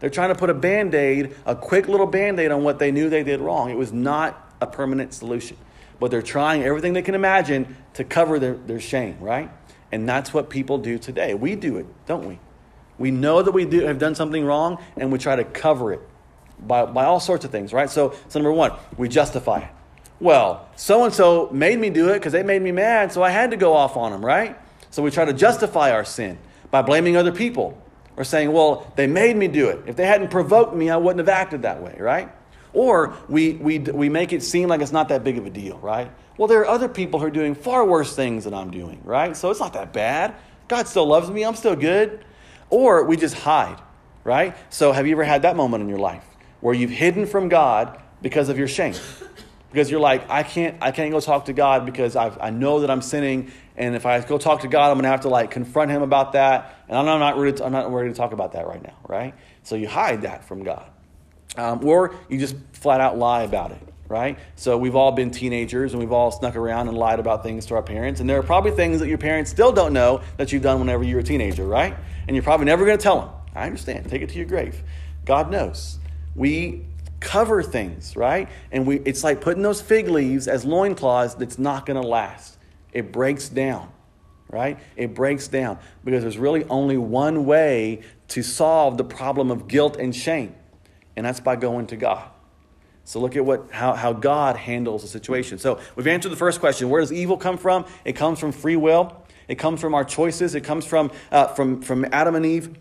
They're 0.00 0.10
trying 0.10 0.30
to 0.30 0.34
put 0.34 0.50
a 0.50 0.54
band 0.54 0.94
aid, 0.94 1.34
a 1.46 1.54
quick 1.54 1.88
little 1.88 2.06
band 2.06 2.40
aid 2.40 2.50
on 2.50 2.64
what 2.64 2.78
they 2.78 2.90
knew 2.90 3.08
they 3.08 3.22
did 3.22 3.40
wrong. 3.40 3.70
It 3.70 3.76
was 3.76 3.92
not 3.92 4.52
a 4.60 4.66
permanent 4.66 5.14
solution. 5.14 5.56
But 6.00 6.10
they're 6.10 6.22
trying 6.22 6.64
everything 6.64 6.92
they 6.92 7.02
can 7.02 7.14
imagine 7.14 7.76
to 7.94 8.04
cover 8.04 8.38
their, 8.38 8.54
their 8.54 8.80
shame, 8.80 9.18
right? 9.20 9.50
And 9.92 10.08
that's 10.08 10.34
what 10.34 10.50
people 10.50 10.78
do 10.78 10.98
today. 10.98 11.34
We 11.34 11.54
do 11.54 11.76
it, 11.76 11.86
don't 12.06 12.26
we? 12.26 12.40
We 12.98 13.10
know 13.10 13.42
that 13.42 13.52
we 13.52 13.64
do, 13.64 13.82
have 13.82 13.98
done 13.98 14.14
something 14.14 14.44
wrong 14.44 14.82
and 14.96 15.12
we 15.12 15.18
try 15.18 15.36
to 15.36 15.44
cover 15.44 15.92
it 15.92 16.00
by, 16.58 16.86
by 16.86 17.04
all 17.04 17.20
sorts 17.20 17.44
of 17.44 17.50
things, 17.50 17.72
right? 17.72 17.90
So, 17.90 18.14
so 18.28 18.38
number 18.38 18.52
one, 18.52 18.72
we 18.96 19.08
justify 19.08 19.58
it. 19.60 19.70
Well, 20.20 20.68
so 20.76 21.04
and 21.04 21.12
so 21.12 21.48
made 21.52 21.78
me 21.78 21.90
do 21.90 22.10
it 22.10 22.14
because 22.14 22.32
they 22.32 22.42
made 22.42 22.62
me 22.62 22.70
mad, 22.70 23.12
so 23.12 23.22
I 23.22 23.30
had 23.30 23.50
to 23.50 23.56
go 23.56 23.74
off 23.74 23.96
on 23.96 24.12
them, 24.12 24.24
right? 24.24 24.56
So 24.92 25.02
we 25.02 25.10
try 25.10 25.24
to 25.24 25.32
justify 25.32 25.90
our 25.90 26.04
sin 26.04 26.38
by 26.70 26.82
blaming 26.82 27.16
other 27.16 27.32
people 27.32 27.76
or 28.16 28.24
saying, 28.24 28.52
well, 28.52 28.92
they 28.94 29.06
made 29.06 29.36
me 29.36 29.48
do 29.48 29.70
it. 29.70 29.80
If 29.86 29.96
they 29.96 30.06
hadn't 30.06 30.30
provoked 30.30 30.74
me, 30.74 30.90
I 30.90 30.98
wouldn't 30.98 31.26
have 31.26 31.30
acted 31.30 31.62
that 31.62 31.82
way, 31.82 31.96
right? 31.98 32.30
Or 32.74 33.16
we, 33.26 33.54
we, 33.54 33.78
we 33.78 34.10
make 34.10 34.34
it 34.34 34.42
seem 34.42 34.68
like 34.68 34.82
it's 34.82 34.92
not 34.92 35.08
that 35.08 35.24
big 35.24 35.38
of 35.38 35.46
a 35.46 35.50
deal, 35.50 35.78
right? 35.78 36.10
Well, 36.36 36.46
there 36.46 36.60
are 36.60 36.66
other 36.66 36.88
people 36.88 37.20
who 37.20 37.26
are 37.26 37.30
doing 37.30 37.54
far 37.54 37.86
worse 37.86 38.14
things 38.14 38.44
than 38.44 38.52
I'm 38.52 38.70
doing, 38.70 39.00
right? 39.02 39.34
So 39.34 39.50
it's 39.50 39.60
not 39.60 39.72
that 39.72 39.94
bad. 39.94 40.34
God 40.68 40.86
still 40.86 41.06
loves 41.06 41.30
me. 41.30 41.42
I'm 41.42 41.56
still 41.56 41.76
good. 41.76 42.22
Or 42.68 43.04
we 43.04 43.16
just 43.16 43.34
hide, 43.34 43.78
right? 44.24 44.54
So 44.68 44.92
have 44.92 45.06
you 45.06 45.12
ever 45.12 45.24
had 45.24 45.42
that 45.42 45.56
moment 45.56 45.82
in 45.82 45.88
your 45.88 45.98
life 45.98 46.24
where 46.60 46.74
you've 46.74 46.90
hidden 46.90 47.24
from 47.26 47.48
God 47.48 47.98
because 48.20 48.50
of 48.50 48.58
your 48.58 48.68
shame? 48.68 48.94
Because 49.72 49.90
you're 49.90 50.00
like, 50.00 50.28
I 50.28 50.42
can't, 50.42 50.76
I 50.82 50.90
can't 50.90 51.10
go 51.10 51.18
talk 51.18 51.46
to 51.46 51.54
God 51.54 51.86
because 51.86 52.14
I've, 52.14 52.38
I 52.40 52.50
know 52.50 52.80
that 52.80 52.90
I'm 52.90 53.00
sinning, 53.00 53.50
and 53.74 53.94
if 53.96 54.04
I 54.04 54.20
go 54.20 54.36
talk 54.36 54.60
to 54.60 54.68
God, 54.68 54.90
I'm 54.90 55.00
to 55.00 55.08
have 55.08 55.22
to 55.22 55.30
like 55.30 55.50
confront 55.50 55.90
Him 55.90 56.02
about 56.02 56.32
that, 56.32 56.76
and 56.88 56.98
I'm 56.98 57.06
not 57.06 57.38
ready. 57.38 57.56
To, 57.56 57.64
I'm 57.64 57.72
not 57.72 57.90
ready 57.90 58.10
to 58.10 58.14
talk 58.14 58.32
about 58.32 58.52
that 58.52 58.66
right 58.66 58.82
now, 58.82 58.98
right? 59.08 59.34
So 59.62 59.74
you 59.74 59.88
hide 59.88 60.22
that 60.22 60.44
from 60.44 60.62
God, 60.62 60.84
um, 61.56 61.84
or 61.84 62.14
you 62.28 62.38
just 62.38 62.54
flat 62.74 63.00
out 63.00 63.16
lie 63.16 63.44
about 63.44 63.70
it, 63.70 63.80
right? 64.08 64.38
So 64.56 64.76
we've 64.76 64.94
all 64.94 65.12
been 65.12 65.30
teenagers, 65.30 65.94
and 65.94 66.00
we've 66.00 66.12
all 66.12 66.30
snuck 66.30 66.54
around 66.54 66.88
and 66.88 66.98
lied 66.98 67.18
about 67.18 67.42
things 67.42 67.64
to 67.66 67.74
our 67.74 67.82
parents, 67.82 68.20
and 68.20 68.28
there 68.28 68.38
are 68.38 68.42
probably 68.42 68.72
things 68.72 69.00
that 69.00 69.08
your 69.08 69.16
parents 69.16 69.50
still 69.50 69.72
don't 69.72 69.94
know 69.94 70.20
that 70.36 70.52
you've 70.52 70.62
done 70.62 70.80
whenever 70.80 71.02
you 71.02 71.14
were 71.14 71.22
a 71.22 71.24
teenager, 71.24 71.64
right? 71.64 71.96
And 72.28 72.36
you're 72.36 72.44
probably 72.44 72.66
never 72.66 72.84
going 72.84 72.98
to 72.98 73.02
tell 73.02 73.20
them. 73.20 73.30
I 73.54 73.64
understand. 73.66 74.08
Take 74.10 74.20
it 74.20 74.28
to 74.28 74.36
your 74.36 74.46
grave. 74.46 74.82
God 75.24 75.50
knows. 75.50 75.98
We 76.34 76.84
cover 77.22 77.62
things, 77.62 78.16
right? 78.16 78.48
And 78.70 78.86
we, 78.86 78.96
it's 79.00 79.24
like 79.24 79.40
putting 79.40 79.62
those 79.62 79.80
fig 79.80 80.08
leaves 80.08 80.48
as 80.48 80.64
loincloths 80.64 81.34
that's 81.34 81.58
not 81.58 81.86
going 81.86 82.00
to 82.00 82.06
last. 82.06 82.58
It 82.92 83.12
breaks 83.12 83.48
down, 83.48 83.90
right? 84.50 84.78
It 84.96 85.14
breaks 85.14 85.48
down 85.48 85.78
because 86.04 86.22
there's 86.22 86.38
really 86.38 86.64
only 86.64 86.98
one 86.98 87.46
way 87.46 88.02
to 88.28 88.42
solve 88.42 88.98
the 88.98 89.04
problem 89.04 89.50
of 89.50 89.68
guilt 89.68 89.96
and 89.96 90.14
shame, 90.14 90.54
and 91.16 91.24
that's 91.24 91.40
by 91.40 91.56
going 91.56 91.86
to 91.88 91.96
God. 91.96 92.28
So 93.04 93.20
look 93.20 93.36
at 93.36 93.44
what 93.44 93.70
how, 93.70 93.94
how 93.94 94.12
God 94.12 94.56
handles 94.56 95.02
the 95.02 95.08
situation. 95.08 95.58
So 95.58 95.80
we've 95.96 96.06
answered 96.06 96.30
the 96.30 96.36
first 96.36 96.60
question. 96.60 96.88
Where 96.88 97.00
does 97.00 97.12
evil 97.12 97.36
come 97.36 97.58
from? 97.58 97.84
It 98.04 98.12
comes 98.12 98.38
from 98.38 98.52
free 98.52 98.76
will. 98.76 99.16
It 99.48 99.56
comes 99.56 99.80
from 99.80 99.94
our 99.94 100.04
choices. 100.04 100.54
It 100.54 100.62
comes 100.62 100.86
from, 100.86 101.10
uh, 101.30 101.48
from, 101.48 101.82
from 101.82 102.06
Adam 102.12 102.36
and 102.36 102.46
Eve 102.46 102.76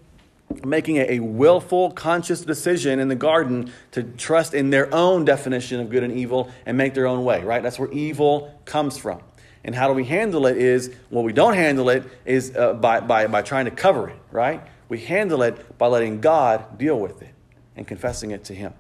making 0.66 0.98
a, 0.98 1.20
willful, 1.20 1.92
conscious 1.92 2.42
decision 2.42 3.00
in 3.00 3.08
the 3.08 3.16
garden 3.16 3.72
to 3.92 4.04
trust 4.04 4.54
in 4.54 4.70
their 4.70 4.94
own 4.94 5.26
definition 5.26 5.80
of 5.80 5.90
good 5.90 6.04
and 6.04 6.14
evil 6.14 6.50
and 6.66 6.78
make 6.78 6.94
their 6.94 7.08
own 7.08 7.24
way, 7.24 7.44
right? 7.44 7.62
That's 7.64 7.80
where 7.80 7.92
evil 7.92 8.60
comes 8.66 8.98
from. 8.98 9.22
And 9.64 9.76
how 9.76 9.88
do 9.88 9.94
we 9.94 10.06
handle 10.06 10.48
it 10.48 10.58
is, 10.58 10.94
well, 11.10 11.24
we 11.24 11.34
don't 11.34 11.54
handle 11.54 11.90
it 11.90 12.04
is 12.26 12.56
uh, 12.56 12.74
by, 12.74 13.00
by, 13.00 13.28
by 13.28 13.42
trying 13.42 13.66
to 13.66 13.72
cover 13.72 14.10
it, 14.10 14.20
right? 14.32 14.62
We 14.90 15.00
handle 15.00 15.44
it 15.44 15.78
by 15.78 15.88
letting 15.88 16.22
God 16.22 16.78
deal 16.78 17.00
with 17.00 17.22
it 17.22 17.34
and 17.76 17.88
confessing 17.88 18.32
it 18.32 18.44
to 18.46 18.56
Him. 18.56 18.74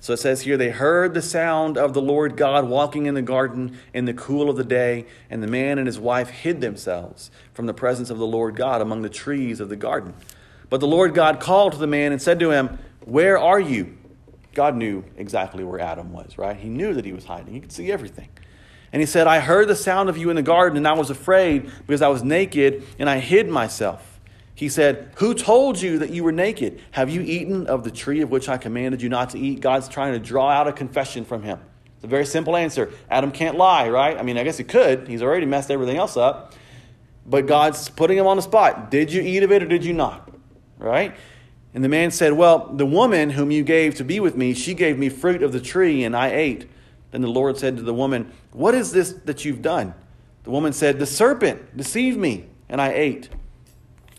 So 0.00 0.12
it 0.12 0.18
says 0.18 0.42
here, 0.42 0.56
they 0.56 0.70
heard 0.70 1.14
the 1.14 1.22
sound 1.22 1.76
of 1.76 1.94
the 1.94 2.02
Lord 2.02 2.36
God 2.36 2.68
walking 2.68 3.06
in 3.06 3.14
the 3.14 3.22
garden 3.22 3.78
in 3.92 4.04
the 4.04 4.14
cool 4.14 4.48
of 4.48 4.56
the 4.56 4.64
day, 4.64 5.06
and 5.30 5.42
the 5.42 5.48
man 5.48 5.78
and 5.78 5.86
his 5.86 5.98
wife 5.98 6.30
hid 6.30 6.60
themselves 6.60 7.30
from 7.54 7.66
the 7.66 7.74
presence 7.74 8.10
of 8.10 8.18
the 8.18 8.26
Lord 8.26 8.56
God 8.56 8.80
among 8.80 9.02
the 9.02 9.08
trees 9.08 9.58
of 9.58 9.68
the 9.68 9.76
garden. 9.76 10.14
But 10.68 10.80
the 10.80 10.86
Lord 10.86 11.14
God 11.14 11.40
called 11.40 11.72
to 11.72 11.78
the 11.78 11.86
man 11.86 12.12
and 12.12 12.20
said 12.20 12.40
to 12.40 12.50
him, 12.50 12.78
Where 13.04 13.38
are 13.38 13.60
you? 13.60 13.96
God 14.54 14.74
knew 14.74 15.04
exactly 15.16 15.64
where 15.64 15.80
Adam 15.80 16.12
was, 16.12 16.38
right? 16.38 16.56
He 16.56 16.68
knew 16.68 16.94
that 16.94 17.04
he 17.04 17.12
was 17.12 17.24
hiding, 17.24 17.54
he 17.54 17.60
could 17.60 17.72
see 17.72 17.92
everything. 17.92 18.28
And 18.92 19.02
he 19.02 19.06
said, 19.06 19.26
I 19.26 19.40
heard 19.40 19.68
the 19.68 19.76
sound 19.76 20.08
of 20.08 20.16
you 20.16 20.30
in 20.30 20.36
the 20.36 20.42
garden, 20.42 20.76
and 20.76 20.88
I 20.88 20.92
was 20.92 21.10
afraid 21.10 21.70
because 21.86 22.02
I 22.02 22.08
was 22.08 22.22
naked, 22.22 22.84
and 22.98 23.10
I 23.10 23.18
hid 23.18 23.48
myself. 23.48 24.20
He 24.54 24.70
said, 24.70 25.12
Who 25.16 25.34
told 25.34 25.80
you 25.80 25.98
that 25.98 26.10
you 26.10 26.24
were 26.24 26.32
naked? 26.32 26.80
Have 26.92 27.10
you 27.10 27.20
eaten 27.20 27.66
of 27.66 27.84
the 27.84 27.90
tree 27.90 28.22
of 28.22 28.30
which 28.30 28.48
I 28.48 28.56
commanded 28.56 29.02
you 29.02 29.10
not 29.10 29.30
to 29.30 29.38
eat? 29.38 29.60
God's 29.60 29.88
trying 29.88 30.14
to 30.14 30.18
draw 30.18 30.48
out 30.48 30.66
a 30.66 30.72
confession 30.72 31.26
from 31.26 31.42
him. 31.42 31.60
It's 31.96 32.04
a 32.04 32.08
very 32.08 32.24
simple 32.24 32.56
answer. 32.56 32.90
Adam 33.10 33.32
can't 33.32 33.58
lie, 33.58 33.90
right? 33.90 34.16
I 34.18 34.22
mean, 34.22 34.38
I 34.38 34.44
guess 34.44 34.56
he 34.56 34.64
could. 34.64 35.08
He's 35.08 35.22
already 35.22 35.44
messed 35.44 35.70
everything 35.70 35.98
else 35.98 36.16
up. 36.16 36.54
But 37.26 37.46
God's 37.46 37.90
putting 37.90 38.16
him 38.16 38.26
on 38.26 38.36
the 38.36 38.42
spot. 38.42 38.90
Did 38.90 39.12
you 39.12 39.20
eat 39.20 39.42
of 39.42 39.52
it 39.52 39.62
or 39.62 39.66
did 39.66 39.84
you 39.84 39.92
not? 39.92 40.30
Right? 40.78 41.16
And 41.74 41.84
the 41.84 41.88
man 41.88 42.10
said, 42.10 42.32
Well, 42.32 42.70
the 42.74 42.86
woman 42.86 43.30
whom 43.30 43.50
you 43.50 43.62
gave 43.62 43.96
to 43.96 44.04
be 44.04 44.20
with 44.20 44.36
me, 44.36 44.54
she 44.54 44.74
gave 44.74 44.98
me 44.98 45.08
fruit 45.08 45.42
of 45.42 45.52
the 45.52 45.60
tree, 45.60 46.04
and 46.04 46.16
I 46.16 46.28
ate. 46.28 46.68
Then 47.10 47.20
the 47.22 47.28
Lord 47.28 47.58
said 47.58 47.76
to 47.76 47.82
the 47.82 47.94
woman, 47.94 48.32
What 48.52 48.74
is 48.74 48.92
this 48.92 49.12
that 49.24 49.44
you've 49.44 49.62
done? 49.62 49.94
The 50.44 50.50
woman 50.50 50.72
said, 50.72 50.98
The 50.98 51.06
serpent 51.06 51.76
deceived 51.76 52.18
me, 52.18 52.46
and 52.68 52.80
I 52.80 52.92
ate. 52.92 53.28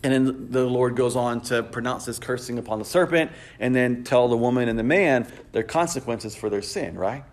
And 0.04 0.12
then 0.12 0.50
the 0.52 0.64
Lord 0.64 0.94
goes 0.94 1.16
on 1.16 1.40
to 1.42 1.62
pronounce 1.64 2.04
this 2.04 2.18
cursing 2.18 2.58
upon 2.58 2.78
the 2.78 2.84
serpent 2.84 3.32
and 3.58 3.74
then 3.74 4.04
tell 4.04 4.28
the 4.28 4.36
woman 4.36 4.68
and 4.68 4.78
the 4.78 4.84
man 4.84 5.26
their 5.50 5.64
consequences 5.64 6.36
for 6.36 6.48
their 6.48 6.62
sin, 6.62 6.96
right? 6.96 7.24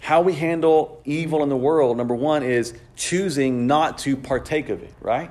How 0.00 0.20
we 0.20 0.34
handle 0.34 1.00
evil 1.06 1.42
in 1.42 1.48
the 1.48 1.56
world, 1.56 1.96
number 1.96 2.14
one, 2.14 2.42
is 2.42 2.74
choosing 2.96 3.66
not 3.66 3.98
to 3.98 4.16
partake 4.16 4.68
of 4.68 4.82
it, 4.82 4.92
right? 5.00 5.30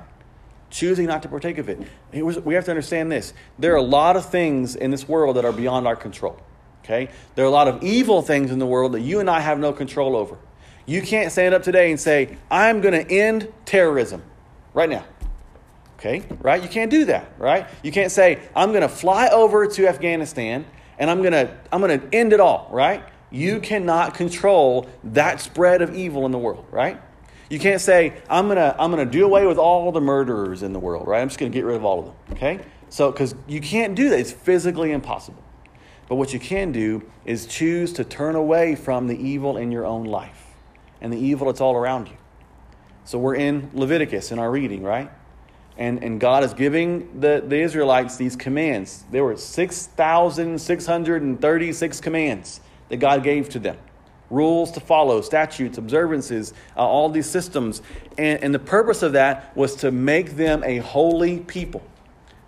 Choosing 0.70 1.06
not 1.06 1.22
to 1.22 1.28
partake 1.28 1.58
of 1.58 1.68
it. 1.68 1.78
We 2.12 2.54
have 2.54 2.64
to 2.64 2.70
understand 2.70 3.10
this. 3.12 3.34
There 3.58 3.72
are 3.72 3.76
a 3.76 3.82
lot 3.82 4.16
of 4.16 4.26
things 4.30 4.76
in 4.76 4.90
this 4.90 5.08
world 5.08 5.36
that 5.36 5.44
are 5.44 5.52
beyond 5.52 5.86
our 5.86 5.96
control. 5.96 6.40
Okay? 6.84 7.10
There 7.34 7.44
are 7.44 7.48
a 7.48 7.52
lot 7.52 7.68
of 7.68 7.82
evil 7.82 8.22
things 8.22 8.50
in 8.50 8.58
the 8.58 8.66
world 8.66 8.92
that 8.92 9.00
you 9.00 9.20
and 9.20 9.28
I 9.28 9.40
have 9.40 9.58
no 9.58 9.72
control 9.72 10.16
over. 10.16 10.38
You 10.86 11.02
can't 11.02 11.30
stand 11.30 11.54
up 11.54 11.62
today 11.62 11.90
and 11.90 12.00
say, 12.00 12.36
I'm 12.50 12.80
going 12.80 12.94
to 12.94 13.12
end 13.12 13.52
terrorism 13.64 14.22
right 14.72 14.88
now. 14.88 15.04
Okay? 15.98 16.24
Right? 16.40 16.62
You 16.62 16.68
can't 16.68 16.90
do 16.90 17.04
that, 17.06 17.30
right? 17.38 17.66
You 17.82 17.92
can't 17.92 18.10
say, 18.10 18.40
I'm 18.56 18.70
going 18.70 18.82
to 18.82 18.88
fly 18.88 19.28
over 19.28 19.66
to 19.66 19.86
Afghanistan 19.86 20.64
and 20.98 21.10
I'm 21.10 21.22
going 21.22 21.32
to 21.32 21.56
I'm 21.72 21.80
going 21.80 22.00
to 22.00 22.16
end 22.16 22.32
it 22.32 22.40
all, 22.40 22.68
right? 22.70 23.02
You 23.30 23.60
cannot 23.60 24.14
control 24.14 24.88
that 25.04 25.40
spread 25.40 25.82
of 25.82 25.94
evil 25.94 26.26
in 26.26 26.32
the 26.32 26.38
world, 26.38 26.66
right? 26.70 27.00
You 27.50 27.58
can't 27.58 27.80
say, 27.80 28.14
I'm 28.30 28.46
going 28.46 28.58
to 28.58 28.76
I'm 28.80 28.92
going 28.92 29.04
to 29.04 29.12
do 29.12 29.24
away 29.24 29.44
with 29.44 29.58
all 29.58 29.90
the 29.90 30.00
murderers 30.00 30.62
in 30.62 30.72
the 30.72 30.78
world, 30.78 31.08
right? 31.08 31.20
I'm 31.20 31.26
just 31.28 31.40
going 31.40 31.50
to 31.50 31.58
get 31.58 31.64
rid 31.64 31.74
of 31.76 31.84
all 31.84 31.98
of 31.98 32.04
them, 32.06 32.14
okay? 32.32 32.60
So, 32.88 33.10
because 33.10 33.34
you 33.48 33.60
can't 33.60 33.96
do 33.96 34.08
that, 34.10 34.20
it's 34.20 34.32
physically 34.32 34.92
impossible. 34.92 35.42
But 36.08 36.14
what 36.14 36.32
you 36.32 36.38
can 36.38 36.70
do 36.70 37.02
is 37.24 37.46
choose 37.46 37.92
to 37.94 38.04
turn 38.04 38.36
away 38.36 38.76
from 38.76 39.08
the 39.08 39.16
evil 39.16 39.56
in 39.56 39.72
your 39.72 39.84
own 39.84 40.04
life 40.04 40.46
and 41.00 41.12
the 41.12 41.18
evil 41.18 41.48
that's 41.48 41.60
all 41.60 41.74
around 41.74 42.06
you. 42.06 42.16
So, 43.04 43.18
we're 43.18 43.34
in 43.34 43.70
Leviticus 43.74 44.30
in 44.30 44.38
our 44.38 44.50
reading, 44.50 44.84
right? 44.84 45.10
And, 45.76 46.04
and 46.04 46.20
God 46.20 46.44
is 46.44 46.54
giving 46.54 47.20
the, 47.20 47.42
the 47.44 47.60
Israelites 47.60 48.16
these 48.16 48.36
commands. 48.36 49.02
There 49.10 49.24
were 49.24 49.36
6,636 49.36 52.00
commands 52.00 52.60
that 52.90 52.98
God 52.98 53.24
gave 53.24 53.48
to 53.48 53.58
them 53.58 53.76
rules 54.30 54.70
to 54.72 54.80
follow, 54.80 55.20
statutes, 55.20 55.76
observances, 55.76 56.54
uh, 56.76 56.80
all 56.80 57.08
these 57.08 57.28
systems. 57.28 57.82
And, 58.16 58.42
and 58.42 58.54
the 58.54 58.60
purpose 58.60 59.02
of 59.02 59.12
that 59.12 59.54
was 59.56 59.76
to 59.76 59.90
make 59.90 60.36
them 60.36 60.62
a 60.64 60.78
holy 60.78 61.40
people. 61.40 61.82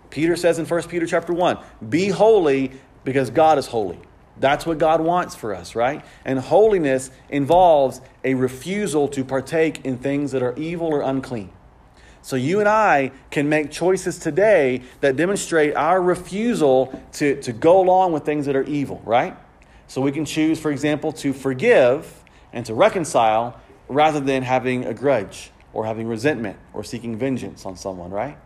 Peter 0.09 0.35
says 0.35 0.59
in 0.59 0.65
1 0.65 0.83
Peter 0.83 1.05
chapter 1.05 1.33
1, 1.33 1.57
be 1.89 2.09
holy 2.09 2.71
because 3.03 3.29
God 3.29 3.57
is 3.57 3.67
holy. 3.67 3.99
That's 4.39 4.65
what 4.65 4.77
God 4.77 5.01
wants 5.01 5.35
for 5.35 5.53
us, 5.53 5.75
right? 5.75 6.03
And 6.25 6.39
holiness 6.39 7.11
involves 7.29 8.01
a 8.23 8.33
refusal 8.33 9.07
to 9.09 9.23
partake 9.23 9.85
in 9.85 9.97
things 9.97 10.31
that 10.31 10.41
are 10.41 10.55
evil 10.55 10.87
or 10.87 11.01
unclean. 11.01 11.51
So 12.23 12.37
you 12.37 12.61
and 12.61 12.69
I 12.69 13.11
can 13.31 13.49
make 13.49 13.69
choices 13.69 14.17
today 14.17 14.81
that 15.01 15.17
demonstrate 15.17 15.75
our 15.75 16.01
refusal 16.01 17.03
to, 17.13 17.39
to 17.41 17.51
go 17.51 17.81
along 17.81 18.13
with 18.13 18.23
things 18.23 18.45
that 18.45 18.55
are 18.55 18.63
evil, 18.63 19.01
right? 19.05 19.35
So 19.87 20.01
we 20.01 20.11
can 20.11 20.25
choose, 20.25 20.59
for 20.59 20.71
example, 20.71 21.11
to 21.13 21.33
forgive 21.33 22.23
and 22.51 22.65
to 22.65 22.73
reconcile 22.73 23.59
rather 23.87 24.19
than 24.19 24.43
having 24.43 24.85
a 24.85 24.93
grudge 24.93 25.51
or 25.73 25.85
having 25.85 26.07
resentment 26.07 26.57
or 26.73 26.83
seeking 26.83 27.17
vengeance 27.17 27.65
on 27.65 27.75
someone, 27.75 28.11
right? 28.11 28.37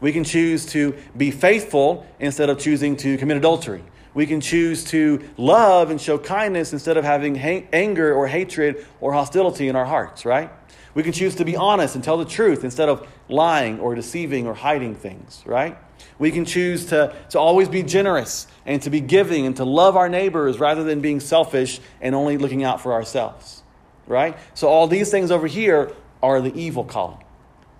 We 0.00 0.12
can 0.12 0.24
choose 0.24 0.66
to 0.66 0.94
be 1.16 1.30
faithful 1.30 2.06
instead 2.20 2.50
of 2.50 2.58
choosing 2.58 2.96
to 2.98 3.16
commit 3.16 3.36
adultery. 3.36 3.82
We 4.14 4.26
can 4.26 4.40
choose 4.40 4.84
to 4.84 5.22
love 5.36 5.90
and 5.90 6.00
show 6.00 6.18
kindness 6.18 6.72
instead 6.72 6.96
of 6.96 7.04
having 7.04 7.34
ha- 7.34 7.66
anger 7.72 8.14
or 8.14 8.26
hatred 8.26 8.86
or 9.00 9.12
hostility 9.12 9.68
in 9.68 9.76
our 9.76 9.84
hearts, 9.84 10.24
right? 10.24 10.50
We 10.94 11.02
can 11.02 11.12
choose 11.12 11.34
to 11.36 11.44
be 11.44 11.56
honest 11.56 11.94
and 11.94 12.02
tell 12.02 12.16
the 12.16 12.24
truth 12.24 12.64
instead 12.64 12.88
of 12.88 13.06
lying 13.28 13.78
or 13.80 13.94
deceiving 13.94 14.46
or 14.46 14.54
hiding 14.54 14.94
things, 14.94 15.42
right? 15.44 15.76
We 16.18 16.30
can 16.30 16.44
choose 16.44 16.86
to, 16.86 17.14
to 17.30 17.38
always 17.38 17.68
be 17.68 17.82
generous 17.82 18.46
and 18.64 18.80
to 18.82 18.90
be 18.90 19.00
giving 19.00 19.46
and 19.46 19.56
to 19.56 19.64
love 19.64 19.96
our 19.96 20.08
neighbors 20.08 20.58
rather 20.58 20.82
than 20.82 21.00
being 21.00 21.20
selfish 21.20 21.80
and 22.00 22.14
only 22.14 22.38
looking 22.38 22.64
out 22.64 22.80
for 22.80 22.92
ourselves. 22.92 23.62
Right? 24.06 24.36
So, 24.54 24.68
all 24.68 24.86
these 24.86 25.10
things 25.10 25.30
over 25.30 25.46
here 25.46 25.92
are 26.22 26.40
the 26.40 26.54
evil 26.54 26.84
column. 26.84 27.18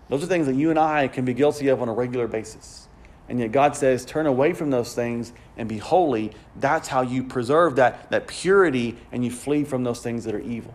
Those 0.08 0.22
are 0.22 0.26
things 0.26 0.46
that 0.46 0.54
you 0.54 0.70
and 0.70 0.78
I 0.78 1.08
can 1.08 1.24
be 1.24 1.34
guilty 1.34 1.68
of 1.68 1.80
on 1.80 1.88
a 1.88 1.92
regular 1.92 2.28
basis. 2.28 2.88
And 3.28 3.40
yet, 3.40 3.52
God 3.52 3.74
says, 3.74 4.04
turn 4.04 4.26
away 4.26 4.52
from 4.52 4.70
those 4.70 4.94
things 4.94 5.32
and 5.56 5.68
be 5.68 5.78
holy. 5.78 6.32
That's 6.56 6.88
how 6.88 7.02
you 7.02 7.24
preserve 7.24 7.76
that, 7.76 8.10
that 8.10 8.28
purity 8.28 8.96
and 9.10 9.24
you 9.24 9.30
flee 9.30 9.64
from 9.64 9.82
those 9.82 10.00
things 10.00 10.24
that 10.24 10.34
are 10.34 10.40
evil. 10.40 10.74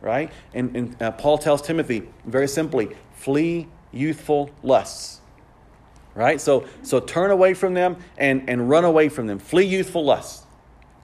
Right? 0.00 0.32
And, 0.54 0.76
and 0.76 1.02
uh, 1.02 1.10
Paul 1.12 1.38
tells 1.38 1.62
Timothy 1.62 2.08
very 2.24 2.48
simply 2.48 2.96
flee 3.12 3.68
youthful 3.92 4.50
lusts 4.62 5.19
right? 6.14 6.40
So, 6.40 6.66
so 6.82 7.00
turn 7.00 7.30
away 7.30 7.54
from 7.54 7.74
them 7.74 7.96
and, 8.18 8.48
and 8.48 8.68
run 8.68 8.84
away 8.84 9.08
from 9.08 9.26
them. 9.26 9.38
Flee 9.38 9.64
youthful 9.64 10.04
lusts, 10.04 10.46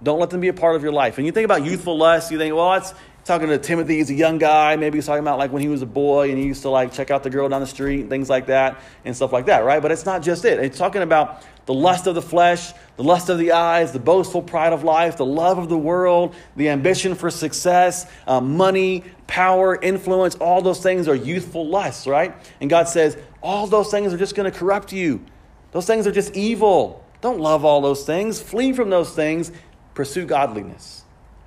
Don't 0.02 0.18
let 0.20 0.30
them 0.30 0.40
be 0.40 0.48
a 0.48 0.54
part 0.54 0.76
of 0.76 0.82
your 0.82 0.92
life. 0.92 1.18
And 1.18 1.26
you 1.26 1.32
think 1.32 1.44
about 1.44 1.64
youthful 1.64 1.96
lust, 1.96 2.30
you 2.30 2.38
think, 2.38 2.54
well, 2.54 2.72
that's 2.72 2.94
talking 3.26 3.48
to 3.48 3.58
Timothy. 3.58 3.96
He's 3.96 4.10
a 4.10 4.14
young 4.14 4.38
guy. 4.38 4.76
Maybe 4.76 4.98
he's 4.98 5.06
talking 5.06 5.20
about 5.20 5.38
like 5.38 5.50
when 5.50 5.60
he 5.60 5.68
was 5.68 5.82
a 5.82 5.86
boy 5.86 6.30
and 6.30 6.38
he 6.38 6.44
used 6.44 6.62
to 6.62 6.70
like 6.70 6.92
check 6.92 7.10
out 7.10 7.24
the 7.24 7.30
girl 7.30 7.48
down 7.48 7.60
the 7.60 7.66
street 7.66 8.00
and 8.00 8.08
things 8.08 8.30
like 8.30 8.46
that 8.46 8.80
and 9.04 9.16
stuff 9.16 9.32
like 9.32 9.46
that, 9.46 9.64
right? 9.64 9.82
But 9.82 9.90
it's 9.90 10.06
not 10.06 10.22
just 10.22 10.44
it. 10.44 10.60
It's 10.60 10.78
talking 10.78 11.02
about 11.02 11.44
the 11.66 11.74
lust 11.74 12.06
of 12.06 12.14
the 12.14 12.22
flesh, 12.22 12.72
the 12.96 13.02
lust 13.02 13.28
of 13.28 13.38
the 13.38 13.50
eyes, 13.50 13.90
the 13.90 13.98
boastful 13.98 14.42
pride 14.42 14.72
of 14.72 14.84
life, 14.84 15.16
the 15.16 15.26
love 15.26 15.58
of 15.58 15.68
the 15.68 15.76
world, 15.76 16.36
the 16.54 16.68
ambition 16.68 17.16
for 17.16 17.28
success, 17.28 18.06
uh, 18.28 18.40
money, 18.40 19.02
power, 19.26 19.76
influence. 19.80 20.36
All 20.36 20.62
those 20.62 20.80
things 20.80 21.08
are 21.08 21.16
youthful 21.16 21.66
lusts, 21.66 22.06
right? 22.06 22.32
And 22.60 22.70
God 22.70 22.88
says, 22.88 23.18
all 23.42 23.66
those 23.66 23.90
things 23.90 24.14
are 24.14 24.18
just 24.18 24.36
going 24.36 24.50
to 24.50 24.56
corrupt 24.56 24.92
you. 24.92 25.24
Those 25.72 25.86
things 25.86 26.06
are 26.06 26.12
just 26.12 26.36
evil. 26.36 27.04
Don't 27.20 27.40
love 27.40 27.64
all 27.64 27.80
those 27.80 28.06
things. 28.06 28.40
Flee 28.40 28.72
from 28.72 28.88
those 28.88 29.10
things. 29.10 29.50
Pursue 29.94 30.26
godliness. 30.26 31.02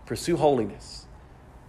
Pursue 0.05 0.35
holiness. 0.35 0.98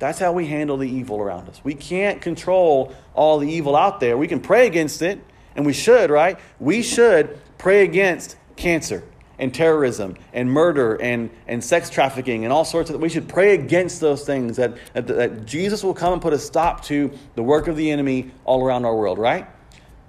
That's 0.00 0.18
how 0.18 0.32
we 0.32 0.46
handle 0.46 0.76
the 0.76 0.88
evil 0.88 1.20
around 1.20 1.48
us. 1.48 1.60
We 1.62 1.74
can't 1.74 2.20
control 2.20 2.92
all 3.14 3.38
the 3.38 3.48
evil 3.48 3.76
out 3.76 4.00
there. 4.00 4.18
We 4.18 4.26
can 4.26 4.40
pray 4.40 4.66
against 4.66 5.02
it, 5.02 5.20
and 5.54 5.64
we 5.64 5.72
should, 5.72 6.10
right? 6.10 6.38
We 6.58 6.82
should 6.82 7.38
pray 7.56 7.84
against 7.84 8.36
cancer 8.56 9.04
and 9.38 9.54
terrorism 9.54 10.16
and 10.32 10.50
murder 10.50 11.00
and, 11.00 11.30
and 11.46 11.62
sex 11.62 11.88
trafficking 11.88 12.44
and 12.44 12.52
all 12.52 12.64
sorts 12.64 12.90
of 12.90 13.00
we 13.00 13.08
should 13.08 13.28
pray 13.28 13.54
against 13.54 14.00
those 14.00 14.26
things 14.26 14.56
that, 14.56 14.76
that, 14.92 15.06
that 15.06 15.46
jesus 15.46 15.82
will 15.82 15.94
come 15.94 16.12
and 16.12 16.20
put 16.20 16.34
a 16.34 16.38
stop 16.38 16.84
to 16.84 17.10
the 17.36 17.42
work 17.42 17.66
of 17.66 17.74
the 17.74 17.90
enemy 17.90 18.30
all 18.44 18.62
around 18.62 18.84
our 18.84 18.94
world 18.94 19.18
right 19.18 19.46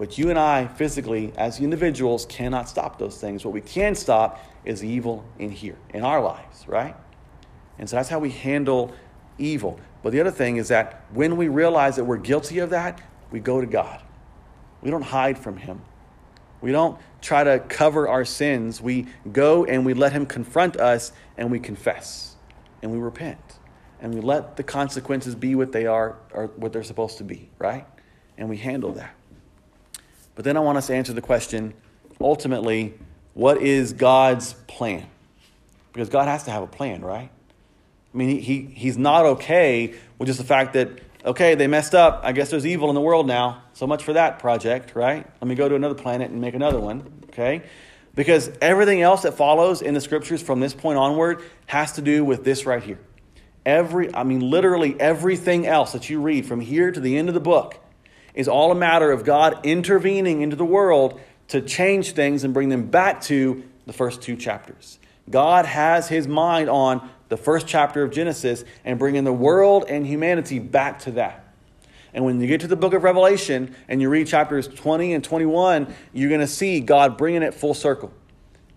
but 0.01 0.17
you 0.17 0.31
and 0.31 0.39
I, 0.39 0.65
physically, 0.65 1.31
as 1.37 1.59
individuals, 1.59 2.25
cannot 2.25 2.67
stop 2.67 2.97
those 2.97 3.21
things. 3.21 3.45
What 3.45 3.53
we 3.53 3.61
can 3.61 3.93
stop 3.93 4.43
is 4.65 4.83
evil 4.83 5.23
in 5.37 5.51
here, 5.51 5.77
in 5.93 6.03
our 6.03 6.19
lives, 6.19 6.67
right? 6.67 6.95
And 7.77 7.87
so 7.87 7.97
that's 7.97 8.09
how 8.09 8.17
we 8.17 8.31
handle 8.31 8.95
evil. 9.41 9.79
But 10.03 10.13
the 10.13 10.21
other 10.21 10.31
thing 10.31 10.57
is 10.57 10.69
that 10.69 11.05
when 11.13 11.37
we 11.37 11.47
realize 11.47 11.95
that 11.97 12.05
we're 12.05 12.17
guilty 12.17 12.59
of 12.59 12.69
that, 12.71 13.01
we 13.31 13.39
go 13.39 13.61
to 13.61 13.67
God. 13.67 14.01
We 14.81 14.89
don't 14.89 15.03
hide 15.03 15.37
from 15.37 15.57
Him. 15.57 15.81
We 16.61 16.71
don't 16.71 16.99
try 17.21 17.43
to 17.43 17.59
cover 17.59 18.07
our 18.07 18.25
sins. 18.25 18.81
We 18.81 19.07
go 19.31 19.65
and 19.65 19.85
we 19.85 19.93
let 19.93 20.11
Him 20.11 20.25
confront 20.25 20.77
us 20.77 21.11
and 21.37 21.51
we 21.51 21.59
confess 21.59 22.35
and 22.81 22.91
we 22.91 22.97
repent 22.97 23.39
and 24.01 24.13
we 24.13 24.21
let 24.21 24.57
the 24.57 24.63
consequences 24.63 25.35
be 25.35 25.55
what 25.55 25.71
they 25.71 25.85
are 25.85 26.17
or 26.33 26.47
what 26.55 26.73
they're 26.73 26.83
supposed 26.83 27.19
to 27.19 27.23
be, 27.23 27.49
right? 27.59 27.85
And 28.37 28.49
we 28.49 28.57
handle 28.57 28.93
that. 28.93 29.13
But 30.35 30.45
then 30.45 30.57
I 30.57 30.59
want 30.61 30.77
us 30.77 30.87
to 30.87 30.95
answer 30.95 31.13
the 31.13 31.21
question 31.21 31.73
ultimately, 32.19 32.93
what 33.33 33.61
is 33.61 33.93
God's 33.93 34.53
plan? 34.67 35.07
Because 35.93 36.09
God 36.09 36.27
has 36.27 36.43
to 36.45 36.51
have 36.51 36.63
a 36.63 36.67
plan, 36.67 37.01
right? 37.01 37.31
I 38.13 38.17
mean, 38.17 38.29
he, 38.29 38.41
he, 38.41 38.61
he's 38.73 38.97
not 38.97 39.25
okay 39.25 39.93
with 40.17 40.27
just 40.27 40.39
the 40.39 40.45
fact 40.45 40.73
that, 40.73 40.99
okay, 41.23 41.55
they 41.55 41.67
messed 41.67 41.95
up. 41.95 42.21
I 42.23 42.31
guess 42.31 42.49
there's 42.49 42.65
evil 42.65 42.89
in 42.89 42.95
the 42.95 43.01
world 43.01 43.27
now. 43.27 43.63
So 43.73 43.87
much 43.87 44.03
for 44.03 44.13
that 44.13 44.39
project, 44.39 44.95
right? 44.95 45.25
Let 45.41 45.47
me 45.47 45.55
go 45.55 45.69
to 45.69 45.75
another 45.75 45.95
planet 45.95 46.29
and 46.29 46.41
make 46.41 46.53
another 46.53 46.79
one, 46.79 47.23
okay? 47.29 47.63
Because 48.13 48.51
everything 48.61 49.01
else 49.01 49.21
that 49.21 49.35
follows 49.35 49.81
in 49.81 49.93
the 49.93 50.01
scriptures 50.01 50.41
from 50.41 50.59
this 50.59 50.73
point 50.73 50.97
onward 50.97 51.41
has 51.67 51.93
to 51.93 52.01
do 52.01 52.25
with 52.25 52.43
this 52.43 52.65
right 52.65 52.83
here. 52.83 52.99
Every, 53.65 54.13
I 54.13 54.23
mean, 54.23 54.41
literally 54.41 54.99
everything 54.99 55.65
else 55.65 55.93
that 55.93 56.09
you 56.09 56.19
read 56.19 56.45
from 56.45 56.59
here 56.59 56.91
to 56.91 56.99
the 56.99 57.17
end 57.17 57.29
of 57.29 57.33
the 57.33 57.39
book 57.39 57.77
is 58.33 58.47
all 58.47 58.71
a 58.71 58.75
matter 58.75 59.11
of 59.11 59.23
God 59.23 59.65
intervening 59.65 60.41
into 60.41 60.55
the 60.55 60.65
world 60.65 61.19
to 61.49 61.61
change 61.61 62.13
things 62.13 62.43
and 62.43 62.53
bring 62.53 62.69
them 62.69 62.87
back 62.87 63.21
to 63.21 63.63
the 63.85 63.93
first 63.93 64.21
two 64.21 64.35
chapters. 64.35 64.99
God 65.29 65.65
has 65.65 66.07
his 66.07 66.27
mind 66.27 66.69
on 66.69 67.09
the 67.31 67.37
first 67.37 67.65
chapter 67.65 68.03
of 68.03 68.11
Genesis 68.11 68.65
and 68.83 68.99
bringing 68.99 69.23
the 69.23 69.31
world 69.31 69.85
and 69.87 70.05
humanity 70.05 70.59
back 70.59 70.99
to 70.99 71.11
that. 71.11 71.45
And 72.13 72.25
when 72.25 72.41
you 72.41 72.45
get 72.45 72.59
to 72.59 72.67
the 72.67 72.75
book 72.75 72.93
of 72.93 73.05
Revelation 73.05 73.73
and 73.87 74.01
you 74.01 74.09
read 74.09 74.27
chapters 74.27 74.67
20 74.67 75.13
and 75.13 75.23
21, 75.23 75.95
you're 76.11 76.27
going 76.27 76.41
to 76.41 76.47
see 76.47 76.81
God 76.81 77.17
bringing 77.17 77.41
it 77.41 77.53
full 77.53 77.73
circle. 77.73 78.11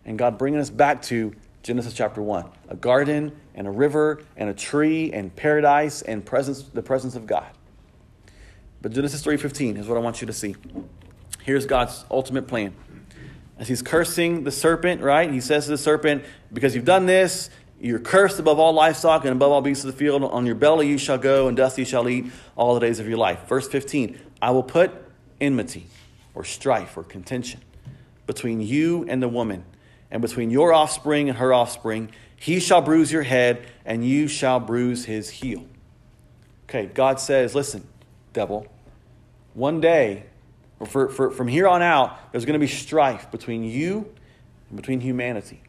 And 0.05 0.17
God 0.17 0.39
bringing 0.39 0.61
us 0.61 0.71
back 0.71 1.03
to 1.03 1.35
Genesis 1.65 1.95
chapter 1.95 2.23
1 2.23 2.45
a 2.69 2.77
garden 2.77 3.33
and 3.57 3.67
a 3.67 3.73
river 3.73 4.23
and 4.37 4.49
a 4.49 4.55
tree 4.55 5.13
and 5.13 5.35
paradise 5.35 6.03
and 6.03 6.25
presence, 6.25 6.63
the 6.63 6.83
presence 6.83 7.17
of 7.17 7.27
God. 7.27 7.49
But 8.83 8.93
Genesis 8.93 9.21
3:15 9.25 9.79
is 9.79 9.89
what 9.89 9.99
I 9.99 10.01
want 10.01 10.21
you 10.21 10.29
to 10.29 10.33
see. 10.33 10.55
Here's 11.43 11.67
God's 11.67 12.05
ultimate 12.09 12.47
plan. 12.47 12.73
As 13.59 13.67
he's 13.67 13.83
cursing 13.83 14.45
the 14.45 14.51
serpent, 14.53 15.01
right? 15.01 15.31
He 15.31 15.41
says 15.41 15.65
to 15.65 15.73
the 15.73 15.79
serpent, 15.79 16.25
Because 16.53 16.75
you've 16.75 16.85
done 16.85 17.07
this, 17.07 17.51
you're 17.85 17.99
cursed 17.99 18.39
above 18.39 18.59
all 18.59 18.73
livestock 18.73 19.25
and 19.25 19.33
above 19.33 19.53
all 19.53 19.61
beasts 19.61 19.85
of 19.85 19.93
the 19.93 19.97
field. 19.97 20.25
On 20.25 20.47
your 20.47 20.55
belly 20.55 20.89
you 20.89 20.97
shall 20.97 21.19
go, 21.19 21.49
and 21.49 21.57
dust 21.57 21.77
you 21.77 21.85
shall 21.85 22.09
eat 22.09 22.27
all 22.57 22.73
the 22.73 22.81
days 22.81 22.99
of 22.99 23.07
your 23.07 23.19
life. 23.19 23.47
Verse 23.47 23.69
15 23.69 24.19
I 24.41 24.53
will 24.53 24.63
put 24.63 24.91
enmity 25.39 25.87
or 26.35 26.45
strife 26.45 26.97
or 26.97 27.05
contention 27.05 27.61
between 28.27 28.63
you 28.63 29.05
and 29.07 29.23
the 29.23 29.29
woman, 29.29 29.65
and 30.11 30.23
between 30.23 30.51
your 30.51 30.73
offspring 30.73 31.29
and 31.29 31.37
her 31.37 31.53
offspring. 31.53 32.11
He 32.37 32.59
shall 32.59 32.81
bruise 32.81 33.13
your 33.13 33.23
head, 33.23 33.67
and 33.85 34.03
you 34.03 34.29
shall 34.29 34.61
bruise 34.61 35.05
his 35.05 35.29
heel. 35.29 35.67
Okay, 36.69 36.87
God 36.87 37.21
says, 37.21 37.55
Listen, 37.55 37.87
devil, 38.33 38.67
one 39.53 39.83
day, 39.83 40.25
or 40.81 40.87
for, 40.87 41.09
for, 41.11 41.31
from 41.31 41.49
here 41.49 41.69
on 41.69 41.83
out, 41.83 42.33
there's 42.33 42.47
going 42.47 42.59
to 42.59 42.67
be 42.67 42.73
strife 42.73 43.31
between 43.31 43.63
you 43.63 44.11
and 44.71 44.77
between 44.77 45.01
humanity. 45.01 45.61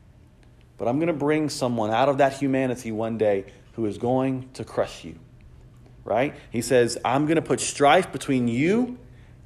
But 0.78 0.88
I'm 0.88 0.98
going 0.98 1.08
to 1.08 1.14
bring 1.14 1.50
someone 1.50 1.92
out 1.92 2.10
of 2.10 2.18
that 2.18 2.34
humanity 2.34 2.92
one 2.92 3.18
day 3.18 3.46
who 3.74 3.86
is 3.86 3.98
going 3.98 4.50
to 4.54 4.64
crush 4.64 5.04
you. 5.04 5.20
Right? 6.04 6.36
He 6.52 6.62
says, 6.62 6.98
I'm 7.04 7.26
going 7.26 7.38
to 7.38 7.42
put 7.42 7.60
strife 7.60 8.12
between 8.12 8.48
you 8.48 8.98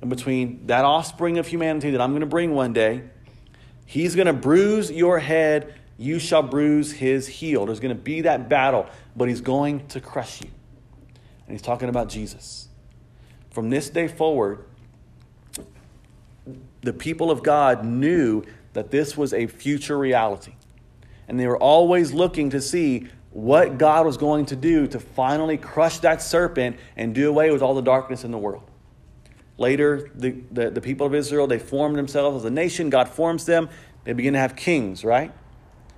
and 0.01 0.09
between 0.09 0.67
that 0.67 0.85
offspring 0.85 1.37
of 1.37 1.47
humanity 1.47 1.91
that 1.91 2.01
I'm 2.01 2.11
going 2.11 2.21
to 2.21 2.27
bring 2.27 2.53
one 2.53 2.73
day. 2.73 3.03
He's 3.85 4.15
going 4.15 4.27
to 4.27 4.33
bruise 4.33 4.91
your 4.91 5.19
head, 5.19 5.73
you 5.97 6.19
shall 6.19 6.43
bruise 6.43 6.91
his 6.91 7.27
heel. 7.27 7.65
There's 7.65 7.79
going 7.79 7.95
to 7.95 8.01
be 8.01 8.21
that 8.21 8.49
battle, 8.49 8.87
but 9.15 9.29
he's 9.29 9.41
going 9.41 9.87
to 9.87 9.99
crush 9.99 10.41
you. 10.41 10.49
And 11.45 11.51
he's 11.53 11.61
talking 11.61 11.89
about 11.89 12.09
Jesus. 12.09 12.67
From 13.51 13.69
this 13.69 13.89
day 13.89 14.07
forward, 14.07 14.63
the 16.81 16.93
people 16.93 17.31
of 17.31 17.43
God 17.43 17.83
knew 17.83 18.43
that 18.73 18.91
this 18.91 19.17
was 19.17 19.33
a 19.33 19.47
future 19.47 19.97
reality. 19.97 20.53
And 21.29 21.39
they 21.39 21.47
were 21.47 21.57
always 21.57 22.11
looking 22.11 22.49
to 22.49 22.61
see 22.61 23.07
what 23.31 23.77
God 23.77 24.05
was 24.05 24.17
going 24.17 24.47
to 24.47 24.55
do 24.55 24.87
to 24.87 24.99
finally 24.99 25.57
crush 25.57 25.99
that 25.99 26.21
serpent 26.21 26.77
and 26.97 27.13
do 27.13 27.29
away 27.29 27.51
with 27.51 27.61
all 27.61 27.75
the 27.75 27.81
darkness 27.81 28.23
in 28.23 28.31
the 28.31 28.37
world. 28.37 28.63
Later, 29.57 30.09
the, 30.15 30.35
the, 30.51 30.71
the, 30.71 30.81
people 30.81 31.05
of 31.05 31.13
Israel, 31.13 31.45
they 31.45 31.59
formed 31.59 31.97
themselves 31.97 32.37
as 32.37 32.45
a 32.45 32.49
nation. 32.49 32.89
God 32.89 33.09
forms 33.09 33.45
them. 33.45 33.69
They 34.05 34.13
begin 34.13 34.33
to 34.33 34.39
have 34.39 34.55
kings, 34.55 35.03
right? 35.03 35.31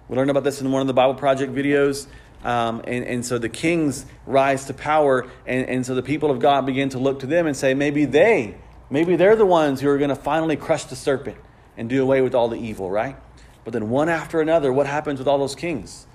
We 0.09 0.17
learned 0.17 0.31
about 0.31 0.43
this 0.43 0.59
in 0.59 0.69
one 0.71 0.81
of 0.81 0.87
the 0.87 0.93
Bible 0.93 1.13
Project 1.13 1.53
videos. 1.53 2.07
Um, 2.43 2.81
and, 2.85 3.05
and 3.05 3.25
so 3.25 3.37
the 3.37 3.49
kings 3.49 4.05
rise 4.25 4.65
to 4.65 4.73
power, 4.73 5.27
and, 5.45 5.69
and 5.69 5.85
so 5.85 5.93
the 5.93 6.01
people 6.01 6.31
of 6.31 6.39
God 6.39 6.65
begin 6.65 6.89
to 6.89 6.97
look 6.97 7.19
to 7.19 7.27
them 7.27 7.45
and 7.45 7.55
say, 7.55 7.75
maybe 7.75 8.05
they, 8.05 8.55
maybe 8.89 9.15
they're 9.15 9.35
the 9.35 9.45
ones 9.45 9.79
who 9.79 9.87
are 9.89 9.99
going 9.99 10.09
to 10.09 10.15
finally 10.15 10.57
crush 10.57 10.85
the 10.85 10.95
serpent 10.95 11.37
and 11.77 11.87
do 11.87 12.01
away 12.01 12.21
with 12.21 12.33
all 12.35 12.49
the 12.49 12.57
evil, 12.57 12.89
right? 12.89 13.15
But 13.63 13.73
then 13.73 13.89
one 13.89 14.09
after 14.09 14.41
another, 14.41 14.73
what 14.73 14.87
happens 14.87 15.19
with 15.19 15.27
all 15.27 15.37
those 15.37 15.55
kings? 15.55 16.07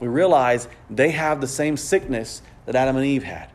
We 0.00 0.08
realize 0.08 0.68
they 0.90 1.10
have 1.10 1.40
the 1.40 1.46
same 1.46 1.76
sickness 1.76 2.42
that 2.66 2.74
Adam 2.74 2.96
and 2.96 3.04
Eve 3.04 3.24
had. 3.24 3.50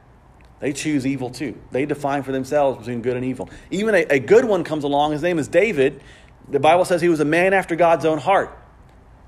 They 0.60 0.74
choose 0.74 1.06
evil 1.06 1.30
too. 1.30 1.58
They 1.72 1.86
define 1.86 2.24
for 2.24 2.32
themselves 2.32 2.80
between 2.80 3.02
good 3.02 3.16
and 3.16 3.26
evil. 3.26 3.50
Even 3.72 3.96
a, 3.96 4.06
a 4.10 4.20
good 4.20 4.46
one 4.46 4.64
comes 4.64 4.84
along. 4.84 5.14
His 5.14 5.22
name 5.22 5.40
is 5.40 5.48
David. 5.48 6.02
The 6.50 6.60
Bible 6.60 6.86
says 6.86 7.02
he 7.02 7.10
was 7.10 7.20
a 7.20 7.26
man 7.26 7.54
after 7.54 7.76
God's 7.76 8.06
own 8.06 8.18
heart. 8.18 8.56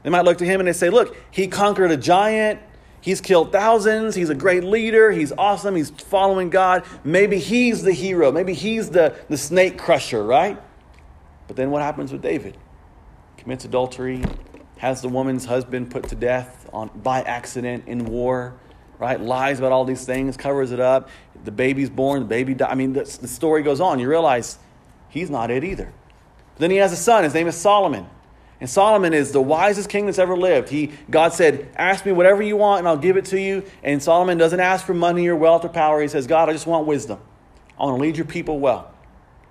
They 0.03 0.09
might 0.09 0.26
look 0.26 0.39
to 0.39 0.45
him 0.45 0.59
and 0.59 0.67
they 0.67 0.74
say, 0.74 0.89
Look, 0.89 1.15
he 1.32 1.47
conquered 1.47 1.91
a 1.91 1.97
giant. 1.97 2.59
He's 3.01 3.22
killed 3.22 3.51
thousands. 3.51 4.13
He's 4.13 4.30
a 4.30 4.36
great 4.36 4.63
leader. 4.63 5.11
He's 5.11 5.32
awesome. 5.32 5.76
He's 5.76 5.89
following 5.89 6.49
God. 6.49 6.84
Maybe 7.03 7.39
he's 7.39 7.82
the 7.82 7.93
hero. 7.93 8.32
Maybe 8.32 8.53
he's 8.53 8.89
the, 8.89 9.15
the 9.28 9.38
snake 9.38 9.78
crusher, 9.78 10.24
right? 10.24 10.61
But 11.47 11.55
then 11.55 11.72
what 11.72 11.82
happens 11.82 12.11
with 12.11 12.22
David? 12.22 12.57
Commits 13.41 13.65
adultery, 13.65 14.23
has 14.77 15.01
the 15.01 15.09
woman's 15.09 15.45
husband 15.45 15.89
put 15.89 16.07
to 16.09 16.15
death 16.15 16.69
on, 16.71 16.91
by 17.03 17.21
accident 17.23 17.85
in 17.87 18.05
war, 18.05 18.53
right? 18.99 19.19
Lies 19.19 19.57
about 19.57 19.71
all 19.71 19.83
these 19.83 20.05
things, 20.05 20.37
covers 20.37 20.71
it 20.71 20.79
up. 20.79 21.09
The 21.43 21.51
baby's 21.51 21.89
born, 21.89 22.19
the 22.19 22.27
baby 22.27 22.53
dies. 22.53 22.69
I 22.71 22.75
mean, 22.75 22.93
the, 22.93 23.03
the 23.03 23.27
story 23.27 23.63
goes 23.63 23.81
on. 23.81 23.97
You 23.97 24.07
realize 24.07 24.59
he's 25.09 25.31
not 25.31 25.49
it 25.49 25.63
either. 25.63 25.91
But 26.53 26.59
then 26.59 26.69
he 26.69 26.77
has 26.77 26.93
a 26.93 26.95
son. 26.95 27.23
His 27.23 27.33
name 27.33 27.47
is 27.47 27.55
Solomon. 27.55 28.05
And 28.59 28.69
Solomon 28.69 29.11
is 29.11 29.31
the 29.31 29.41
wisest 29.41 29.89
king 29.89 30.05
that's 30.05 30.19
ever 30.19 30.37
lived. 30.37 30.69
He, 30.69 30.91
God 31.09 31.33
said, 31.33 31.71
Ask 31.75 32.05
me 32.05 32.11
whatever 32.11 32.43
you 32.43 32.57
want 32.57 32.77
and 32.77 32.87
I'll 32.87 32.95
give 32.95 33.17
it 33.17 33.25
to 33.25 33.41
you. 33.41 33.63
And 33.81 34.03
Solomon 34.03 34.37
doesn't 34.37 34.59
ask 34.59 34.85
for 34.85 34.93
money 34.93 35.27
or 35.27 35.35
wealth 35.35 35.65
or 35.65 35.69
power. 35.69 35.99
He 35.99 36.07
says, 36.07 36.27
God, 36.27 36.47
I 36.47 36.53
just 36.53 36.67
want 36.67 36.85
wisdom. 36.85 37.19
I 37.79 37.85
want 37.85 37.97
to 37.97 38.01
lead 38.03 38.17
your 38.17 38.27
people 38.27 38.59
well. 38.59 38.90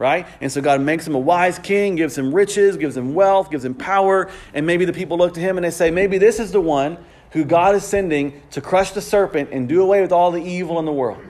Right? 0.01 0.27
And 0.41 0.51
so 0.51 0.63
God 0.63 0.81
makes 0.81 1.07
him 1.07 1.15
a 1.15 1.19
wise 1.19 1.59
king, 1.59 1.95
gives 1.95 2.17
him 2.17 2.35
riches, 2.35 2.79
gives 2.79 2.97
him 2.97 3.13
wealth, 3.13 3.51
gives 3.51 3.67
him 3.67 3.75
power. 3.75 4.31
And 4.55 4.65
maybe 4.67 4.87
the 4.87 4.95
people 4.95 5.19
look 5.19 5.35
to 5.35 5.41
him 5.41 5.59
and 5.59 5.65
they 5.65 5.71
say, 5.71 5.91
Maybe 5.91 6.17
this 6.17 6.41
is 6.41 6.53
the 6.53 6.61
one 6.61 6.97
who 7.33 7.45
God 7.45 7.75
is 7.75 7.85
sending 7.85 8.41
to 8.53 8.63
crush 8.63 8.93
the 8.93 9.03
serpent 9.03 9.51
and 9.53 9.69
do 9.69 9.83
away 9.83 10.01
with 10.01 10.11
all 10.11 10.31
the 10.31 10.43
evil 10.43 10.79
in 10.79 10.87
the 10.87 10.93
world. 10.93 11.23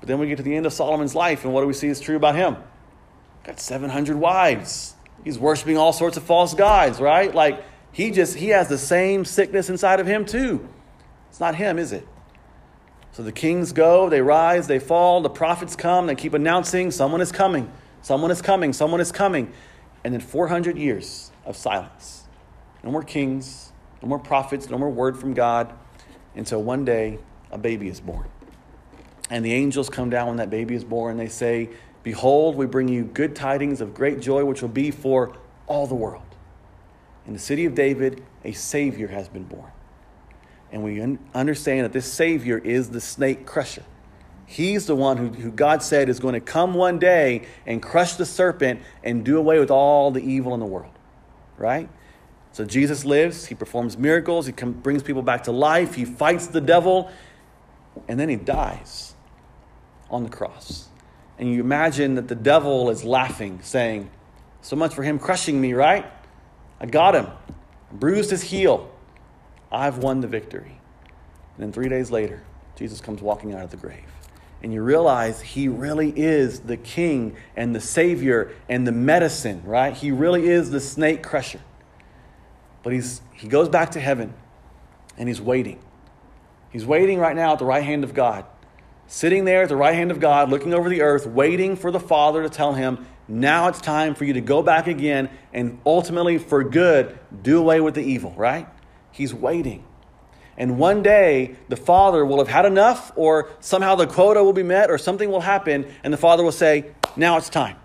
But 0.00 0.08
then 0.08 0.18
we 0.18 0.26
get 0.26 0.38
to 0.38 0.42
the 0.42 0.56
end 0.56 0.64
of 0.64 0.72
Solomon's 0.72 1.14
life, 1.14 1.44
and 1.44 1.52
what 1.52 1.60
do 1.60 1.66
we 1.66 1.74
see 1.74 1.88
is 1.88 2.00
true 2.00 2.16
about 2.16 2.34
him? 2.34 2.56
Got 3.44 3.60
700 3.60 4.16
wives. 4.16 4.94
He's 5.22 5.38
worshiping 5.38 5.76
all 5.76 5.92
sorts 5.92 6.16
of 6.16 6.22
false 6.22 6.54
gods, 6.54 6.98
right? 6.98 7.32
Like, 7.32 7.62
he 7.92 8.10
just, 8.10 8.36
he 8.36 8.48
has 8.48 8.68
the 8.68 8.78
same 8.78 9.26
sickness 9.26 9.68
inside 9.68 10.00
of 10.00 10.06
him, 10.06 10.24
too. 10.24 10.66
It's 11.28 11.40
not 11.40 11.56
him, 11.56 11.78
is 11.78 11.92
it? 11.92 12.08
So 13.12 13.22
the 13.22 13.32
kings 13.32 13.72
go, 13.72 14.08
they 14.08 14.22
rise, 14.22 14.66
they 14.66 14.78
fall, 14.78 15.20
the 15.20 15.28
prophets 15.28 15.76
come, 15.76 16.06
they 16.06 16.14
keep 16.14 16.32
announcing 16.32 16.90
someone 16.90 17.20
is 17.20 17.30
coming, 17.30 17.70
someone 18.02 18.30
is 18.30 18.42
coming, 18.42 18.72
someone 18.72 19.00
is 19.00 19.12
coming. 19.12 19.52
And 20.04 20.12
then 20.12 20.20
400 20.20 20.76
years 20.76 21.30
of 21.44 21.56
silence. 21.56 22.24
No 22.82 22.90
more 22.90 23.02
kings, 23.02 23.72
no 24.02 24.08
more 24.08 24.18
prophets, 24.18 24.68
no 24.68 24.76
more 24.78 24.90
word 24.90 25.16
from 25.16 25.32
God 25.32 25.72
until 26.34 26.62
one 26.62 26.84
day 26.84 27.18
a 27.50 27.58
baby 27.58 27.88
is 27.88 28.00
born. 28.00 28.26
And 29.30 29.44
the 29.44 29.52
angels 29.52 29.88
come 29.88 30.10
down 30.10 30.28
when 30.28 30.36
that 30.38 30.50
baby 30.50 30.74
is 30.74 30.84
born. 30.84 31.12
And 31.12 31.20
they 31.20 31.28
say, 31.28 31.70
Behold, 32.02 32.56
we 32.56 32.66
bring 32.66 32.88
you 32.88 33.04
good 33.04 33.36
tidings 33.36 33.80
of 33.80 33.94
great 33.94 34.20
joy, 34.20 34.44
which 34.44 34.60
will 34.60 34.68
be 34.68 34.90
for 34.90 35.36
all 35.66 35.86
the 35.86 35.94
world. 35.94 36.22
In 37.26 37.32
the 37.32 37.38
city 37.38 37.64
of 37.64 37.74
David, 37.74 38.22
a 38.44 38.52
Savior 38.52 39.08
has 39.08 39.28
been 39.28 39.44
born. 39.44 39.70
And 40.72 40.82
we 40.82 41.00
un- 41.00 41.18
understand 41.34 41.84
that 41.84 41.92
this 41.92 42.12
Savior 42.12 42.58
is 42.58 42.90
the 42.90 43.00
snake 43.00 43.46
crusher. 43.46 43.84
He's 44.52 44.84
the 44.84 44.94
one 44.94 45.16
who, 45.16 45.28
who 45.28 45.50
God 45.50 45.82
said 45.82 46.10
is 46.10 46.20
going 46.20 46.34
to 46.34 46.40
come 46.40 46.74
one 46.74 46.98
day 46.98 47.46
and 47.66 47.82
crush 47.82 48.16
the 48.16 48.26
serpent 48.26 48.82
and 49.02 49.24
do 49.24 49.38
away 49.38 49.58
with 49.58 49.70
all 49.70 50.10
the 50.10 50.20
evil 50.20 50.52
in 50.52 50.60
the 50.60 50.66
world. 50.66 50.92
Right? 51.56 51.88
So 52.52 52.66
Jesus 52.66 53.06
lives, 53.06 53.46
he 53.46 53.54
performs 53.54 53.96
miracles, 53.96 54.44
he 54.44 54.52
com- 54.52 54.74
brings 54.74 55.02
people 55.02 55.22
back 55.22 55.44
to 55.44 55.52
life, 55.52 55.94
he 55.94 56.04
fights 56.04 56.48
the 56.48 56.60
devil, 56.60 57.10
and 58.08 58.20
then 58.20 58.28
he 58.28 58.36
dies 58.36 59.14
on 60.10 60.22
the 60.22 60.28
cross. 60.28 60.88
And 61.38 61.50
you 61.50 61.60
imagine 61.60 62.16
that 62.16 62.28
the 62.28 62.34
devil 62.34 62.90
is 62.90 63.04
laughing, 63.04 63.60
saying, 63.62 64.10
So 64.60 64.76
much 64.76 64.94
for 64.94 65.02
him 65.02 65.18
crushing 65.18 65.58
me, 65.62 65.72
right? 65.72 66.04
I 66.78 66.84
got 66.84 67.14
him, 67.14 67.26
I 67.26 67.94
bruised 67.94 68.28
his 68.28 68.42
heel. 68.42 68.90
I've 69.70 69.96
won 69.96 70.20
the 70.20 70.28
victory. 70.28 70.78
And 71.56 71.64
then 71.64 71.72
three 71.72 71.88
days 71.88 72.10
later, 72.10 72.42
Jesus 72.76 73.00
comes 73.00 73.22
walking 73.22 73.54
out 73.54 73.64
of 73.64 73.70
the 73.70 73.78
grave. 73.78 74.04
And 74.62 74.72
you 74.72 74.80
realize 74.82 75.40
he 75.40 75.66
really 75.68 76.10
is 76.16 76.60
the 76.60 76.76
king 76.76 77.36
and 77.56 77.74
the 77.74 77.80
savior 77.80 78.52
and 78.68 78.86
the 78.86 78.92
medicine, 78.92 79.62
right? 79.64 79.92
He 79.92 80.12
really 80.12 80.48
is 80.48 80.70
the 80.70 80.80
snake 80.80 81.22
crusher. 81.22 81.60
But 82.82 82.92
he's, 82.92 83.20
he 83.32 83.48
goes 83.48 83.68
back 83.68 83.90
to 83.92 84.00
heaven 84.00 84.34
and 85.18 85.28
he's 85.28 85.40
waiting. 85.40 85.80
He's 86.70 86.86
waiting 86.86 87.18
right 87.18 87.34
now 87.34 87.52
at 87.52 87.58
the 87.58 87.64
right 87.64 87.82
hand 87.82 88.04
of 88.04 88.14
God, 88.14 88.44
sitting 89.06 89.44
there 89.44 89.64
at 89.64 89.68
the 89.68 89.76
right 89.76 89.94
hand 89.94 90.10
of 90.10 90.20
God, 90.20 90.48
looking 90.48 90.72
over 90.72 90.88
the 90.88 91.02
earth, 91.02 91.26
waiting 91.26 91.76
for 91.76 91.90
the 91.90 92.00
Father 92.00 92.42
to 92.42 92.48
tell 92.48 92.72
him, 92.72 93.06
now 93.28 93.68
it's 93.68 93.80
time 93.80 94.14
for 94.14 94.24
you 94.24 94.32
to 94.34 94.40
go 94.40 94.62
back 94.62 94.86
again 94.86 95.28
and 95.52 95.80
ultimately, 95.84 96.38
for 96.38 96.64
good, 96.64 97.18
do 97.42 97.58
away 97.58 97.80
with 97.80 97.94
the 97.94 98.02
evil, 98.02 98.32
right? 98.36 98.66
He's 99.10 99.34
waiting. 99.34 99.84
And 100.56 100.78
one 100.78 101.02
day, 101.02 101.56
the 101.68 101.76
Father 101.76 102.24
will 102.26 102.38
have 102.38 102.48
had 102.48 102.66
enough, 102.66 103.12
or 103.16 103.50
somehow 103.60 103.94
the 103.94 104.06
quota 104.06 104.44
will 104.44 104.52
be 104.52 104.62
met, 104.62 104.90
or 104.90 104.98
something 104.98 105.30
will 105.30 105.40
happen, 105.40 105.86
and 106.04 106.12
the 106.12 106.18
Father 106.18 106.44
will 106.44 106.52
say, 106.52 106.92
Now 107.16 107.36
it's 107.38 107.48
time. 107.48 107.76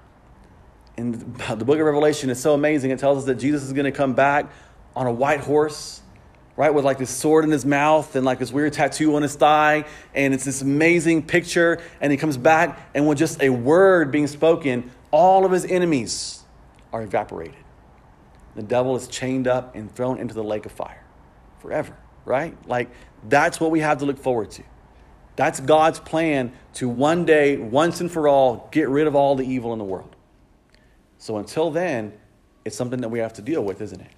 And 0.97 1.15
the 1.37 1.65
book 1.65 1.79
of 1.79 1.85
Revelation 1.85 2.29
is 2.29 2.41
so 2.41 2.53
amazing. 2.53 2.91
It 2.91 2.99
tells 2.99 3.19
us 3.19 3.25
that 3.25 3.35
Jesus 3.35 3.63
is 3.63 3.73
going 3.73 3.85
to 3.85 3.91
come 3.91 4.13
back 4.13 4.51
on 4.95 5.07
a 5.07 5.11
white 5.11 5.39
horse, 5.39 6.01
right, 6.55 6.73
with 6.73 6.83
like 6.83 6.97
this 6.97 7.11
sword 7.11 7.45
in 7.45 7.51
his 7.51 7.65
mouth 7.65 8.15
and 8.15 8.25
like 8.25 8.39
this 8.39 8.51
weird 8.51 8.73
tattoo 8.73 9.15
on 9.15 9.21
his 9.21 9.35
thigh. 9.35 9.85
And 10.13 10.33
it's 10.33 10.43
this 10.43 10.61
amazing 10.61 11.23
picture. 11.23 11.81
And 12.01 12.11
he 12.11 12.17
comes 12.17 12.35
back, 12.35 12.89
and 12.93 13.07
with 13.07 13.17
just 13.17 13.41
a 13.41 13.49
word 13.49 14.11
being 14.11 14.27
spoken, 14.27 14.91
all 15.11 15.45
of 15.45 15.51
his 15.51 15.65
enemies 15.65 16.43
are 16.91 17.03
evaporated. 17.03 17.55
The 18.55 18.63
devil 18.63 18.95
is 18.95 19.07
chained 19.07 19.47
up 19.47 19.75
and 19.75 19.93
thrown 19.93 20.17
into 20.17 20.33
the 20.33 20.43
lake 20.43 20.65
of 20.65 20.71
fire 20.71 21.03
forever, 21.59 21.95
right? 22.27 22.55
Like, 22.67 22.89
that's 23.27 23.59
what 23.59 23.71
we 23.71 23.79
have 23.79 23.99
to 23.99 24.05
look 24.05 24.17
forward 24.19 24.51
to. 24.51 24.63
That's 25.35 25.59
God's 25.59 25.99
plan 25.99 26.51
to 26.73 26.89
one 26.89 27.25
day, 27.25 27.57
once 27.57 28.01
and 28.01 28.11
for 28.11 28.27
all, 28.27 28.67
get 28.71 28.89
rid 28.89 29.07
of 29.07 29.15
all 29.15 29.35
the 29.35 29.43
evil 29.43 29.71
in 29.73 29.79
the 29.79 29.85
world. 29.85 30.15
So 31.19 31.37
until 31.37 31.71
then, 31.71 32.13
it's 32.65 32.75
something 32.75 33.01
that 33.01 33.09
we 33.09 33.19
have 33.19 33.33
to 33.33 33.41
deal 33.41 33.63
with, 33.63 33.81
isn't 33.81 34.01
it? 34.01 34.11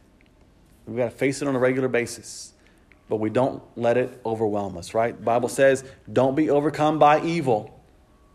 We've 0.87 0.97
got 0.97 1.11
to 1.11 1.15
face 1.15 1.41
it 1.41 1.47
on 1.47 1.55
a 1.55 1.59
regular 1.59 1.87
basis, 1.87 2.53
but 3.09 3.17
we 3.17 3.29
don't 3.29 3.61
let 3.77 3.97
it 3.97 4.19
overwhelm 4.25 4.77
us, 4.77 4.93
right? 4.93 5.15
The 5.15 5.23
Bible 5.23 5.49
says, 5.49 5.83
don't 6.11 6.35
be 6.35 6.49
overcome 6.49 6.99
by 6.99 7.21
evil, 7.21 7.79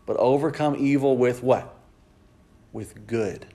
but 0.05 0.15
overcome 0.17 0.75
evil 0.77 1.17
with 1.17 1.43
what? 1.43 1.75
With 2.71 3.07
good. 3.07 3.45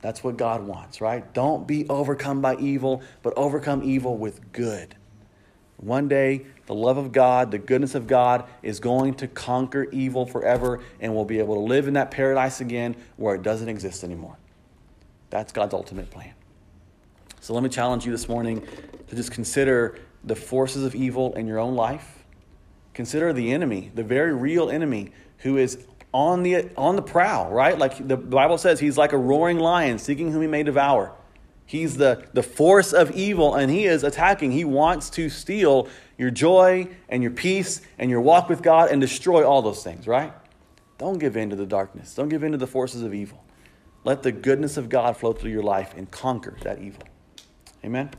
That's 0.00 0.22
what 0.22 0.36
God 0.36 0.66
wants, 0.66 1.00
right? 1.00 1.32
Don't 1.34 1.66
be 1.66 1.88
overcome 1.88 2.40
by 2.40 2.56
evil, 2.56 3.02
but 3.22 3.34
overcome 3.36 3.82
evil 3.82 4.16
with 4.16 4.52
good. 4.52 4.94
One 5.78 6.08
day, 6.08 6.44
the 6.66 6.74
love 6.74 6.98
of 6.98 7.12
God, 7.12 7.52
the 7.52 7.58
goodness 7.58 7.94
of 7.94 8.06
God 8.06 8.44
is 8.62 8.80
going 8.80 9.14
to 9.14 9.28
conquer 9.28 9.84
evil 9.90 10.26
forever, 10.26 10.80
and 11.00 11.14
we'll 11.14 11.24
be 11.24 11.38
able 11.38 11.54
to 11.54 11.60
live 11.60 11.86
in 11.86 11.94
that 11.94 12.10
paradise 12.10 12.60
again 12.60 12.96
where 13.16 13.36
it 13.36 13.42
doesn't 13.42 13.68
exist 13.68 14.02
anymore. 14.02 14.36
That's 15.30 15.52
God's 15.52 15.74
ultimate 15.74 16.10
plan. 16.10 16.34
So 17.40 17.54
let 17.54 17.62
me 17.62 17.68
challenge 17.68 18.04
you 18.04 18.12
this 18.12 18.28
morning 18.28 18.66
to 19.06 19.16
just 19.16 19.30
consider 19.30 19.98
the 20.24 20.34
forces 20.34 20.84
of 20.84 20.96
evil 20.96 21.34
in 21.34 21.46
your 21.46 21.60
own 21.60 21.76
life. 21.76 22.24
Consider 22.92 23.32
the 23.32 23.52
enemy, 23.52 23.92
the 23.94 24.02
very 24.02 24.34
real 24.34 24.70
enemy 24.70 25.12
who 25.38 25.56
is 25.56 25.86
on 26.12 26.42
the 26.42 26.70
on 26.76 26.96
the 26.96 27.02
prowl, 27.02 27.50
right? 27.50 27.78
Like 27.78 28.06
the 28.06 28.16
Bible 28.16 28.58
says 28.58 28.80
he's 28.80 28.98
like 28.98 29.12
a 29.12 29.18
roaring 29.18 29.58
lion 29.58 29.98
seeking 29.98 30.32
whom 30.32 30.42
he 30.42 30.48
may 30.48 30.64
devour. 30.64 31.14
He's 31.68 31.98
the, 31.98 32.24
the 32.32 32.42
force 32.42 32.94
of 32.94 33.10
evil 33.10 33.54
and 33.54 33.70
he 33.70 33.84
is 33.84 34.02
attacking. 34.02 34.52
He 34.52 34.64
wants 34.64 35.10
to 35.10 35.28
steal 35.28 35.86
your 36.16 36.30
joy 36.30 36.88
and 37.10 37.22
your 37.22 37.30
peace 37.30 37.82
and 37.98 38.08
your 38.08 38.22
walk 38.22 38.48
with 38.48 38.62
God 38.62 38.90
and 38.90 39.02
destroy 39.02 39.46
all 39.46 39.60
those 39.60 39.84
things, 39.84 40.06
right? 40.06 40.32
Don't 40.96 41.18
give 41.18 41.36
in 41.36 41.50
to 41.50 41.56
the 41.56 41.66
darkness. 41.66 42.14
Don't 42.14 42.30
give 42.30 42.42
in 42.42 42.52
to 42.52 42.58
the 42.58 42.66
forces 42.66 43.02
of 43.02 43.12
evil. 43.12 43.44
Let 44.02 44.22
the 44.22 44.32
goodness 44.32 44.78
of 44.78 44.88
God 44.88 45.18
flow 45.18 45.34
through 45.34 45.50
your 45.50 45.62
life 45.62 45.92
and 45.94 46.10
conquer 46.10 46.56
that 46.62 46.78
evil. 46.78 47.02
Amen? 47.84 48.12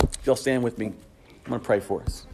If 0.00 0.24
you'll 0.24 0.36
stand 0.36 0.62
with 0.62 0.78
me, 0.78 0.86
I'm 0.86 1.48
going 1.48 1.60
to 1.60 1.66
pray 1.66 1.80
for 1.80 2.00
us. 2.02 2.27